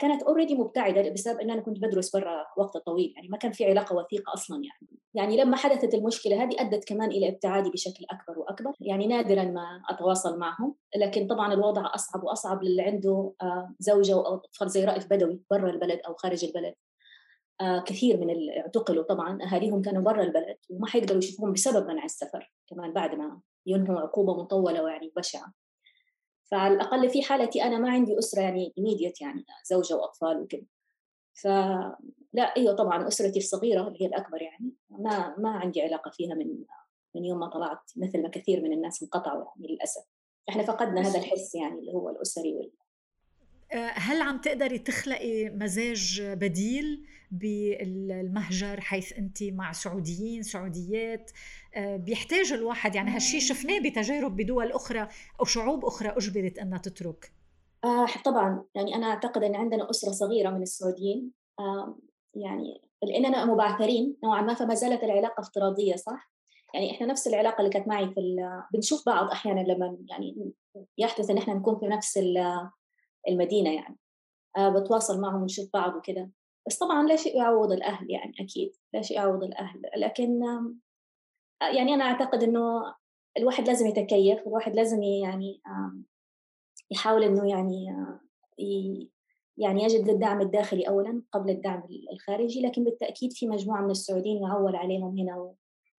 كانت 0.00 0.22
اوريدي 0.22 0.54
مبتعدة 0.54 1.10
بسبب 1.10 1.40
إن 1.40 1.50
أنا 1.50 1.60
كنت 1.60 1.78
بدرس 1.78 2.16
برا 2.16 2.46
وقت 2.56 2.76
طويل. 2.76 3.12
يعني 3.16 3.28
ما 3.28 3.36
كان 3.36 3.52
في 3.52 3.64
علاقة 3.64 3.96
وثيقة 3.96 4.32
أصلا 4.34 4.56
يعني. 4.56 5.00
يعني 5.14 5.36
لما 5.36 5.56
حدثت 5.56 5.94
المشكلة 5.94 6.42
هذه 6.42 6.60
أدت 6.60 6.88
كمان 6.88 7.10
إلى 7.10 7.28
ابتعادي 7.28 7.70
بشكل 7.70 8.04
أكبر 8.10 8.38
وأكبر. 8.38 8.72
يعني 8.80 9.06
نادرا 9.06 9.44
ما 9.44 9.82
أتواصل 9.90 10.38
معهم. 10.38 10.74
لكن 10.96 11.26
طبعا 11.26 11.52
الوضع 11.52 11.94
أصعب 11.94 12.24
وأصعب 12.24 12.62
للي 12.62 12.82
عنده 12.82 13.32
آه، 13.42 13.74
زوجة 13.78 14.14
أو 14.14 14.34
أطفال 14.34 14.68
زي 14.68 14.84
رائف 14.84 15.06
بدوي 15.10 15.42
برا 15.50 15.70
البلد 15.70 16.00
أو 16.06 16.14
خارج 16.14 16.44
البلد. 16.44 16.74
آه، 17.60 17.78
كثير 17.78 18.20
من 18.20 18.30
اللي 18.30 18.60
اعتقلوا 18.60 19.04
طبعا 19.04 19.38
أهاليهم 19.42 19.82
كانوا 19.82 20.02
برا 20.02 20.22
البلد 20.22 20.56
وما 20.70 20.86
حيقدروا 20.86 21.18
يشوفوهم 21.18 21.52
بسبب 21.52 21.88
منع 21.88 22.04
السفر. 22.04 22.52
كمان 22.66 22.92
بعد 22.92 23.14
ما 23.14 23.40
ينهوا 23.66 24.00
عقوبة 24.00 24.42
مطولة 24.42 24.82
ويعني 24.82 25.12
بشعة. 25.16 25.59
فعلى 26.50 26.74
الأقل 26.74 27.08
في 27.08 27.22
حالتي 27.22 27.62
أنا 27.62 27.78
ما 27.78 27.90
عندي 27.90 28.18
أسرة 28.18 28.42
يعني 28.42 28.74
immediate 28.80 29.20
يعني 29.22 29.44
زوجة 29.64 29.96
وأطفال 29.96 30.40
وكذا 30.40 30.66
فلا 31.42 32.56
إيوه 32.56 32.76
طبعا 32.76 33.08
أسرتي 33.08 33.38
الصغيرة 33.38 33.88
اللي 33.88 34.02
هي 34.02 34.06
الأكبر 34.06 34.42
يعني 34.42 34.72
ما 34.90 35.34
ما 35.38 35.50
عندي 35.50 35.82
علاقة 35.82 36.10
فيها 36.10 36.34
من 36.34 36.64
من 37.14 37.24
يوم 37.24 37.38
ما 37.38 37.46
طلعت 37.46 37.92
مثل 37.96 38.22
ما 38.22 38.28
كثير 38.28 38.62
من 38.62 38.72
الناس 38.72 39.02
انقطعوا 39.02 39.44
يعني 39.44 39.74
للأسف. 39.74 40.04
إحنا 40.48 40.62
فقدنا 40.62 41.00
هذا 41.00 41.18
الحس 41.18 41.54
يعني 41.54 41.78
اللي 41.78 41.92
هو 41.92 42.10
الأسري 42.10 42.72
هل 43.78 44.22
عم 44.22 44.38
تقدري 44.38 44.78
تخلقي 44.78 45.48
مزاج 45.48 46.22
بديل 46.22 47.06
بالمهجر 47.30 48.80
حيث 48.80 49.12
أنت 49.12 49.42
مع 49.42 49.72
سعوديين 49.72 50.42
سعوديات؟ 50.42 51.30
آه، 51.74 51.96
بيحتاج 51.96 52.52
الواحد 52.52 52.94
يعني 52.94 53.10
هالشيء 53.10 53.40
شفناه 53.40 53.78
بتجارب 53.78 54.36
بدول 54.36 54.72
أخرى 54.72 55.08
أو 55.40 55.44
شعوب 55.44 55.84
أخرى 55.84 56.08
أجبرت 56.08 56.58
أنها 56.58 56.78
تترك. 56.78 57.32
آه 57.84 58.06
طبعا. 58.24 58.64
يعني 58.74 58.94
أنا 58.94 59.06
أعتقد 59.06 59.42
إن 59.42 59.54
عندنا 59.54 59.90
أسرة 59.90 60.12
صغيرة 60.12 60.50
من 60.50 60.62
السعوديين. 60.62 61.30
آه 61.58 61.98
يعني 62.34 62.80
لاننا 63.02 63.44
مبعثرين 63.44 64.16
نوعا 64.24 64.42
ما 64.42 64.54
فما 64.54 64.74
زالت 64.74 65.04
العلاقة 65.04 65.40
افتراضية 65.40 65.96
صح؟ 65.96 66.30
يعني 66.74 66.90
إحنا 66.90 67.06
نفس 67.06 67.26
العلاقة 67.26 67.60
اللي 67.60 67.70
كانت 67.70 67.88
معي 67.88 68.06
في 68.14 68.20
بنشوف 68.72 69.06
بعض 69.06 69.30
أحيانا 69.30 69.60
لما 69.60 69.96
يعني 70.08 70.52
يحدث 70.98 71.30
إن 71.30 71.38
إحنا 71.38 71.54
نكون 71.54 71.78
في 71.78 71.86
نفس 71.86 72.18
المدينة 73.28 73.74
يعني. 73.74 73.98
آه 74.56 74.68
بتواصل 74.68 75.20
معهم 75.20 75.42
ونشوف 75.42 75.70
بعض 75.74 75.96
وكذا 75.96 76.30
بس 76.66 76.78
طبعا 76.78 77.06
لا 77.06 77.16
شيء 77.16 77.36
يعوض 77.36 77.72
الأهل 77.72 78.10
يعني 78.10 78.32
أكيد 78.40 78.72
لا 78.92 79.02
شيء 79.02 79.16
يعوض 79.16 79.42
الأهل. 79.44 79.82
لكن 79.96 80.40
يعني 81.62 81.94
أنا 81.94 82.04
أعتقد 82.04 82.42
إنه 82.42 82.94
الواحد 83.38 83.66
لازم 83.66 83.86
يتكيف 83.86 84.46
الواحد 84.46 84.76
لازم 84.76 85.02
يعني 85.02 85.60
يحاول 86.90 87.22
إنه 87.24 87.50
يعني 87.50 87.86
يعني 89.58 89.82
يجد 89.82 90.08
الدعم 90.08 90.40
الداخلي 90.40 90.88
اولا 90.88 91.22
قبل 91.32 91.50
الدعم 91.50 91.82
الخارجي. 92.12 92.62
لكن 92.62 92.84
بالتأكيد 92.84 93.32
في 93.32 93.46
مجموعة 93.46 93.82
من 93.82 93.90
السعوديين 93.90 94.42
يعول 94.42 94.76
عليهم 94.76 95.18
هنا 95.18 95.54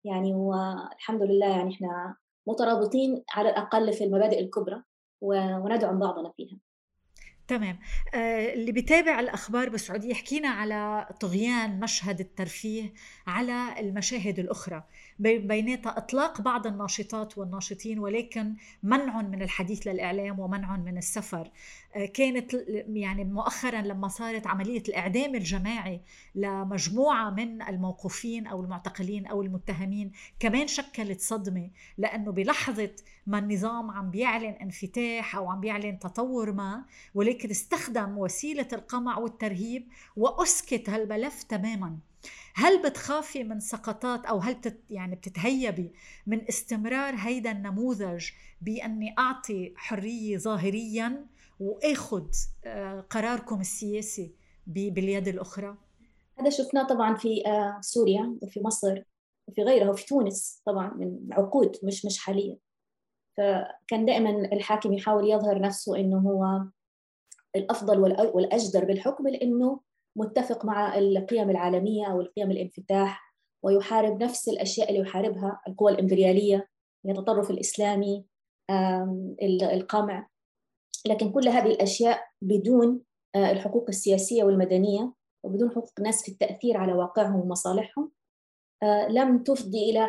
يعني 0.05 0.35
والحمد 0.35 1.23
لله 1.23 1.47
يعني 1.47 1.75
إحنا 1.75 2.17
مترابطين 2.47 3.25
على 3.31 3.51
الأقل 3.51 3.93
في 3.93 4.05
المبادئ 4.05 4.41
الكبرى 4.41 4.83
وندعم 5.21 5.99
بعضنا 5.99 6.33
فيها. 6.37 6.59
تمام. 7.51 7.79
آه، 8.15 8.53
اللي 8.53 8.73
بيتابع 8.73 9.21
الأخبار 9.21 9.69
بالسعودية 9.69 10.15
حكينا 10.15 10.49
على 10.49 11.09
طغيان 11.21 11.81
مشهد 11.81 12.21
الترفيه 12.21 12.93
على 13.27 13.81
المشاهد 13.81 14.39
الأخرى. 14.39 14.85
بيناتها 15.19 15.99
إطلاق 15.99 16.41
بعض 16.41 16.67
الناشطات 16.67 17.39
والناشطين 17.39 17.99
ولكن 17.99 18.55
منع 18.83 19.23
من 19.23 19.43
الحديث 19.43 19.87
للإعلام 19.87 20.41
ومنع 20.41 20.77
من 20.77 20.99
السفر. 20.99 21.51
آه، 21.97 22.07
كانت 22.07 22.55
يعني 22.89 23.25
مؤخرا 23.25 23.81
لما 23.83 24.09
صارت 24.09 24.47
عملية 24.47 24.83
الإعدام 24.89 25.35
الجماعي 25.35 26.01
لمجموعة 26.35 27.31
من 27.31 27.63
الموقوفين 27.63 28.47
أو 28.47 28.61
المعتقلين 28.61 29.27
أو 29.27 29.43
المتهمين 29.43 30.13
كمان 30.41 30.67
شكلت 30.67 31.21
صدمة 31.21 31.71
لأنه 31.99 32.33
بلحظة 32.33 32.91
ما 33.27 33.39
النظام 33.39 33.91
عم 33.91 34.11
بيعلن 34.11 34.55
انفتاح 34.63 35.37
أو 35.37 35.51
عم 35.51 35.61
بيعلن 35.61 35.99
تطور 35.99 36.53
ما 36.53 36.85
ولكن 37.15 37.40
ولكن 37.41 37.51
استخدم 37.51 38.19
وسيلة 38.19 38.69
القمع 38.73 39.19
والترهيب 39.19 39.89
وأسكت 40.17 40.91
هالملف 40.91 41.43
تماما 41.43 41.99
هل 42.55 42.83
بتخافي 42.83 43.45
من 43.45 43.61
سقطات 43.61 44.27
أو 44.27 44.39
هل 44.39 44.55
بتت 44.55 44.81
يعني 44.91 45.17
بتتهيبي 45.17 45.93
من 46.27 46.49
استمرار 46.49 47.15
هيدا 47.17 47.53
النموذج 47.53 48.31
بأني 48.61 49.15
أعطي 49.19 49.73
حرية 49.77 50.39
ظاهريا 50.39 51.27
وآخذ 51.61 52.27
آه، 52.65 53.01
قراركم 53.01 53.61
السياسي 53.61 54.33
باليد 54.67 55.29
الأخرى؟ 55.29 55.77
هذا 56.39 56.51
شفناه 56.51 56.87
طبعا 56.87 57.15
في 57.15 57.47
آه، 57.47 57.81
سوريا 57.81 58.37
وفي 58.43 58.61
مصر 58.61 59.03
وفي 59.49 59.63
غيرها 59.63 59.91
وفي 59.91 60.07
تونس 60.07 60.63
طبعا 60.67 60.95
من 60.95 61.33
عقود 61.33 61.77
مش 61.83 62.05
مش 62.05 62.19
حاليا 62.19 62.57
فكان 63.37 64.05
دائما 64.05 64.31
الحاكم 64.31 64.93
يحاول 64.93 65.31
يظهر 65.31 65.61
نفسه 65.61 65.97
إنه 65.97 66.19
هو 66.19 66.65
الأفضل 67.57 68.01
والأجدر 68.35 68.85
بالحكم 68.85 69.29
لأنه 69.29 69.81
متفق 70.17 70.65
مع 70.65 70.99
القيم 70.99 71.51
العالمية 71.51 72.07
أو 72.07 72.21
القيم 72.21 72.51
الانفتاح 72.51 73.35
ويحارب 73.65 74.23
نفس 74.23 74.49
الأشياء 74.49 74.89
اللي 74.89 75.01
يحاربها 75.01 75.61
القوى 75.69 75.93
الإمبريالية 75.93 76.69
التطرف 77.09 77.51
الإسلامي 77.51 78.25
القمع. 79.63 80.29
لكن 81.07 81.33
كل 81.33 81.49
هذه 81.49 81.67
الأشياء 81.67 82.27
بدون 82.43 83.01
آه، 83.35 83.51
الحقوق 83.51 83.85
السياسية 83.89 84.45
والمدنية 84.45 85.13
وبدون 85.45 85.71
حقوق 85.71 85.93
الناس 85.99 86.23
في 86.23 86.33
التأثير 86.33 86.77
على 86.77 86.93
واقعهم 86.93 87.41
ومصالحهم 87.41 88.11
لم 89.09 89.43
تفضي 89.43 89.91
إلى 89.91 90.09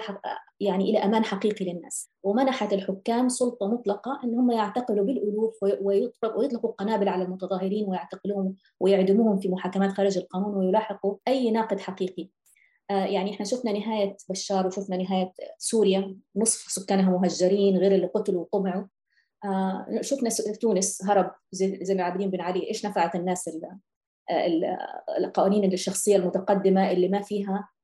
يعني 0.61 0.89
إلى 0.89 0.97
أمان 0.97 1.24
حقيقي 1.24 1.65
للناس. 1.65 2.09
ومنحت 2.24 2.74
الحكام 2.74 3.30
سلطة 3.30 3.67
مطلقة 3.67 4.19
إن 4.24 4.36
هم 4.36 4.51
يعتقلوا 4.51 5.05
بالألوف 5.05 5.63
ويطلقوا 5.82 6.72
قنابل 6.72 7.09
على 7.09 7.24
المتظاهرين 7.24 7.89
ويعتقلوهم 7.89 8.55
ويعدموهم 8.80 9.39
في 9.39 9.49
محاكمات 9.49 9.91
خارج 9.91 10.17
القانون 10.17 10.55
ويلاحقوا 10.55 11.15
أي 11.28 11.51
ناقد 11.51 11.80
حقيقي. 11.80 12.30
آه، 12.91 13.05
يعني 13.05 13.34
إحنا 13.34 13.45
شفنا 13.45 13.72
نهاية 13.72 14.17
بشار 14.30 14.67
وشفنا 14.67 14.97
نهاية 14.97 15.34
سوريا. 15.57 16.15
نصف 16.36 16.72
سكانها 16.72 17.09
مهجرين 17.09 17.78
غير 17.78 17.95
اللي 17.95 18.07
قتلوا 18.07 18.41
وقمعوا 18.41 18.86
آه، 19.45 19.86
شفنا 20.01 20.30
تونس 20.61 21.03
هرب 21.05 21.32
زين 21.51 21.99
العابدين 21.99 22.30
بن 22.30 22.41
علي. 22.41 22.67
إيش 22.69 22.86
نفعت 22.86 23.15
الناس 23.15 23.49
القوانين 25.17 25.74
الشخصية 25.74 26.15
المتقدمة 26.15 26.91
اللي 26.91 27.07
ما 27.07 27.22
فيها 27.22 27.53
آه، 27.53 27.80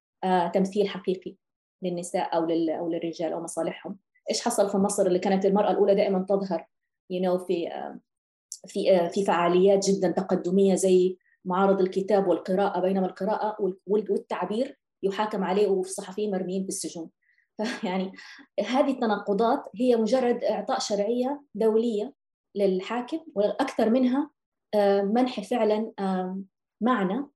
تمثيل 0.53 0.87
حقيقي 0.89 1.35
للنساء 1.81 2.35
أو 2.35 2.43
أو 2.79 2.89
للرجال 2.89 3.33
أو 3.33 3.43
مصالحهم. 3.43 3.97
إيش 4.29 4.41
حصل 4.41 4.69
في 4.69 4.77
مصر 4.77 5.05
اللي 5.05 5.19
كانت 5.19 5.45
المرأة 5.45 5.71
الأولى 5.71 5.95
دائما 5.95 6.25
تظهر؟ 6.29 6.67
You 7.13 7.21
know 7.21 7.45
في 7.47 7.71
آه، 7.71 7.99
في 8.67 8.95
آه، 8.95 9.07
في 9.07 9.25
فعاليات 9.25 9.89
جدا 9.89 10.11
تقدمية 10.11 10.75
زي 10.75 11.17
معارض 11.45 11.81
الكتاب 11.81 12.27
والقراءة 12.27 12.81
بينما 12.81 13.05
القراءة 13.05 13.75
والتعبير 13.87 14.79
يحاكم 15.03 15.43
عليه 15.43 15.67
والصحفيين 15.67 16.31
مرميين 16.31 16.63
في 16.63 16.69
السجون 16.69 17.09
يعني 17.87 18.11
هذه 18.67 18.91
التناقضات 18.91 19.63
هي 19.75 19.95
مجرد 19.95 20.43
إعطاء 20.43 20.79
شرعية 20.79 21.43
دولية 21.55 22.13
للحاكم 22.55 23.19
وأكثر 23.35 23.89
منها 23.89 24.31
منح 25.03 25.39
فعلا 25.39 25.91
معنى 26.81 27.13
آه، 27.13 27.29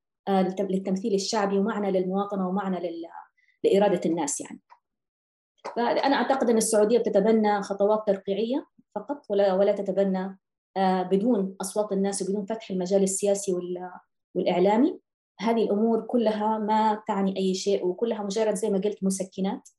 للتمثيل 0.70 1.14
الشعبي 1.14 1.58
ومعنى 1.58 1.92
للمواطنة 1.92 2.48
ومعنى 2.48 3.02
لإرادة 3.64 4.02
الناس 4.06 4.42
يعني. 4.42 4.62
فأنا 5.76 6.16
أعتقد 6.16 6.50
أن 6.50 6.58
السعودية 6.58 6.98
بتتبنى 6.98 7.62
خطوات 7.62 8.04
ترقيعية 8.08 8.66
فقط 8.96 9.26
ولا 9.30 9.54
ولا 9.54 9.72
تتبنى 9.72 10.40
آه، 10.78 11.04
بدون 11.04 11.56
أصوات 11.62 11.92
الناس 11.92 12.22
وبدون 12.22 12.46
فتح 12.46 12.72
المجال 12.72 13.04
السياسي 13.04 13.56
والإعلامي 14.36 15.00
هذه 15.40 15.64
الأمور 15.64 16.02
كلها 16.02 16.58
ما 16.58 17.04
تعني 17.08 17.38
أي 17.38 17.54
شيء 17.54 17.86
وكلها 17.86 18.24
مجرد 18.24 18.56
زي 18.56 18.70
ما 18.70 18.78
قلت 18.78 19.04
مسكنات 19.04 19.70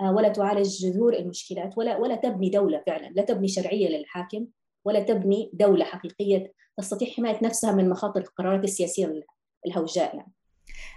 آه، 0.00 0.12
ولا 0.12 0.28
تعالج 0.28 0.68
جذور 0.68 1.14
المشكلات 1.14 1.78
ولا 1.78 1.96
ولا 1.96 2.14
تبني 2.14 2.50
دولة 2.50 2.82
فعلا 2.86 3.06
لا 3.06 3.22
تبني 3.22 3.48
شرعية 3.48 3.88
للحاكم 3.88 4.46
ولا 4.84 5.00
تبني 5.00 5.50
دولة 5.52 5.84
حقيقية 5.84 6.52
تستطيع 6.76 7.08
حماية 7.08 7.44
نفسها 7.44 7.72
من 7.72 7.88
مخاطر 7.88 8.20
القرارات 8.20 8.64
السياسية 8.64 9.06
الهوجاء 9.66 10.16
يعني. 10.16 10.32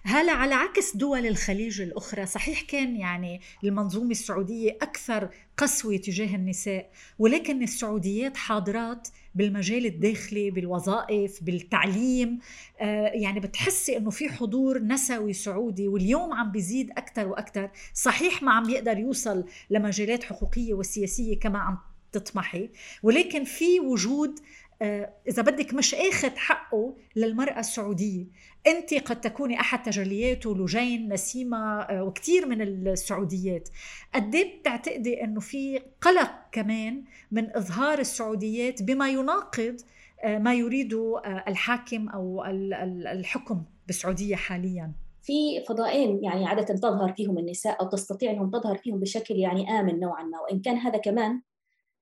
هلا 0.04 0.32
على 0.32 0.54
عكس 0.54 0.96
دول 0.96 1.26
الخليج 1.26 1.82
الأخرى 1.82 2.26
صحيح 2.26 2.62
كان 2.62 2.96
يعني 2.96 3.42
المنظومة 3.64 4.12
السعودية 4.12 4.78
أكثر 4.82 5.30
قسوة 5.58 5.98
تجاه 5.98 6.36
النساء 6.36 6.92
ولكن 7.20 7.64
السعوديات 7.64 8.38
حاضرات 8.38 9.08
بالمجال 9.36 9.86
الداخلي 9.86 10.52
بالوظائف 10.52 11.44
بالتعليم 11.44 12.40
آه 12.80 13.08
يعني 13.08 13.40
بتحسي 13.40 13.98
إنه 13.98 14.10
في 14.10 14.30
حضور 14.30 14.80
نسوي 14.80 15.34
سعودي 15.34 15.88
واليوم 15.88 16.34
عم 16.34 16.52
بيزيد 16.52 16.92
أكثر 16.92 17.28
وأكثر. 17.28 17.70
صحيح 17.94 18.44
ما 18.44 18.52
عم 18.54 18.64
بيقدر 18.64 18.98
يوصل 18.98 19.46
لمجالات 19.70 20.24
حقوقية 20.24 20.74
وسياسية 20.74 21.40
كما 21.40 21.60
عم 21.60 21.78
تطمحي 22.14 22.70
ولكن 23.04 23.44
في 23.44 23.80
وجود 23.80 24.40
آه، 24.84 25.14
إذا 25.28 25.42
بدك 25.42 25.74
مش 25.74 25.96
آخذ 25.96 26.36
حقه 26.36 26.96
للمرأة 27.16 27.60
السعودية. 27.60 28.26
أنت 28.68 28.94
قد 28.94 29.22
تكوني 29.22 29.60
أحد 29.60 29.84
تجلياته 29.84 30.56
لجين 30.56 31.14
نسيمة 31.14 31.82
آه، 31.82 32.04
وكثير 32.04 32.46
من 32.46 32.62
السعوديات. 32.62 33.70
قد 34.16 34.36
إيه 34.36 34.60
بتعتقدي 34.60 35.24
إنه 35.24 35.40
في 35.40 35.80
قلق 36.02 36.32
كمان 36.52 37.04
من 37.32 37.56
إظهار 37.56 38.00
السعوديات 38.00 38.84
بما 38.84 39.10
يناقض 39.10 39.76
آه، 40.24 40.38
ما 40.38 40.54
يريده 40.54 41.22
الحاكم 41.48 42.10
أو 42.10 42.46
الحكم 42.46 43.64
بالسعودية 43.88 44.36
حاليا؟ 44.36 44.92
في 45.22 45.64
فضائين 45.70 46.24
يعني 46.24 46.46
عادة 46.46 46.76
تظهر 46.76 47.14
فيهم 47.14 47.38
النساء 47.38 47.82
أو 47.82 47.90
تستطيع 47.90 48.32
أنهم 48.32 48.50
تظهر 48.52 48.78
فيهم 48.78 49.00
بشكل 49.00 49.36
يعني 49.36 49.80
آمن 49.80 50.00
نوعا 50.00 50.24
ما. 50.24 50.40
وإن 50.40 50.62
كان 50.62 50.78
هذا 50.78 50.98
كمان 50.98 51.42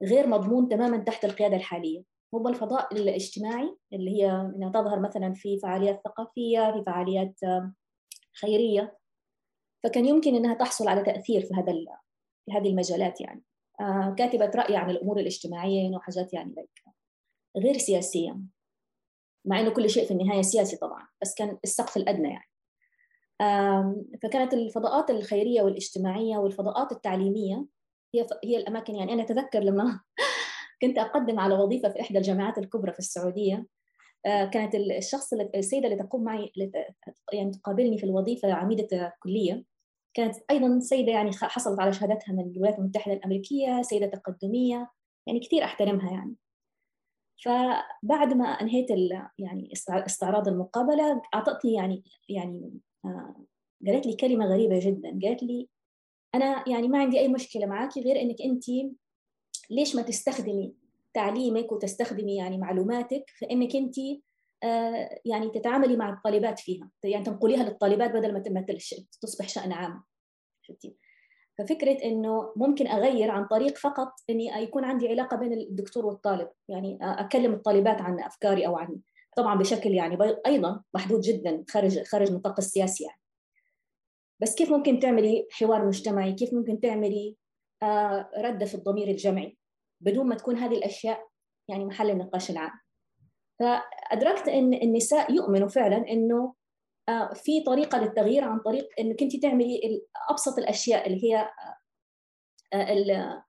غير 0.04 0.28
مضمون 0.28 0.68
تماما 0.70 0.98
تحت 0.98 1.26
القيادة 1.26 1.56
الحالية. 1.56 2.11
هو 2.36 2.48
الفضاء 2.48 2.94
الاجتماعي 2.94 3.78
اللي 3.94 4.12
هي 4.12 4.32
إنها 4.32 4.70
تظهر 4.70 5.00
مثلا 5.00 5.34
في 5.34 5.60
فعاليات 5.60 6.02
ثقافية 6.06 6.72
في 6.72 6.84
فعاليات 6.86 7.40
خيرية. 8.42 8.98
فكان 9.84 10.06
يمكن 10.06 10.36
إنها 10.36 10.54
تحصل 10.54 10.88
على 10.88 11.04
تأثير 11.04 11.42
في 11.42 11.54
هذا 11.54 11.74
في 12.46 12.52
هذه 12.52 12.70
المجالات 12.70 13.22
يعني. 13.22 13.44
آه، 13.80 14.16
كاتبه 14.18 14.52
رأي 14.56 14.76
عن 14.76 14.90
الأمور 14.90 15.20
الاجتماعية 15.20 15.96
وحاجات 15.96 16.34
يعني 16.34 16.68
غير 17.58 17.78
سياسية 17.78 18.38
مع 19.46 19.60
إنه 19.60 19.70
كل 19.70 19.90
شيء 19.90 20.06
في 20.06 20.12
النهاية 20.12 20.42
سياسي 20.42 20.78
طبعا 20.78 21.08
بس 21.22 21.36
كان 21.36 21.58
السقف 21.64 21.98
الأدنى 21.98 22.30
يعني. 22.30 22.52
فكانت 24.24 24.54
الفضاءات 24.54 25.10
الخيرية 25.10 25.62
والاجتماعية 25.62 26.38
والفضاءات 26.38 26.92
التعليمية 26.92 27.66
هي 28.16 28.28
هي 28.44 28.58
الأماكن 28.58 28.96
يعني. 28.96 29.14
أنا 29.14 29.24
أتذكر 29.24 29.60
لما 29.60 30.00
كنت 30.82 30.98
أقدم 30.98 31.40
على 31.40 31.56
وظيفة 31.56 31.90
في 31.90 32.02
إحدى 32.02 32.18
الجامعات 32.18 32.58
الكبرى 32.58 32.94
في 32.94 33.00
السعودية. 33.00 33.66
آه، 34.26 34.46
كانت 34.46 34.76
الشخص 34.76 35.34
السيدة 35.34 35.88
اللي 35.88 36.04
تقوم 36.04 36.24
معي 36.24 36.52
يعني 37.34 37.52
تقابلني 37.52 37.98
في 37.98 38.04
الوظيفة 38.04 38.54
عميدة 38.54 39.14
كلية 39.24 39.64
كانت 40.14 40.36
أيضا 40.52 40.80
سيدة 40.80 41.12
يعني 41.12 41.32
حصلت 41.34 41.80
على 41.80 41.94
شهادتها 41.94 42.34
من 42.34 42.52
الولايات 42.52 42.80
المتحدة 42.80 43.14
الأمريكية 43.14 43.82
سيدة 43.82 44.08
تقدمية 44.08 44.92
يعني 45.28 45.40
كثير 45.40 45.64
أحترمها 45.64 46.12
يعني. 46.12 46.36
فبعد 47.44 48.34
ما 48.34 48.46
أنهيت 48.46 48.88
يعني 49.40 49.74
استعراض 49.90 50.48
المقابلة 50.48 51.22
أعطتني 51.36 51.74
يعني 51.74 52.04
يعني 52.30 52.80
آه، 53.06 53.46
قالت 53.88 54.06
لي 54.06 54.16
كلمة 54.16 54.46
غريبة 54.46 54.80
جدا. 54.80 55.20
قالت 55.24 55.44
لي 55.44 55.70
أنا 56.36 56.70
يعني 56.70 56.88
ما 56.88 57.00
عندي 57.00 57.20
أي 57.20 57.28
مشكلة 57.28 57.66
معك 57.66 57.98
غير 57.98 58.22
إنك 58.22 58.42
أنت 58.42 58.64
ليش 59.72 59.96
ما 59.96 60.02
تستخدمي 60.02 60.74
تعليمك 61.14 61.72
وتستخدمي 61.72 62.36
يعني 62.36 62.58
معلوماتك 62.58 63.24
في 63.28 63.52
إنك 63.52 63.76
أنت 63.76 63.96
آه، 64.64 65.20
يعني 65.26 65.50
تتعاملي 65.50 65.96
مع 65.98 66.14
الطالبات 66.14 66.60
فيها؟ 66.60 66.90
يعني 67.04 67.26
تنقليها 67.26 67.64
للطالبات 67.64 68.12
بدل 68.12 68.54
ما 68.54 68.66
تصبح 69.22 69.50
شأن 69.50 69.72
عام. 69.72 70.04
شفتي؟ 70.62 70.96
ففكرة 71.58 72.04
إنه 72.04 72.54
ممكن 72.56 72.88
أغير 72.88 73.32
عن 73.32 73.46
طريق 73.46 73.78
فقط 73.78 74.14
إني 74.30 74.64
يكون 74.64 74.84
عندي 74.84 75.08
علاقة 75.08 75.38
بين 75.38 75.54
الدكتور 75.54 76.06
والطالب. 76.06 76.50
يعني 76.70 76.98
أكلم 77.02 77.54
الطالبات 77.54 78.02
عن 78.02 78.20
أفكاري 78.20 78.68
أو 78.68 78.78
عن 78.78 79.00
طبعا 79.38 79.56
بشكل 79.56 79.90
يعني 79.90 80.18
أيضا 80.46 80.84
محدود 80.94 81.22
جدا 81.22 81.64
خارج 81.70 82.04
خارج 82.04 82.32
نطاق 82.32 82.56
السياسي 82.60 83.04
يعني. 83.04 83.20
بس 84.40 84.56
كيف 84.56 84.72
ممكن 84.72 85.00
تعملي 85.00 85.48
حوار 85.52 85.88
مجتمعي؟ 85.88 86.34
كيف 86.34 86.54
ممكن 86.54 86.80
تعملي 86.80 87.36
آه، 87.84 88.30
ردة 88.38 88.66
في 88.66 88.76
الضمير 88.76 89.08
الجمعي؟ 89.08 89.58
بدون 90.02 90.28
ما 90.28 90.36
تكون 90.36 90.58
هذه 90.58 90.78
الأشياء 90.78 91.28
يعني 91.68 91.86
محل 91.86 92.10
النقاش 92.10 92.50
العام. 92.50 92.80
فأدركت 93.60 94.48
إن 94.48 94.74
النساء 94.74 95.32
يؤمنوا 95.34 95.68
فعلا 95.68 95.98
إنه 95.98 96.54
آه، 97.10 97.34
في 97.34 97.64
طريقة 97.64 97.98
للتغيير 97.98 98.44
عن 98.44 98.60
طريق 98.60 98.90
إنك 99.00 99.22
أنت 99.22 99.36
تعملي 99.36 100.02
أبسط 100.30 100.58
الأشياء 100.58 101.08
اللي 101.08 101.24
هي 101.24 101.50
آه، 102.74 103.44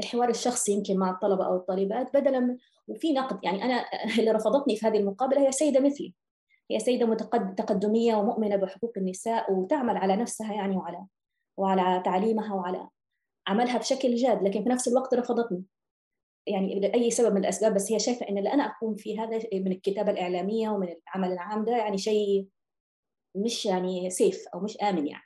الحوار 0.00 0.28
الشخصي 0.28 0.72
يمكن 0.72 0.96
مع 0.98 1.10
الطلبة 1.10 1.46
أو 1.46 1.56
الطالبات 1.56 2.16
بدلا 2.16 2.40
من 2.40 2.56
وفي 2.88 3.12
نقد 3.12 3.44
يعني 3.44 3.64
أنا 3.64 3.84
اللي 4.18 4.30
رفضتني 4.30 4.76
في 4.76 4.86
هذه 4.86 4.98
المقابلة 4.98 5.46
هي 5.46 5.52
سيدة 5.52 5.80
مثلي. 5.80 6.14
هي 6.70 6.78
سيدة 6.78 7.14
تقدمية 7.56 8.14
ومؤمنة 8.14 8.56
بحقوق 8.56 8.92
النساء 8.96 9.52
وتعمل 9.52 9.96
على 9.96 10.16
نفسها 10.16 10.54
يعني 10.54 10.76
وعلى 10.76 11.06
وعلى 11.56 12.02
تعليمها 12.04 12.54
وعلى 12.54 12.88
عملها 13.48 13.78
بشكل 13.78 14.14
جاد 14.14 14.42
لكن 14.42 14.62
في 14.62 14.68
نفس 14.68 14.88
الوقت 14.88 15.14
رفضتني. 15.14 15.64
يعني 16.48 16.80
لأي 16.80 17.10
سبب 17.10 17.32
من 17.34 17.40
الأسباب 17.40 17.74
بس 17.74 17.92
هي 17.92 17.98
شايفة 17.98 18.28
إن 18.28 18.38
اللي 18.38 18.52
أنا 18.52 18.62
أقوم 18.66 18.94
فيه 18.94 19.22
هذا 19.24 19.38
من 19.52 19.72
الكتابة 19.72 20.10
الإعلامية 20.12 20.68
ومن 20.70 20.88
العمل 20.88 21.32
العام 21.32 21.64
ده 21.64 21.76
يعني 21.76 21.98
شيء 21.98 22.48
مش 23.34 23.66
يعني 23.66 24.10
سيف 24.10 24.44
أو 24.54 24.60
مش 24.60 24.76
آمن 24.76 25.06
يعني 25.06 25.24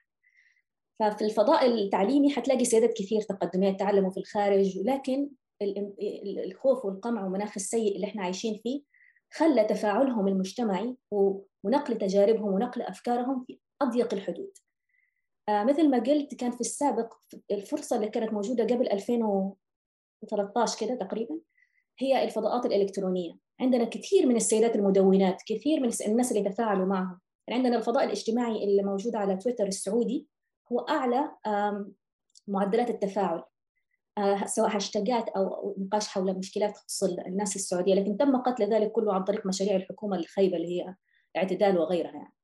ففي 1.01 1.25
الفضاء 1.25 1.67
التعليمي 1.67 2.31
حتلاقي 2.31 2.65
سيدات 2.65 2.93
كثير 2.93 3.21
تقدميات 3.21 3.81
تعلموا 3.81 4.11
في 4.11 4.21
الخارج 4.21 4.79
لكن 4.79 5.31
الخوف 6.47 6.85
والقمع 6.85 7.25
والمناخ 7.25 7.53
السيء 7.57 7.97
اللي 7.97 8.07
إحنا 8.07 8.23
عايشين 8.23 8.61
فيه 8.63 8.83
خلى 9.35 9.65
تفاعلهم 9.65 10.29
المجتمعي 10.29 10.97
ونقل 11.65 11.99
تجاربهم 11.99 12.53
ونقل 12.55 12.83
أفكارهم 12.83 13.45
في 13.47 13.59
أضيق 13.83 14.15
الحدود. 14.15 14.53
آه 15.49 15.65
مثل 15.65 15.91
ما 15.91 15.99
قلت 15.99 16.35
كان 16.35 16.51
في 16.51 16.61
السابق 16.61 17.15
الفرصة 17.51 17.97
اللي 17.97 18.09
كانت 18.09 18.33
موجودة 18.33 18.65
قبل 18.65 18.89
2013 20.23 20.87
كده 20.87 20.95
تقريبا 20.95 21.39
هي 21.99 22.25
الفضاءات 22.25 22.67
الإلكترونية، 22.67 23.33
عندنا 23.61 23.85
كثير 23.85 24.27
من 24.27 24.37
السيدات 24.37 24.77
المدونات، 24.77 25.43
كثير 25.47 25.81
من 25.81 25.91
الناس 26.07 26.33
اللي 26.33 26.51
تفاعلوا 26.51 26.87
معهم، 26.87 27.21
عندنا 27.51 27.77
الفضاء 27.77 28.05
الاجتماعي 28.05 28.65
اللي 28.65 28.83
موجود 28.83 29.17
على 29.17 29.37
تويتر 29.37 29.67
السعودي 29.67 30.27
هو 30.73 30.79
أعلى 30.79 31.31
معدلات 32.49 32.91
التفاعل 32.91 33.43
آه، 34.19 34.47
سواء 34.47 34.77
هاشتاجات 34.77 35.29
أو 35.29 35.75
نقاش 35.79 36.09
حول 36.09 36.39
مشكلات 36.39 36.77
تخص 36.77 37.03
الناس 37.03 37.57
السعودية. 37.57 37.95
لكن 37.95 38.17
تم 38.17 38.37
قتل 38.37 38.65
ذلك 38.65 38.93
كله 38.93 39.15
عن 39.15 39.25
طريق 39.25 39.47
مشاريع 39.47 39.77
الحكومة 39.77 40.17
الخيبة 40.17 40.57
اللي 40.57 40.69
هي 40.69 40.95
اعتدال 41.37 41.79
وغيرها 41.79 42.13
يعني. 42.13 42.35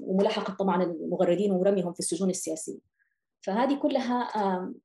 وملاحقة 0.00 0.54
طبعا 0.54 0.82
المغردين 0.82 1.52
ورميهم 1.52 1.92
في 1.92 2.00
السجون 2.00 2.30
السياسية. 2.30 2.78
فهذه 3.48 3.74
كلها 3.74 4.28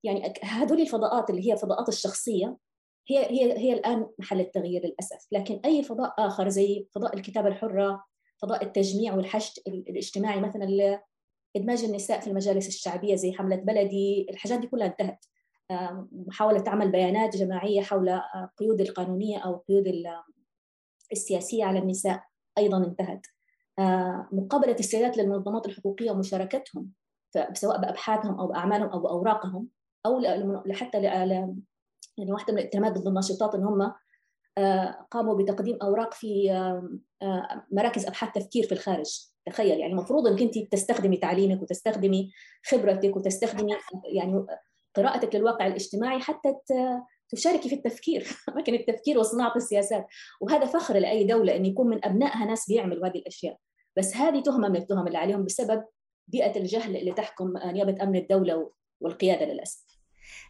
يعني 0.03 0.33
هذول 0.43 0.81
الفضاءات 0.81 1.29
اللي 1.29 1.51
هي 1.51 1.57
فضاءات 1.57 1.89
الشخصية 1.89 2.57
هي 3.09 3.17
هي 3.17 3.57
هي 3.59 3.73
الآن 3.73 4.07
محل 4.19 4.39
التغيير 4.39 4.85
للأسف. 4.85 5.27
لكن 5.31 5.59
أي 5.65 5.83
فضاء 5.83 6.13
آخر 6.19 6.49
زي 6.49 6.87
فضاء 6.95 7.15
الكتابة 7.15 7.47
الحرة 7.47 8.03
فضاء 8.41 8.63
التجميع 8.63 9.15
والحشد 9.15 9.61
الاجتماعي 9.67 10.39
مثلا 10.39 10.99
إدماج 11.55 11.83
النساء 11.83 12.19
في 12.19 12.27
المجالس 12.27 12.67
الشعبية 12.67 13.15
زي 13.15 13.33
حملة 13.33 13.55
بلدي 13.55 14.27
الحاجات 14.29 14.59
دي 14.59 14.67
كلها 14.67 14.87
انتهت. 14.87 15.25
محاولة 16.11 16.63
عمل 16.67 16.91
بيانات 16.91 17.37
جماعية 17.37 17.81
حول 17.81 18.21
قيود 18.57 18.81
القانونية 18.81 19.37
أو 19.37 19.55
قيود 19.55 20.03
السياسية 21.11 21.65
على 21.65 21.79
النساء 21.79 22.23
أيضا 22.57 22.77
انتهت. 22.77 23.25
مقابلة 24.31 24.75
السيدات 24.79 25.17
للمنظمات 25.17 25.65
الحقوقية 25.65 26.11
ومشاركتهم. 26.11 27.02
سواء 27.53 27.81
بأبحاثهم 27.81 28.39
أو 28.39 28.47
بأعمالهم 28.47 28.89
أو 28.89 28.99
بأوراقهم 28.99 29.67
أو 30.05 30.21
حتى 30.71 31.03
يعني 32.17 32.31
واحدة 32.31 32.53
من 32.53 32.59
الاتهامات 32.59 32.97
ضد 32.97 33.07
الناشطات 33.07 33.55
إن 33.55 33.63
هم 33.63 33.93
قاموا 35.11 35.35
بتقديم 35.35 35.77
أوراق 35.81 36.13
في 36.13 36.51
مراكز 37.71 38.05
أبحاث 38.05 38.31
تفكير 38.33 38.65
في 38.65 38.71
الخارج. 38.71 39.19
تخيل 39.45 39.79
يعني 39.79 39.93
المفروض 39.93 40.27
إنك 40.27 40.41
أنت 40.41 40.57
تستخدمي 40.71 41.17
تعليمك 41.17 41.61
وتستخدمي 41.61 42.31
خبرتك 42.65 43.15
وتستخدمي 43.15 43.75
يعني 44.13 44.45
قراءتك 44.95 45.35
للواقع 45.35 45.67
الاجتماعي 45.67 46.19
حتى 46.19 46.55
تشاركي 47.29 47.69
في 47.69 47.75
التفكير 47.75 48.27
أماكن 48.49 48.73
التفكير 48.73 49.19
وصناعة 49.19 49.55
السياسات. 49.55 50.07
وهذا 50.41 50.65
فخر 50.65 50.97
لأي 50.97 51.23
دولة 51.23 51.55
أن 51.55 51.65
يكون 51.65 51.89
من 51.89 52.05
أبنائها 52.05 52.45
ناس 52.45 52.67
بيعملوا 52.69 53.07
هذه 53.07 53.17
الأشياء. 53.17 53.57
بس 53.97 54.15
هذه 54.17 54.41
تهمة 54.41 54.69
من 54.69 54.75
التهم 54.75 55.07
اللي 55.07 55.17
عليهم 55.17 55.45
بسبب 55.45 55.83
بيئة 56.27 56.59
الجهل 56.59 56.97
اللي 56.97 57.11
تحكم 57.11 57.53
نيابة 57.65 58.03
أمن 58.03 58.15
الدولة 58.15 58.71
والقيادة 58.99 59.45
للأسف. 59.45 59.83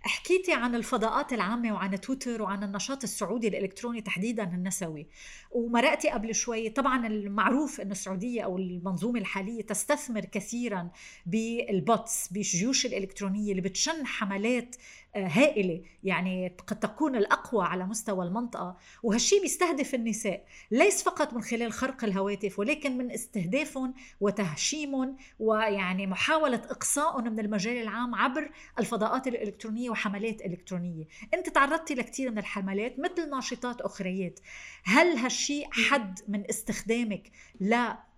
حكيتي 0.02 0.54
عن 0.54 0.76
الفضاءات 0.76 1.34
العامة 1.34 1.74
وعن 1.74 2.02
تويتر 2.02 2.42
وعن 2.42 2.64
النشاط 2.64 3.04
السعودي 3.04 3.48
الإلكتروني 3.48 4.02
تحديدا 4.02 4.44
النسوي. 4.44 5.08
ومرأتي 5.52 6.10
قبل 6.10 6.36
شوي 6.36 6.70
طبعا 6.70 7.08
المعروف 7.08 7.82
أن 7.82 7.92
السعودية 7.92 8.42
أو 8.42 8.58
المنظومة 8.58 9.20
الحالية 9.20 9.62
تستثمر 9.62 10.26
كثيرا 10.26 10.92
بالبوتس 11.26 12.28
بالجيوش 12.28 12.86
الإلكترونية 12.86 13.52
اللي 13.52 13.62
بتشن 13.62 14.06
حملات 14.06 14.76
هائلة 15.16 15.82
يعني 16.04 16.56
قد 16.68 16.80
تكون 16.80 17.16
الأقوى 17.16 17.66
على 17.66 17.86
مستوى 17.86 18.26
المنطقة. 18.26 18.78
وهالشي 19.04 19.40
بيستهدف 19.40 19.96
النساء 19.96 20.46
ليس 20.72 21.04
فقط 21.04 21.34
من 21.34 21.42
خلال 21.42 21.74
خرق 21.74 22.04
الهواتف 22.04 22.60
ولكن 22.60 22.98
من 22.98 23.12
استهدافهم 23.12 23.94
وتهشيمهم 24.22 25.18
ويعني 25.40 26.08
محاولة 26.08 26.62
إقصائهم 26.70 27.34
من 27.34 27.40
المجال 27.40 27.78
العام 27.78 28.16
عبر 28.16 28.52
الفضاءات 28.80 29.28
الإلكترونية 29.28 29.90
وحملات 29.90 30.42
إلكترونية. 30.42 31.06
أنت 31.34 31.50
تعرضتي 31.50 31.94
لكثير 31.96 32.32
من 32.32 32.38
الحملات 32.38 33.00
مثل 33.00 33.30
ناشطات 33.30 33.82
أخريات. 33.82 34.40
هل 34.84 35.18
هالشي 35.18 35.64
حد 35.72 36.20
من 36.28 36.44
استخدامك 36.50 37.32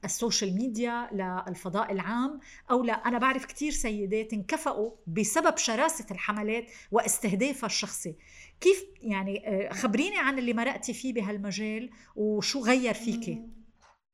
لل 0.04 0.17
social 0.17 0.56
media 0.56 1.10
للفضاء 1.48 1.92
العام 1.92 2.40
أو 2.72 2.84
لا 2.84 2.94
أنا 2.94 3.18
بعرف 3.18 3.46
كثير 3.46 3.72
سيدات 3.72 4.34
انكفأوا 4.34 4.92
بسبب 5.08 5.58
شراسة 5.58 6.06
الحملات 6.12 6.66
واستهدافها 6.92 7.68
الشخصي 7.68 8.16
كيف 8.62 8.86
يعني 9.02 9.48
آه، 9.48 9.74
خبريني 9.74 10.18
عن 10.18 10.40
اللي 10.40 10.54
مرقتي 10.54 10.94
فيه 10.94 11.14
بهالمجال 11.14 11.90
وشو 12.16 12.60
غير 12.60 12.94
فيكي 12.94 13.42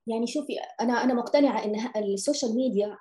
يعني 0.07 0.27
شوفي 0.27 0.53
أنا 0.81 1.03
أنا 1.03 1.13
مقتنعة 1.13 1.65
إن 1.65 2.03
ال 2.03 2.11
social 2.11 2.55
media 2.55 2.97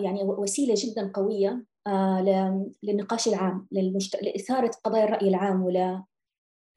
يعني 0.00 0.22
وسيلة 0.22 0.74
جدا 0.76 1.10
قوية 1.14 1.64
آه، 1.86 2.64
للنقاش 2.82 3.28
العام. 3.28 3.68
لإثارة 4.22 4.70
قضايا 4.84 5.04
الرأي 5.04 5.28
العام 5.28 5.62
ولا 5.62 6.04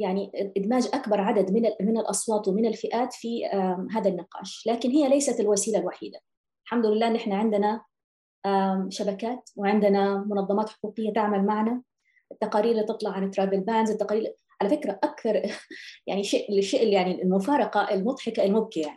يعني 0.02 0.32
إدماج 0.58 0.90
أكبر 0.94 1.22
عدد 1.22 1.52
من 1.52 1.62
من 1.82 1.98
الأصوات 1.98 2.48
ومن 2.48 2.66
الفئات 2.66 3.14
في 3.14 3.46
هذا 3.92 4.10
النقاش، 4.10 4.64
لكن 4.68 4.90
هي 4.90 5.10
ليست 5.10 5.40
الوسيلة 5.40 5.80
الوحيدة. 5.80 6.20
الحمد 6.66 6.86
لله 6.86 7.10
نحن 7.10 7.32
عندنا 7.32 7.82
شبكات 8.90 9.50
وعندنا 9.56 10.26
منظمات 10.30 10.70
حقوقية 10.70 11.14
تعمل 11.14 11.46
معنا 11.46 11.82
التقارير 12.32 12.72
اللي 12.72 12.84
تطلع 12.84 13.12
عن 13.12 13.32
ترافل 13.32 13.60
بانز 13.60 13.92
التقارير 13.92 14.36
على 14.62 14.70
فكرة 14.70 15.00
أكثر 15.04 15.42
يعني 16.08 16.24
شيء 16.24 16.60
الشيء 16.60 16.94
يعني 16.94 17.22
المفارقة 17.22 17.94
المضحكة 17.94 18.44
المبكية 18.44 18.96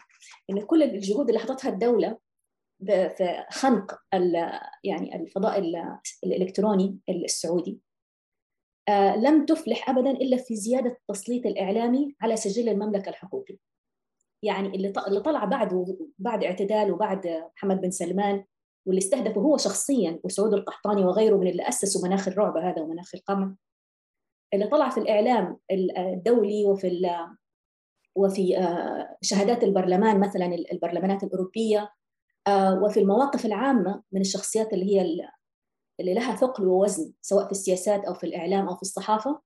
يعني 0.48 0.60
ان 0.60 0.66
كل 0.66 0.82
الجهود 0.82 1.28
اللي 1.28 1.40
حطتها 1.40 1.68
الدولة 1.68 2.18
في 2.86 3.44
خنق 3.50 3.98
يعني 4.84 5.16
الفضاء 5.16 5.72
الإلكتروني 6.24 6.98
السعودي 7.08 7.80
لم 9.16 9.46
تفلح 9.46 9.90
ابدا 9.90 10.10
إلا 10.10 10.36
في 10.36 10.56
زيادة 10.56 10.90
التسليط 10.90 11.46
الإعلامي 11.46 12.14
على 12.20 12.36
سجل 12.36 12.68
المملكة 12.68 13.08
الحقوقي. 13.08 13.58
يعني 14.42 14.68
اللي 14.68 14.92
اللي 15.08 15.20
طلع 15.20 15.44
بعد 15.44 15.84
بعد 16.18 16.44
اعتدال 16.44 16.92
وبعد 16.92 17.50
محمد 17.56 17.80
بن 17.80 17.90
سلمان 17.90 18.44
واللي 18.86 18.98
استهدفه 18.98 19.40
هو 19.40 19.56
شخصيا 19.56 20.20
وسعود 20.24 20.54
القحطاني 20.54 21.04
وغيره 21.04 21.36
من 21.36 21.46
اللي 21.46 21.68
أسسوا 21.68 22.08
مناخ 22.08 22.28
الرعب 22.28 22.56
هذا 22.56 22.82
ومناخ 22.82 23.14
القمع 23.14 23.54
اللي 24.54 24.66
طلع 24.66 24.88
في 24.88 25.00
الإعلام 25.00 25.58
الدولي 25.98 26.64
وفي 26.64 27.06
وفي 28.16 28.58
آه، 28.58 29.16
شهادات 29.22 29.64
البرلمان 29.64 30.20
مثلا 30.20 30.46
البرلمانات 30.72 31.22
الأوروبية 31.22 31.90
آه، 32.46 32.82
وفي 32.82 33.00
المواقف 33.00 33.46
العامة 33.46 34.02
من 34.12 34.20
الشخصيات 34.20 34.72
اللي 34.72 34.84
هي 34.84 35.02
اللي 36.00 36.14
لها 36.14 36.36
ثقل 36.36 36.66
ووزن 36.66 37.12
سواء 37.20 37.44
في 37.44 37.52
السياسات 37.52 38.04
أو 38.04 38.14
في 38.14 38.24
الإعلام 38.24 38.68
أو 38.68 38.76
في 38.76 38.82
الصحافة 38.82 39.40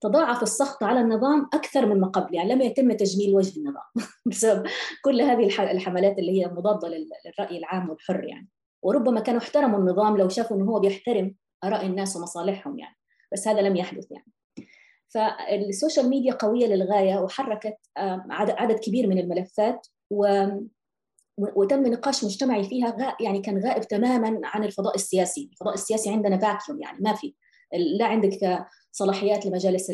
تضاعف 0.00 0.42
السخط 0.42 0.84
على 0.84 1.00
النظام 1.00 1.48
أكثر 1.54 1.86
مما 1.86 2.06
قبل 2.06 2.34
يعني 2.34 2.54
لم 2.54 2.60
يتم 2.60 2.92
تجميل 2.92 3.34
وجه 3.34 3.58
النظام 3.58 3.82
بسبب 4.26 4.66
كل 5.04 5.20
هذه 5.22 5.70
الحملات 5.70 6.18
اللي 6.18 6.40
هي 6.40 6.46
مضادة 6.46 6.88
للرأي 6.88 7.58
العام 7.58 7.90
والحر 7.90 8.24
يعني. 8.24 8.48
وربما 8.82 9.20
كانوا 9.20 9.40
احترموا 9.40 9.78
النظام 9.78 10.16
لو 10.16 10.28
شافوا 10.28 10.56
إنه 10.56 10.64
هو 10.64 10.80
بيحترم 10.80 11.34
آراء 11.64 11.86
الناس 11.86 12.16
ومصالحهم 12.16 12.78
يعني 12.78 12.96
بس 13.32 13.48
هذا 13.48 13.60
لم 13.60 13.76
يحدث 13.76 14.06
يعني. 14.10 14.32
فال 15.08 15.33
social 15.33 16.08
media 16.08 16.32
قوية 16.32 16.66
للغاية 16.66 17.18
وحركت 17.18 17.76
عدد 18.30 18.78
كبير 18.78 19.06
من 19.06 19.18
الملفات 19.18 19.86
و 20.10 20.46
وتم 21.56 21.86
نقاش 21.86 22.24
مجتمعي 22.24 22.64
فيها 22.64 22.96
غا 23.00 23.16
يعني 23.20 23.40
كان 23.40 23.58
غائب 23.58 23.82
تماما 23.82 24.40
عن 24.44 24.64
الفضاء 24.64 24.94
السياسي، 24.94 25.48
الفضاء 25.52 25.74
السياسي 25.74 26.10
عندنا 26.10 26.38
vacuum 26.38 26.82
يعني 26.82 26.98
ما 27.00 27.12
في. 27.14 27.34
لا 27.98 28.06
عندك 28.06 28.66
صلاحيات 28.92 29.46
لمجالس 29.46 29.92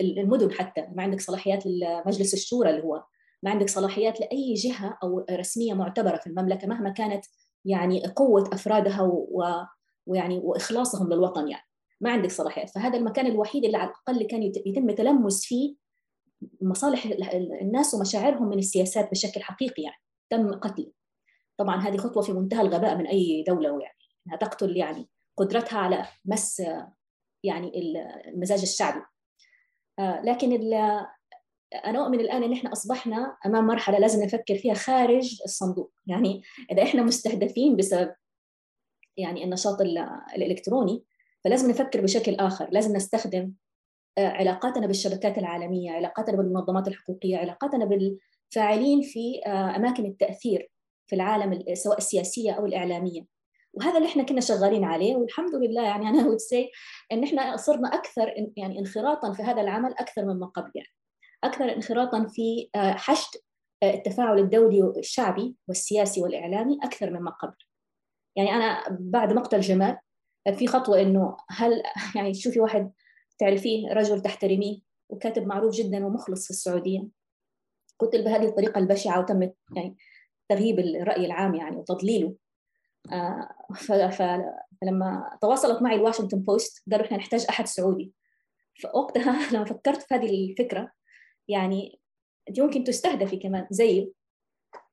المدن 0.00 0.52
حتى، 0.52 0.86
ما 0.94 1.02
عندك 1.02 1.20
صلاحيات 1.20 1.66
لمجلس 1.66 2.34
الشورى 2.34 2.70
اللي 2.70 2.82
هو. 2.82 3.04
ما 3.42 3.50
عندك 3.50 3.68
صلاحيات 3.68 4.20
لأي 4.20 4.54
جهة 4.54 4.98
أو 5.02 5.26
رسمية 5.30 5.74
معتبرة 5.74 6.16
في 6.16 6.26
المملكة 6.26 6.68
مهما 6.68 6.90
كانت 6.90 7.24
يعني 7.64 8.06
قوة 8.06 8.50
أفرادها 8.52 9.02
و... 9.02 9.44
ويعني 10.06 10.38
وإخلاصهم 10.38 11.12
للوطن 11.12 11.48
يعني. 11.48 11.64
ما 12.00 12.10
عندك 12.10 12.30
صلاحيات. 12.30 12.70
فهذا 12.70 12.98
المكان 12.98 13.26
الوحيد 13.26 13.64
اللي 13.64 13.76
على 13.76 13.90
الأقل 13.90 14.26
كان 14.26 14.42
يتم 14.42 14.90
تلمس 14.90 15.44
فيه 15.44 15.76
مصالح 16.62 17.06
الناس 17.62 17.94
ومشاعرهم 17.94 18.48
من 18.48 18.58
السياسات 18.58 19.10
بشكل 19.10 19.42
حقيقي 19.42 19.82
يعني. 19.82 20.03
تم 20.30 20.54
قتل 20.54 20.92
طبعا 21.56 21.76
هذه 21.76 21.96
خطوة 21.96 22.22
في 22.22 22.32
منتهى 22.32 22.60
الغباء 22.60 22.96
من 22.96 23.06
أي 23.06 23.44
دولة 23.46 23.68
يعني 23.68 23.98
إنها 24.26 24.36
تقتل 24.36 24.76
يعني 24.76 25.08
قدرتها 25.36 25.78
على 25.78 26.06
مس 26.24 26.62
يعني 27.44 27.72
المزاج 28.28 28.60
الشعبي. 28.60 29.02
آه، 29.98 30.22
لكن 30.22 30.52
أنا 31.84 32.04
أؤمن 32.04 32.20
الآن 32.20 32.42
إن 32.42 32.52
إحنا 32.52 32.72
أصبحنا 32.72 33.36
أمام 33.46 33.66
مرحلة 33.66 33.98
لازم 33.98 34.22
نفكر 34.22 34.58
فيها 34.58 34.74
خارج 34.74 35.40
الصندوق. 35.44 35.92
يعني 36.06 36.42
إذا 36.72 36.82
إحنا 36.82 37.02
مستهدفين 37.02 37.76
بسبب 37.76 38.14
يعني 39.16 39.44
النشاط 39.44 39.80
الإلكتروني 40.36 41.04
فلازم 41.44 41.70
نفكر 41.70 42.00
بشكل 42.00 42.34
آخر. 42.34 42.68
لازم 42.70 42.96
نستخدم 42.96 43.52
آه، 44.18 44.28
علاقاتنا 44.28 44.86
بالشبكات 44.86 45.38
العالمية 45.38 45.90
علاقاتنا 45.90 46.36
بالمنظمات 46.36 46.88
الحقوقية 46.88 47.36
علاقاتنا 47.36 47.84
بالفاعلين 48.54 49.02
في 49.02 49.40
آه، 49.46 49.76
أماكن 49.76 50.06
التأثير 50.06 50.70
في 51.06 51.16
العالم 51.16 51.74
سواء 51.74 51.98
السياسية 51.98 52.52
أو 52.52 52.66
الإعلامية. 52.66 53.26
وهذا 53.72 53.96
اللي 53.96 54.08
إحنا 54.08 54.22
كنا 54.22 54.40
شغالين 54.40 54.84
عليه 54.84 55.16
والحمد 55.16 55.54
لله 55.54 55.82
يعني 55.82 56.08
أنا 56.08 56.26
ود 56.28 56.36
سي 56.36 56.70
إن 57.12 57.24
إحنا 57.24 57.56
صرنا 57.56 57.94
أكثر 57.94 58.34
يعني 58.56 58.78
انخراطا 58.78 59.32
في 59.32 59.42
هذا 59.42 59.60
العمل 59.60 59.92
أكثر 59.92 60.24
مما 60.24 60.46
قبل 60.46 60.70
يعني. 60.74 60.88
أكثر 61.44 61.72
انخراطا 61.74 62.26
في 62.26 62.70
آه، 62.74 62.92
حشد 62.92 63.40
التفاعل 63.82 64.38
الدولي 64.38 64.82
والشعبي 64.82 65.56
والسياسي 65.68 66.22
والإعلامي 66.22 66.78
أكثر 66.82 67.10
مما 67.10 67.30
قبل. 67.30 67.56
يعني 68.36 68.50
أنا 68.50 68.82
بعد 69.00 69.32
مقتل 69.32 69.60
جمال 69.60 69.98
في 70.54 70.66
خطوة 70.66 71.00
إنه 71.00 71.36
هل 71.50 71.82
يعني 72.16 72.32
تشوفي 72.32 72.60
واحد 72.60 72.92
تعرفيه 73.38 73.88
رجل 73.92 74.22
تحترميه 74.22 74.78
وكاتب 75.08 75.46
معروف 75.46 75.74
جدا 75.74 76.06
ومخلص 76.06 76.44
في 76.44 76.50
السعودية. 76.50 77.23
قتل 77.98 78.24
بهذه 78.24 78.44
الطريقة 78.44 78.78
البشعة 78.78 79.20
وتم 79.20 79.50
يعني 79.76 79.96
تغييب 80.48 80.78
الرأي 80.78 81.26
العام 81.26 81.54
يعني 81.54 81.76
وتضليله. 81.76 82.34
آه 83.12 83.48
فلما 84.10 85.38
تواصلت 85.40 85.82
معي 85.82 85.96
الواشنطن 85.96 86.38
بوست 86.38 86.82
قالوا 86.90 87.06
إحنا 87.06 87.16
نحتاج 87.16 87.46
أحد 87.48 87.66
سعودي. 87.66 88.12
فوقتها 88.82 89.38
لما 89.52 89.64
فكرت 89.64 90.02
في 90.02 90.14
هذه 90.14 90.50
الفكرة 90.50 90.92
يعني 91.48 92.00
أنت 92.48 92.60
ممكن 92.60 92.84
تستهدفي 92.84 93.36
كمان 93.36 93.66
زيه 93.70 94.12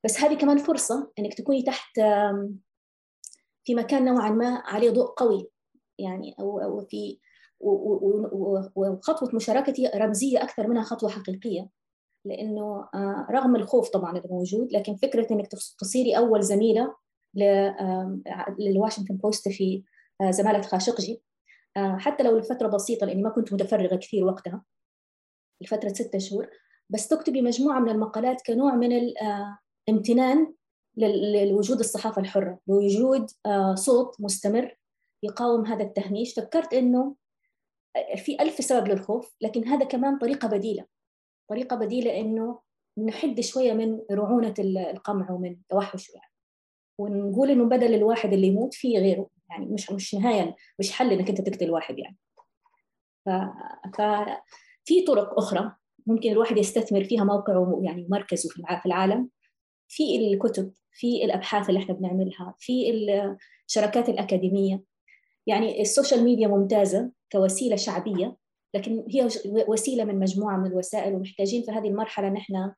بس 0.03 0.21
هذه 0.21 0.33
كمان 0.33 0.57
فرصة 0.57 1.11
إنك 1.19 1.33
تكوني 1.33 1.63
تحت 1.63 1.99
في 3.63 3.75
مكان 3.75 4.05
نوعا 4.05 4.29
ما 4.29 4.61
عليه 4.65 4.89
ضوء 4.89 5.05
قوي 5.05 5.49
يعني 5.99 6.35
أو 6.39 6.85
في 6.89 7.19
وخطوة 8.75 9.35
مشاركتي 9.35 9.91
رمزية 9.95 10.43
أكثر 10.43 10.67
منها 10.67 10.83
خطوة 10.83 11.09
حقيقية. 11.09 11.69
لأنه 12.25 12.89
آه، 12.93 13.27
رغم 13.31 13.55
الخوف 13.55 13.89
طبعا 13.89 14.17
اللي 14.17 14.29
موجود 14.29 14.71
لكن 14.71 14.95
فكرة 14.95 15.33
إنك 15.33 15.47
تصيري 15.79 16.17
أول 16.17 16.43
زميلة 16.43 16.95
للواشنطن 18.59 19.17
بوست 19.17 19.49
في 19.49 19.83
آه، 20.21 20.31
زمالة 20.31 20.61
خاشقجي. 20.61 21.21
آه، 21.77 21.97
حتى 21.97 22.23
لو 22.23 22.37
لفتره 22.37 22.67
بسيطة 22.67 23.05
لأني 23.07 23.21
ما 23.23 23.29
كنت 23.29 23.53
متفرغة 23.53 23.95
كثير 23.95 24.23
وقتها 24.23 24.63
لفتره 25.61 25.89
ستة 25.89 26.19
شهور 26.19 26.49
بس 26.89 27.07
تكتبي 27.07 27.41
مجموعة 27.41 27.79
من 27.79 27.89
المقالات 27.89 28.41
كنوع 28.45 28.75
من 28.75 29.13
الامتنان 29.87 30.53
لوجود 30.97 31.79
الصحافة 31.79 32.21
الحرة 32.21 32.59
لوجود 32.67 33.29
صوت 33.75 34.21
مستمر 34.21 34.77
يقاوم 35.23 35.65
هذا 35.65 35.83
التهميش. 35.83 36.33
فكرت 36.33 36.73
إنه 36.73 37.15
في 38.15 38.41
ألف 38.41 38.55
سبب 38.55 38.87
للخوف 38.87 39.35
لكن 39.41 39.67
هذا 39.67 39.85
كمان 39.85 40.17
طريقة 40.17 40.47
بديلة. 40.47 40.85
طريقة 41.51 41.75
بديلة 41.75 42.19
إنه 42.19 42.59
نحد 42.97 43.41
شوية 43.41 43.73
من 43.73 43.99
رعونة 44.11 44.53
القمع 44.59 45.31
ومن 45.31 45.55
توحش 45.69 46.09
يعني. 46.09 46.31
ونقول 46.97 47.51
إنه 47.51 47.65
بدل 47.65 47.93
الواحد 47.93 48.33
اللي 48.33 48.47
يموت 48.47 48.73
في 48.73 48.97
غيره 48.97 49.29
يعني 49.49 49.65
مش 49.65 49.91
مش 49.91 50.15
نهاية 50.15 50.55
مش 50.79 50.91
حل 50.91 51.11
إنك 51.11 51.29
أنت 51.29 51.41
تقتل 51.41 51.71
واحد 51.71 51.99
يعني. 51.99 52.17
ف... 53.25 53.29
ففي 53.97 55.01
طرق 55.07 55.39
أخرى 55.39 55.75
ممكن 56.07 56.31
الواحد 56.31 56.57
يستثمر 56.57 57.03
فيها 57.03 57.23
موقعه 57.23 57.79
يعني 57.83 58.07
مركزه 58.09 58.49
في 58.49 58.85
العالم. 58.85 59.29
في 59.87 60.15
الكتب 60.15 60.73
في 60.91 61.25
الأبحاث 61.25 61.69
اللي 61.69 61.79
إحنا 61.79 61.93
بنعملها 61.95 62.55
في 62.59 62.91
الشراكات 63.69 64.09
الأكاديمية. 64.09 64.83
يعني 65.47 65.81
ال 65.81 65.87
social 65.87 66.23
media 66.23 66.47
ممتازة 66.47 67.11
كوسيلة 67.31 67.75
شعبية. 67.75 68.37
لكن 68.73 69.05
هي 69.09 69.27
وسيلة 69.67 70.03
من 70.03 70.19
مجموعة 70.19 70.57
من 70.57 70.65
الوسائل 70.65 71.15
ومحتاجين 71.15 71.63
في 71.63 71.71
هذه 71.71 71.87
المرحلة 71.87 72.29
نحن 72.29 72.71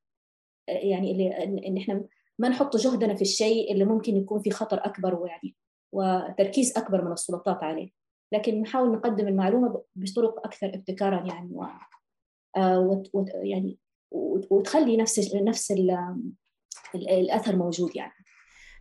يعني 0.68 1.12
اللي 1.12 1.44
ان 1.68 1.78
إحنا 1.78 2.04
ما 2.40 2.50
نحط 2.50 2.78
جهدنا 2.78 3.16
في 3.16 3.22
الشيء 3.22 3.74
اللي 3.74 3.86
ممكن 3.86 4.18
يكون 4.18 4.42
في 4.42 4.52
خطر 4.52 4.86
أكبر 4.86 5.16
ويعني 5.16 5.56
وتركيز 5.92 6.78
أكبر 6.78 7.06
من 7.06 7.12
السلطات 7.12 7.64
عليه. 7.64 7.90
لكن 8.34 8.62
نحاول 8.62 8.92
نقدم 8.92 9.28
المعلومة 9.28 9.84
بطرق 9.96 10.46
أكثر 10.46 10.68
ابتكارا 10.68 11.28
يعني 11.28 11.50
و, 11.56 11.66
آه، 12.58 13.02
يعني 13.44 13.78
وتخلي 14.52 14.98
نفس 14.98 15.36
نفس 15.36 15.72
الأثر 16.96 17.56
موجود 17.56 17.96
يعني. 17.96 18.12
آه، 18.12 18.23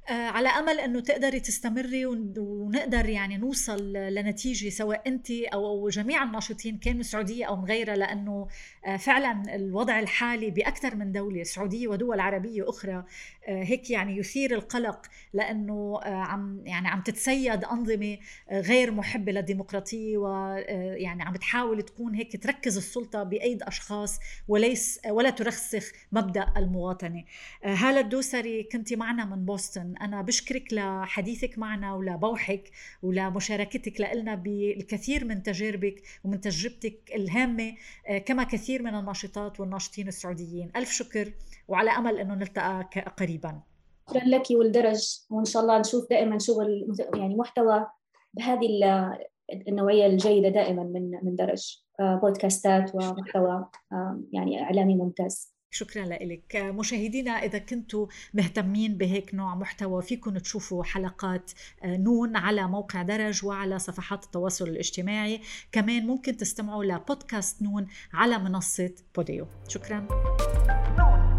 على 0.09 0.48
أمل 0.48 0.80
أنه 0.80 1.00
تقدري 1.00 1.40
تستمري 1.40 2.07
ونقدر 2.07 3.09
يعني 3.09 3.36
نوصل 3.36 3.92
لنتيجة 3.92 4.68
سواء 4.68 5.03
أنت 5.07 5.30
أو 5.30 5.88
جميع 5.88 6.22
الناشطين 6.22 6.78
كان 6.78 6.94
من 6.94 7.00
السعودية 7.00 7.44
أو 7.44 7.57
من 7.57 7.64
غيرها 7.64 7.96
لأنه 7.96 8.48
آه، 8.86 8.96
فعلا 8.96 9.55
الوضع 9.55 10.00
الحالي 10.00 10.50
بأكثر 10.50 10.96
من 10.96 11.12
دولة 11.12 11.40
السعودية 11.40 11.88
ودول 11.88 12.20
عربية 12.20 12.68
أخرى 12.68 13.05
آه، 13.48 13.62
هيك 13.62 13.90
يعني 13.90 14.16
يثير 14.16 14.55
القلق 14.55 15.07
لأنه 15.32 16.00
عم 16.05 16.62
يعني 16.66 16.88
عم 16.88 17.00
تتسيد 17.03 17.64
أنظمة 17.64 18.18
غير 18.53 18.90
محبة 18.90 19.32
للديمقراطية 19.32 20.16
ويعني 20.16 21.22
عم 21.22 21.32
بتحاول 21.32 21.82
تكون 21.82 22.14
هيك 22.14 22.42
تركز 22.42 22.76
السلطة 22.76 23.22
بأيد 23.22 23.62
أشخاص 23.62 24.18
وليس 24.48 25.00
ولا 25.09 25.30
ترسخ 25.30 25.92
مبدأ 26.12 26.46
المواطنة. 26.57 27.24
هالة 27.64 28.00
الدوسري 28.00 28.62
كنت 28.62 28.92
معنا 28.92 29.24
من 29.24 29.44
بوسطن. 29.44 29.91
أنا 29.97 30.22
بشكرك 30.22 30.72
لحديثك 30.72 31.59
معنا 31.59 31.95
ولبوحك 31.95 32.70
ولمشاركتك 33.03 34.01
لنا 34.01 34.34
بالكثير 34.34 35.24
من 35.24 35.43
تجاربك 35.43 36.03
ومن 36.24 36.40
تجربتك 36.40 37.11
الهامة 37.14 37.74
آه، 38.09 38.18
كما 38.18 38.45
كثير 38.45 38.82
من 38.82 38.95
الناشطات 38.95 39.61
والناشطين 39.61 40.09
السعوديين. 40.09 40.70
ألف 40.76 40.90
شكر 40.90 41.32
وعلى 41.68 41.90
أمل 41.90 42.18
أنه 42.18 42.34
نلتقى 42.34 42.88
قريبا. 43.18 43.61
شكرا 44.09 44.24
لك 44.24 44.51
والدرج 44.51 45.24
وإن 45.30 45.45
شاء 45.45 45.62
الله 45.62 45.78
نشوف 45.78 46.11
دائما 46.11 46.38
شغل 46.38 46.97
يعني 47.16 47.36
محتوى 47.36 47.86
بهذه 48.34 48.66
النوعية 49.68 50.07
الجيدة 50.07 50.49
دائما 50.49 50.82
من 50.82 51.11
من 51.22 51.36
درج 51.36 51.76
آه، 52.01 52.16
بودكاستات 52.22 52.95
ومحتوى 52.95 53.68
يعني 54.32 54.62
إعلامي 54.62 54.95
ممتاز. 54.95 55.51
شكرا 55.75 56.05
لك. 56.05 56.57
مشاهدينا 56.57 57.31
إذا 57.31 57.59
كنتوا 57.59 58.07
مهتمين 58.35 58.97
بهيك 58.97 59.35
نوع 59.35 59.55
محتوى 59.55 60.03
فيكم 60.03 60.39
تشوفوا 60.39 60.85
حلقات 60.85 61.51
آه، 61.83 61.97
نون 61.97 62.37
على 62.37 62.68
موقع 62.68 63.03
درج 63.03 63.45
وعلى 63.45 63.79
صفحات 63.79 64.25
التواصل 64.25 64.68
الاجتماعي. 64.68 65.41
كمان 65.73 66.07
ممكن 66.07 66.37
تستمعوا 66.37 66.85
لبودكاست 66.85 67.62
نون 67.62 67.87
على 68.12 68.39
منصة 68.39 68.95
بوديو. 69.16 69.47
شكرا. 69.68 70.09
نون. 70.99 71.33